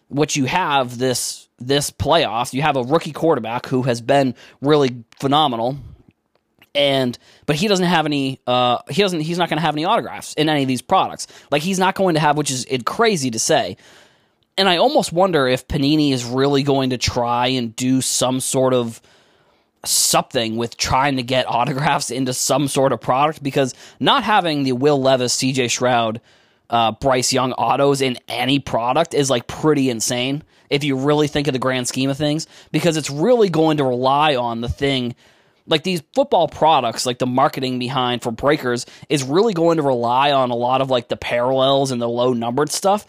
what 0.08 0.36
you 0.36 0.44
have 0.44 0.98
this 0.98 1.48
this 1.58 1.90
playoffs, 1.90 2.52
you 2.52 2.62
have 2.62 2.76
a 2.76 2.82
rookie 2.82 3.12
quarterback 3.12 3.66
who 3.66 3.82
has 3.82 4.00
been 4.00 4.34
really 4.60 5.04
phenomenal. 5.20 5.76
And 6.74 7.16
but 7.46 7.54
he 7.54 7.68
doesn't 7.68 7.86
have 7.86 8.04
any 8.04 8.40
uh 8.46 8.78
he 8.90 9.02
doesn't 9.02 9.20
he's 9.20 9.38
not 9.38 9.48
going 9.48 9.58
to 9.58 9.62
have 9.62 9.74
any 9.74 9.84
autographs 9.84 10.34
in 10.34 10.48
any 10.48 10.62
of 10.62 10.68
these 10.68 10.82
products. 10.82 11.26
Like 11.50 11.62
he's 11.62 11.78
not 11.78 11.94
going 11.94 12.14
to 12.14 12.20
have 12.20 12.36
which 12.36 12.50
is 12.50 12.66
it 12.68 12.84
crazy 12.84 13.30
to 13.30 13.38
say. 13.38 13.76
And 14.56 14.68
i 14.68 14.76
almost 14.76 15.12
wonder 15.12 15.46
if 15.46 15.66
panini 15.68 16.12
is 16.12 16.24
really 16.24 16.62
going 16.62 16.90
to 16.90 16.98
try 16.98 17.48
and 17.48 17.74
do 17.74 18.00
some 18.00 18.40
sort 18.40 18.74
of 18.74 19.00
something 19.84 20.56
with 20.56 20.76
trying 20.76 21.16
to 21.16 21.22
get 21.22 21.48
autographs 21.48 22.10
into 22.10 22.32
some 22.32 22.66
sort 22.66 22.92
of 22.92 23.00
product 23.00 23.42
because 23.42 23.74
not 24.00 24.24
having 24.24 24.64
the 24.64 24.72
will 24.72 25.00
levis 25.00 25.36
cj 25.36 25.70
stroud 25.70 26.20
uh, 26.70 26.92
bryce 26.92 27.32
young 27.32 27.52
autos 27.52 28.00
in 28.00 28.16
any 28.28 28.58
product 28.58 29.14
is 29.14 29.30
like 29.30 29.46
pretty 29.46 29.90
insane 29.90 30.42
if 30.70 30.82
you 30.82 30.96
really 30.96 31.28
think 31.28 31.46
of 31.46 31.52
the 31.52 31.58
grand 31.58 31.86
scheme 31.86 32.10
of 32.10 32.16
things 32.16 32.46
because 32.72 32.96
it's 32.96 33.10
really 33.10 33.48
going 33.48 33.76
to 33.76 33.84
rely 33.84 34.34
on 34.34 34.60
the 34.60 34.68
thing 34.68 35.14
like 35.66 35.82
these 35.82 36.02
football 36.14 36.48
products, 36.48 37.06
like 37.06 37.18
the 37.18 37.26
marketing 37.26 37.78
behind 37.78 38.22
for 38.22 38.30
breakers 38.30 38.86
is 39.08 39.22
really 39.22 39.54
going 39.54 39.78
to 39.78 39.82
rely 39.82 40.32
on 40.32 40.50
a 40.50 40.54
lot 40.54 40.80
of 40.80 40.90
like 40.90 41.08
the 41.08 41.16
parallels 41.16 41.90
and 41.90 42.00
the 42.00 42.08
low 42.08 42.32
numbered 42.32 42.70
stuff. 42.70 43.06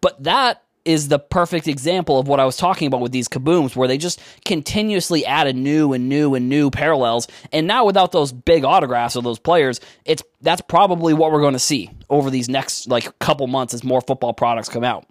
But 0.00 0.22
that 0.24 0.62
is 0.86 1.08
the 1.08 1.18
perfect 1.18 1.66
example 1.66 2.18
of 2.18 2.28
what 2.28 2.38
I 2.38 2.44
was 2.44 2.56
talking 2.56 2.86
about 2.86 3.00
with 3.00 3.12
these 3.12 3.28
kabooms, 3.28 3.74
where 3.74 3.88
they 3.88 3.98
just 3.98 4.20
continuously 4.44 5.26
added 5.26 5.56
new 5.56 5.92
and 5.92 6.08
new 6.08 6.34
and 6.34 6.48
new 6.48 6.70
parallels. 6.70 7.26
And 7.52 7.66
now 7.66 7.84
without 7.84 8.12
those 8.12 8.32
big 8.32 8.64
autographs 8.64 9.16
of 9.16 9.24
those 9.24 9.40
players, 9.40 9.80
it's 10.04 10.22
that's 10.40 10.62
probably 10.62 11.12
what 11.12 11.32
we're 11.32 11.40
going 11.40 11.54
to 11.54 11.58
see 11.58 11.90
over 12.08 12.30
these 12.30 12.48
next 12.48 12.88
like 12.88 13.18
couple 13.18 13.48
months 13.48 13.74
as 13.74 13.82
more 13.82 14.00
football 14.00 14.32
products 14.32 14.68
come 14.68 14.84
out. 14.84 15.06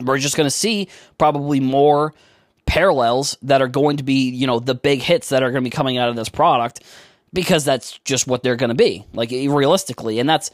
We're 0.00 0.18
just 0.18 0.36
going 0.36 0.46
to 0.46 0.50
see 0.50 0.88
probably 1.16 1.60
more 1.60 2.12
parallels 2.66 3.38
that 3.42 3.62
are 3.62 3.68
going 3.68 3.98
to 3.98 4.02
be, 4.02 4.30
you 4.30 4.46
know, 4.46 4.58
the 4.58 4.74
big 4.74 5.00
hits 5.00 5.28
that 5.30 5.42
are 5.42 5.50
going 5.50 5.62
to 5.62 5.70
be 5.70 5.74
coming 5.74 5.96
out 5.96 6.08
of 6.08 6.16
this 6.16 6.28
product 6.28 6.82
because 7.32 7.64
that's 7.64 7.98
just 8.04 8.26
what 8.26 8.42
they're 8.42 8.56
going 8.56 8.68
to 8.68 8.74
be, 8.74 9.06
like 9.12 9.30
realistically. 9.30 10.18
And 10.18 10.28
that's 10.28 10.50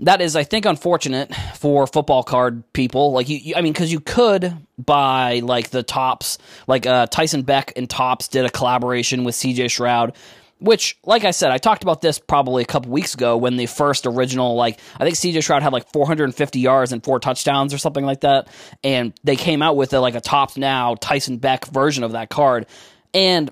that 0.00 0.20
is, 0.20 0.34
I 0.34 0.44
think, 0.44 0.64
unfortunate 0.64 1.34
for 1.56 1.86
football 1.86 2.22
card 2.22 2.70
people. 2.72 3.12
Like 3.12 3.28
you, 3.28 3.36
you 3.36 3.54
I 3.54 3.60
mean, 3.60 3.72
because 3.72 3.92
you 3.92 4.00
could 4.00 4.56
buy 4.78 5.40
like 5.44 5.70
the 5.70 5.82
Topps, 5.82 6.38
like 6.66 6.86
uh, 6.86 7.06
Tyson 7.06 7.42
Beck 7.42 7.72
and 7.76 7.88
Topps 7.88 8.28
did 8.28 8.44
a 8.44 8.50
collaboration 8.50 9.24
with 9.24 9.34
C.J. 9.34 9.68
Stroud, 9.68 10.14
which, 10.58 10.98
like 11.04 11.24
I 11.24 11.32
said, 11.32 11.50
I 11.50 11.58
talked 11.58 11.82
about 11.82 12.00
this 12.00 12.18
probably 12.18 12.62
a 12.62 12.66
couple 12.66 12.90
weeks 12.90 13.12
ago 13.12 13.36
when 13.36 13.56
the 13.56 13.66
first 13.66 14.06
original, 14.06 14.54
like 14.54 14.80
I 14.98 15.04
think 15.04 15.16
C.J. 15.16 15.42
Stroud 15.42 15.62
had 15.62 15.72
like 15.72 15.90
450 15.92 16.60
yards 16.60 16.92
and 16.92 17.04
four 17.04 17.20
touchdowns 17.20 17.74
or 17.74 17.78
something 17.78 18.04
like 18.04 18.20
that, 18.20 18.48
and 18.82 19.12
they 19.22 19.36
came 19.36 19.60
out 19.60 19.76
with 19.76 19.92
a, 19.92 20.00
like 20.00 20.14
a 20.14 20.20
Topps 20.20 20.56
now 20.56 20.94
Tyson 20.94 21.36
Beck 21.36 21.66
version 21.66 22.04
of 22.04 22.12
that 22.12 22.30
card, 22.30 22.66
and 23.12 23.50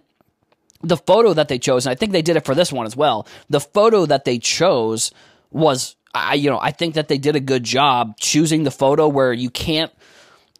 the 0.80 0.96
photo 0.96 1.34
that 1.34 1.48
they 1.48 1.58
chose, 1.58 1.84
and 1.84 1.92
I 1.92 1.94
think 1.94 2.12
they 2.12 2.22
did 2.22 2.36
it 2.36 2.46
for 2.46 2.54
this 2.54 2.72
one 2.72 2.86
as 2.86 2.96
well. 2.96 3.26
The 3.50 3.60
photo 3.60 4.06
that 4.06 4.24
they 4.24 4.38
chose 4.38 5.10
was 5.50 5.96
I 6.14 6.34
you 6.34 6.50
know 6.50 6.58
I 6.60 6.70
think 6.70 6.94
that 6.94 7.08
they 7.08 7.18
did 7.18 7.36
a 7.36 7.40
good 7.40 7.64
job 7.64 8.16
choosing 8.18 8.64
the 8.64 8.70
photo 8.70 9.08
where 9.08 9.32
you 9.32 9.50
can't 9.50 9.92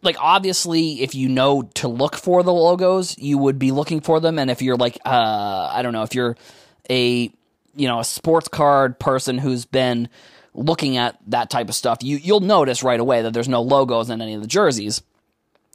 like 0.01 0.15
obviously 0.19 1.01
if 1.01 1.15
you 1.15 1.29
know 1.29 1.63
to 1.75 1.87
look 1.87 2.15
for 2.15 2.43
the 2.43 2.53
logos 2.53 3.17
you 3.17 3.37
would 3.37 3.59
be 3.59 3.71
looking 3.71 4.01
for 4.01 4.19
them. 4.19 4.39
And 4.39 4.49
if 4.49 4.61
you're 4.61 4.77
like 4.77 4.97
uh 5.05 5.69
I 5.71 5.81
don't 5.81 5.93
know 5.93 6.03
if 6.03 6.15
you're 6.15 6.37
a 6.89 7.31
you 7.75 7.87
know 7.87 7.99
a 7.99 8.05
sports 8.05 8.47
card 8.47 8.99
person 8.99 9.37
who's 9.37 9.65
been 9.65 10.09
looking 10.53 10.97
at 10.97 11.17
that 11.27 11.49
type 11.49 11.69
of 11.69 11.75
stuff 11.75 11.99
you 12.01 12.17
you'll 12.17 12.39
notice 12.39 12.83
right 12.83 12.99
away 12.99 13.21
that 13.21 13.33
there's 13.33 13.47
no 13.49 13.61
logos 13.61 14.09
in 14.09 14.21
any 14.21 14.33
of 14.33 14.41
the 14.41 14.47
jerseys. 14.47 15.01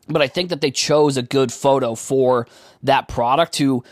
But 0.07 0.21
I 0.21 0.29
think 0.29 0.51
that 0.51 0.61
they 0.61 0.71
chose 0.71 1.17
a 1.17 1.23
good 1.23 1.51
photo 1.51 1.95
for 1.95 2.47
that 2.83 3.09
product 3.09 3.55
to 3.55 3.83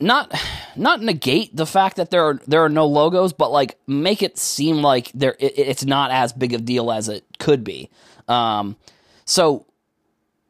not 0.00 0.34
not 0.76 1.02
negate 1.02 1.54
the 1.54 1.66
fact 1.66 1.96
that 1.96 2.10
there 2.10 2.24
are 2.24 2.40
there 2.46 2.64
are 2.64 2.68
no 2.68 2.86
logos, 2.86 3.32
but 3.32 3.50
like 3.52 3.78
make 3.86 4.22
it 4.22 4.38
seem 4.38 4.82
like 4.82 5.10
there 5.14 5.36
it, 5.38 5.54
it's 5.56 5.84
not 5.84 6.10
as 6.10 6.32
big 6.32 6.52
of 6.52 6.60
a 6.60 6.64
deal 6.64 6.90
as 6.90 7.08
it 7.08 7.24
could 7.38 7.64
be. 7.64 7.90
Um, 8.28 8.76
so 9.24 9.66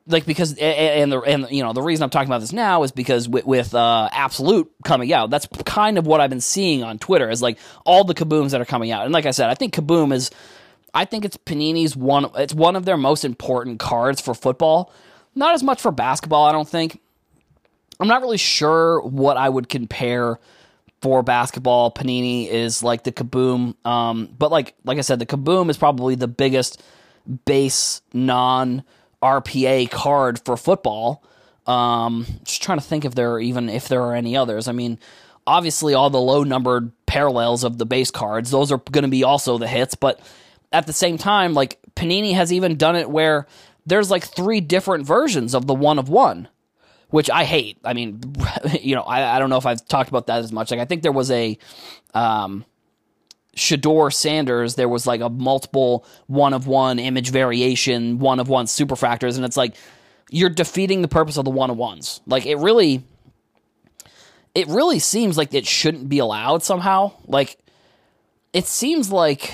like 0.07 0.27
because 0.27 0.55
and 0.59 1.11
the 1.11 1.21
and 1.21 1.47
you 1.51 1.63
know 1.63 1.73
the 1.73 1.83
reason 1.83 2.05
I'm 2.05 2.11
talking 2.11 2.29
about 2.29 2.41
this 2.41 2.53
now 2.53 2.83
is 2.83 2.93
because 2.93 3.29
with, 3.29 3.47
with 3.47 3.75
uh, 3.75 4.09
Absolute 4.13 4.71
coming 4.85 5.13
out, 5.13 5.31
that's 5.31 5.47
kind 5.65 5.99
of 5.99 6.07
what 6.07 6.21
I've 6.21 6.31
been 6.31 6.41
seeing 6.41 6.83
on 6.83 6.99
Twitter 6.99 7.31
is 7.31 7.41
like 7.41 7.59
all 7.85 8.05
the 8.05 8.15
kabooms 8.15 8.51
that 8.51 8.61
are 8.61 8.67
coming 8.67 8.91
out, 8.91 9.05
and 9.05 9.13
like 9.13 9.27
I 9.27 9.31
said, 9.31 9.49
I 9.49 9.55
think 9.55 9.75
Kaboom 9.75 10.13
is, 10.13 10.31
I 10.93 11.05
think 11.05 11.25
it's 11.25 11.37
Panini's 11.37 11.97
one, 11.97 12.31
it's 12.37 12.55
one 12.55 12.77
of 12.77 12.85
their 12.85 12.97
most 12.97 13.25
important 13.25 13.79
cards 13.79 14.21
for 14.21 14.35
football, 14.35 14.93
not 15.35 15.55
as 15.55 15.63
much 15.63 15.81
for 15.81 15.91
basketball, 15.91 16.45
I 16.47 16.53
don't 16.53 16.69
think. 16.69 17.01
I'm 18.01 18.09
not 18.09 18.23
really 18.23 18.39
sure 18.39 19.01
what 19.03 19.37
I 19.37 19.49
would 19.49 19.69
compare 19.69 20.39
for 21.01 21.23
basketball. 21.23 21.91
Panini 21.91 22.49
is 22.49 22.83
like 22.83 23.05
the 23.05 23.13
Kaboom, 23.13 23.75
um, 23.87 24.29
but 24.39 24.51
like 24.51 24.75
like 24.85 24.99
I 24.99 25.03
said, 25.03 25.19
the 25.19 25.27
Kaboom 25.27 25.71
is 25.71 25.77
probably 25.77 26.15
the 26.15 26.29
biggest 26.29 26.83
base 27.45 28.03
non 28.13 28.85
RPA 29.23 29.91
card 29.91 30.41
for 30.45 30.57
football. 30.57 31.23
Um, 31.67 32.27
just 32.45 32.63
trying 32.63 32.79
to 32.79 32.85
think 32.85 33.05
if 33.05 33.15
there 33.15 33.33
are 33.33 33.41
even 33.41 33.69
if 33.69 33.89
there 33.89 34.03
are 34.03 34.15
any 34.15 34.37
others. 34.37 34.69
I 34.69 34.73
mean, 34.73 34.99
obviously 35.47 35.95
all 35.95 36.11
the 36.11 36.21
low 36.21 36.43
numbered 36.43 36.93
parallels 37.07 37.65
of 37.65 37.79
the 37.79 37.87
base 37.87 38.11
cards, 38.11 38.51
those 38.51 38.73
are 38.73 38.79
going 38.79 39.03
to 39.03 39.09
be 39.09 39.25
also 39.25 39.59
the 39.59 39.69
hits, 39.69 39.95
but 39.95 40.21
at 40.73 40.87
the 40.87 40.93
same 40.93 41.19
time, 41.19 41.55
like 41.55 41.79
Panini 41.95 42.35
has 42.35 42.53
even 42.53 42.77
done 42.77 42.97
it 42.97 43.09
where 43.09 43.47
there's 43.87 44.11
like 44.11 44.25
three 44.25 44.61
different 44.61 45.07
versions 45.07 45.55
of 45.55 45.67
the 45.67 45.75
one 45.75 45.99
of 45.99 46.09
one 46.09 46.49
which 47.15 47.31
I 47.31 47.45
hate. 47.45 47.79
I 47.85 47.93
mean, 47.93 48.21
you 48.81 48.97
know, 48.97 49.03
I, 49.03 49.37
I 49.37 49.39
don't 49.39 49.49
know 49.49 49.57
if 49.57 49.67
I've 49.67 49.87
talked 49.87 50.09
about 50.09 50.27
that 50.27 50.41
as 50.41 50.51
much. 50.51 50.73
Like, 50.73 50.81
I 50.81 50.85
think 50.85 51.03
there 51.03 51.13
was 51.13 51.31
a 51.31 51.57
um, 52.13 52.65
Shedeur 53.55 54.13
Sanders. 54.13 54.75
There 54.75 54.89
was 54.89 55.07
like 55.07 55.21
a 55.21 55.29
multiple 55.29 56.05
one 56.27 56.53
of 56.53 56.67
one 56.67 56.99
image 56.99 57.31
variation, 57.31 58.19
one 58.19 58.41
of 58.41 58.49
one 58.49 58.67
superfractors, 58.67 59.37
and 59.37 59.45
it's 59.45 59.57
like 59.57 59.77
you're 60.29 60.51
defeating 60.51 61.03
the 61.03 61.09
purpose 61.09 61.37
of 61.37 61.45
the 61.45 61.53
one 61.53 61.71
of 61.71 61.77
ones. 61.77 62.21
Like, 62.27 62.47
it 62.47 62.57
really, 62.57 63.05
it 64.57 64.67
really 64.67 64.99
seems 64.99 65.39
like 65.39 65.55
it 65.55 65.69
shouldn't 65.69 66.09
be 66.09 66.19
allowed 66.19 66.65
somehow. 66.65 67.13
Like, 67.29 67.57
it 68.53 68.67
seems 68.67 69.13
like 69.13 69.53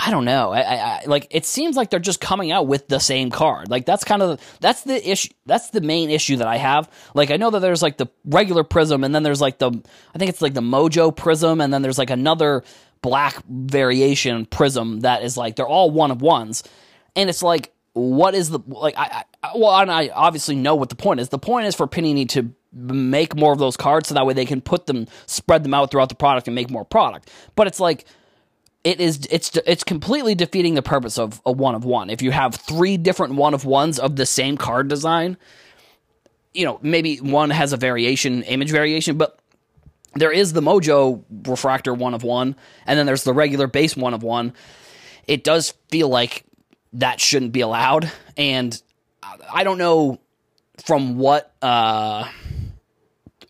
I 0.00 0.12
don't 0.12 0.24
know. 0.24 0.52
I, 0.52 0.60
I, 0.60 1.02
like 1.06 1.26
it 1.30 1.44
seems 1.44 1.76
like 1.76 1.90
they're 1.90 1.98
just 1.98 2.20
coming 2.20 2.52
out 2.52 2.68
with 2.68 2.86
the 2.86 3.00
same 3.00 3.30
card. 3.30 3.68
Like 3.68 3.84
that's 3.84 4.04
kind 4.04 4.22
of 4.22 4.40
that's 4.60 4.82
the 4.82 5.10
issue. 5.10 5.30
That's 5.44 5.70
the 5.70 5.80
main 5.80 6.08
issue 6.08 6.36
that 6.36 6.46
I 6.46 6.56
have. 6.56 6.88
Like 7.14 7.32
I 7.32 7.36
know 7.36 7.50
that 7.50 7.58
there's 7.58 7.82
like 7.82 7.96
the 7.96 8.06
regular 8.24 8.62
Prizm, 8.62 9.04
and 9.04 9.12
then 9.12 9.24
there's 9.24 9.40
like 9.40 9.58
the 9.58 9.72
I 10.14 10.18
think 10.18 10.28
it's 10.28 10.40
like 10.40 10.54
the 10.54 10.60
Mojo 10.60 11.14
Prizm, 11.14 11.62
and 11.62 11.74
then 11.74 11.82
there's 11.82 11.98
like 11.98 12.10
another 12.10 12.62
black 13.02 13.42
variation 13.48 14.46
Prizm 14.46 15.00
that 15.00 15.24
is 15.24 15.36
like 15.36 15.56
they're 15.56 15.66
all 15.66 15.90
one 15.90 16.12
of 16.12 16.22
ones, 16.22 16.62
and 17.16 17.28
it's 17.28 17.42
like 17.42 17.72
what 17.94 18.36
is 18.36 18.50
the 18.50 18.60
like 18.68 18.94
I, 18.96 19.24
I 19.42 19.50
well 19.56 19.70
I 19.70 20.10
obviously 20.14 20.54
know 20.54 20.76
what 20.76 20.90
the 20.90 20.96
point 20.96 21.18
is. 21.18 21.30
The 21.30 21.38
point 21.40 21.66
is 21.66 21.74
for 21.74 21.88
Panini 21.88 22.28
to 22.30 22.54
make 22.72 23.34
more 23.34 23.52
of 23.52 23.58
those 23.58 23.76
cards 23.76 24.08
so 24.08 24.14
that 24.14 24.26
way 24.26 24.34
they 24.34 24.46
can 24.46 24.60
put 24.60 24.86
them 24.86 25.06
spread 25.26 25.64
them 25.64 25.74
out 25.74 25.90
throughout 25.90 26.08
the 26.08 26.14
product 26.14 26.46
and 26.46 26.54
make 26.54 26.70
more 26.70 26.84
product. 26.84 27.32
But 27.56 27.66
it's 27.66 27.80
like 27.80 28.04
it 28.84 29.00
is 29.00 29.26
it's 29.30 29.56
it's 29.66 29.84
completely 29.84 30.34
defeating 30.34 30.74
the 30.74 30.82
purpose 30.82 31.18
of 31.18 31.40
a 31.44 31.52
one 31.52 31.74
of 31.74 31.84
one. 31.84 32.10
If 32.10 32.22
you 32.22 32.30
have 32.30 32.54
three 32.54 32.96
different 32.96 33.34
one 33.34 33.54
of 33.54 33.64
ones 33.64 33.98
of 33.98 34.16
the 34.16 34.26
same 34.26 34.56
card 34.56 34.88
design, 34.88 35.36
you 36.54 36.64
know, 36.64 36.78
maybe 36.82 37.16
one 37.16 37.50
has 37.50 37.72
a 37.72 37.76
variation, 37.76 38.42
image 38.44 38.70
variation, 38.70 39.16
but 39.16 39.38
there 40.14 40.32
is 40.32 40.52
the 40.52 40.60
Mojo 40.60 41.22
refractor 41.46 41.92
one 41.92 42.14
of 42.14 42.22
one, 42.22 42.56
and 42.86 42.98
then 42.98 43.06
there's 43.06 43.24
the 43.24 43.34
regular 43.34 43.66
base 43.66 43.96
one 43.96 44.14
of 44.14 44.22
one. 44.22 44.52
It 45.26 45.44
does 45.44 45.74
feel 45.90 46.08
like 46.08 46.44
that 46.94 47.20
shouldn't 47.20 47.52
be 47.52 47.60
allowed, 47.60 48.10
and 48.36 48.80
I 49.52 49.64
don't 49.64 49.78
know 49.78 50.18
from 50.84 51.18
what 51.18 51.52
uh, 51.60 52.28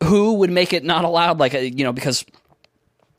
who 0.02 0.34
would 0.34 0.50
make 0.50 0.72
it 0.72 0.84
not 0.84 1.04
allowed. 1.04 1.38
Like 1.38 1.52
you 1.52 1.84
know, 1.84 1.92
because 1.92 2.24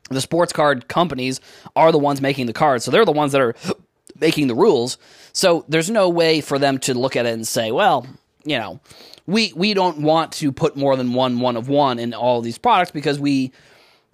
the 0.10 0.22
sports 0.22 0.54
card 0.54 0.88
companies 0.88 1.40
are 1.76 1.92
the 1.92 1.98
ones 1.98 2.22
making 2.22 2.46
the 2.46 2.54
cards. 2.54 2.86
So 2.86 2.92
they're 2.92 3.06
the 3.06 3.12
ones 3.12 3.32
that 3.32 3.42
are 3.42 3.56
making 4.20 4.48
the 4.48 4.56
rules. 4.56 4.98
So 5.34 5.66
there's 5.68 5.90
no 5.90 6.10
way 6.10 6.42
for 6.42 6.60
them 6.60 6.80
to 6.80 6.94
look 6.94 7.16
at 7.16 7.26
it 7.26 7.34
and 7.34 7.48
say, 7.48 7.72
well, 7.72 8.06
you 8.44 8.58
know, 8.58 8.80
we 9.26 9.54
we 9.54 9.74
don't 9.74 10.00
want 10.00 10.32
to 10.34 10.52
put 10.52 10.76
more 10.76 10.96
than 10.96 11.14
one 11.14 11.40
one 11.40 11.56
of 11.56 11.70
one 11.70 12.00
in 12.00 12.14
all 12.14 12.40
of 12.40 12.44
these 12.44 12.58
products 12.58 12.92
because 12.92 13.20
we 13.20 13.52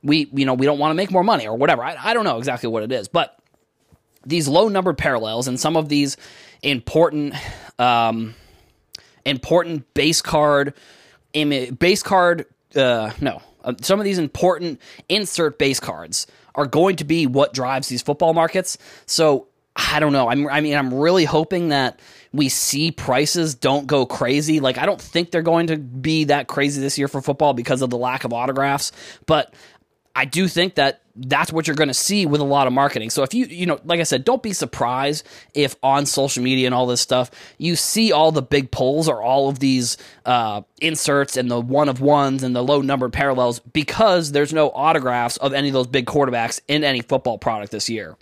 we 0.03 0.29
you 0.33 0.45
know 0.45 0.53
we 0.53 0.65
don't 0.65 0.79
want 0.79 0.91
to 0.91 0.95
make 0.95 1.11
more 1.11 1.23
money 1.23 1.47
or 1.47 1.55
whatever. 1.55 1.83
I, 1.83 1.95
I 1.97 2.13
don't 2.13 2.25
know 2.25 2.37
exactly 2.37 2.69
what 2.69 2.83
it 2.83 2.91
is, 2.91 3.07
but 3.07 3.37
these 4.25 4.47
low 4.47 4.67
numbered 4.67 4.97
parallels 4.97 5.47
and 5.47 5.59
some 5.59 5.77
of 5.77 5.87
these 5.87 6.17
important 6.61 7.33
um, 7.79 8.35
important 9.25 9.93
base 9.93 10.21
card 10.21 10.73
base 11.33 12.03
card 12.03 12.45
uh, 12.75 13.11
no 13.21 13.41
uh, 13.65 13.73
some 13.81 13.99
of 13.99 14.05
these 14.05 14.17
important 14.17 14.79
insert 15.09 15.59
base 15.59 15.79
cards 15.79 16.27
are 16.55 16.65
going 16.65 16.95
to 16.97 17.03
be 17.03 17.27
what 17.27 17.53
drives 17.53 17.89
these 17.89 18.01
football 18.01 18.33
markets. 18.33 18.77
So 19.05 19.47
I 19.75 19.99
don't 19.99 20.13
know. 20.13 20.29
I'm, 20.29 20.47
I 20.47 20.61
mean, 20.61 20.75
I'm 20.75 20.93
really 20.93 21.25
hoping 21.25 21.69
that 21.69 21.99
we 22.31 22.47
see 22.47 22.91
prices 22.91 23.55
don't 23.55 23.87
go 23.87 24.05
crazy. 24.05 24.61
Like, 24.61 24.77
I 24.77 24.85
don't 24.85 25.01
think 25.01 25.31
they're 25.31 25.41
going 25.41 25.67
to 25.67 25.77
be 25.77 26.25
that 26.25 26.47
crazy 26.47 26.79
this 26.81 26.97
year 26.97 27.09
for 27.09 27.21
football 27.21 27.53
because 27.53 27.81
of 27.81 27.89
the 27.89 27.97
lack 27.97 28.23
of 28.23 28.31
autographs. 28.31 28.93
But 29.25 29.53
I 30.15 30.25
do 30.25 30.47
think 30.47 30.75
that 30.75 31.01
that's 31.17 31.51
what 31.51 31.67
you're 31.67 31.75
going 31.75 31.89
to 31.89 31.93
see 31.93 32.25
with 32.25 32.41
a 32.41 32.45
lot 32.45 32.67
of 32.67 32.73
marketing. 32.73 33.09
So 33.09 33.23
if 33.23 33.33
you, 33.33 33.45
you 33.45 33.65
know, 33.65 33.79
like 33.85 33.99
I 33.99 34.03
said, 34.03 34.25
don't 34.25 34.43
be 34.43 34.53
surprised 34.53 35.25
if 35.53 35.75
on 35.81 36.05
social 36.05 36.43
media 36.43 36.67
and 36.67 36.75
all 36.75 36.87
this 36.87 37.01
stuff, 37.01 37.31
you 37.57 37.75
see 37.75 38.11
all 38.11 38.31
the 38.31 38.41
big 38.41 38.71
polls 38.71 39.07
or 39.07 39.21
all 39.21 39.49
of 39.49 39.59
these 39.59 39.97
uh, 40.25 40.61
inserts 40.81 41.37
and 41.37 41.49
the 41.49 41.59
one 41.59 41.89
of 41.89 42.01
ones 42.01 42.43
and 42.43 42.55
the 42.55 42.63
low 42.63 42.81
numbered 42.81 43.13
parallels 43.13 43.59
because 43.59 44.31
there's 44.31 44.53
no 44.53 44.69
autographs 44.71 45.37
of 45.37 45.53
any 45.53 45.69
of 45.69 45.73
those 45.73 45.87
big 45.87 46.05
quarterbacks 46.05 46.59
in 46.67 46.83
any 46.83 47.01
football 47.01 47.37
product 47.37 47.71
this 47.71 47.89
year. 47.89 48.17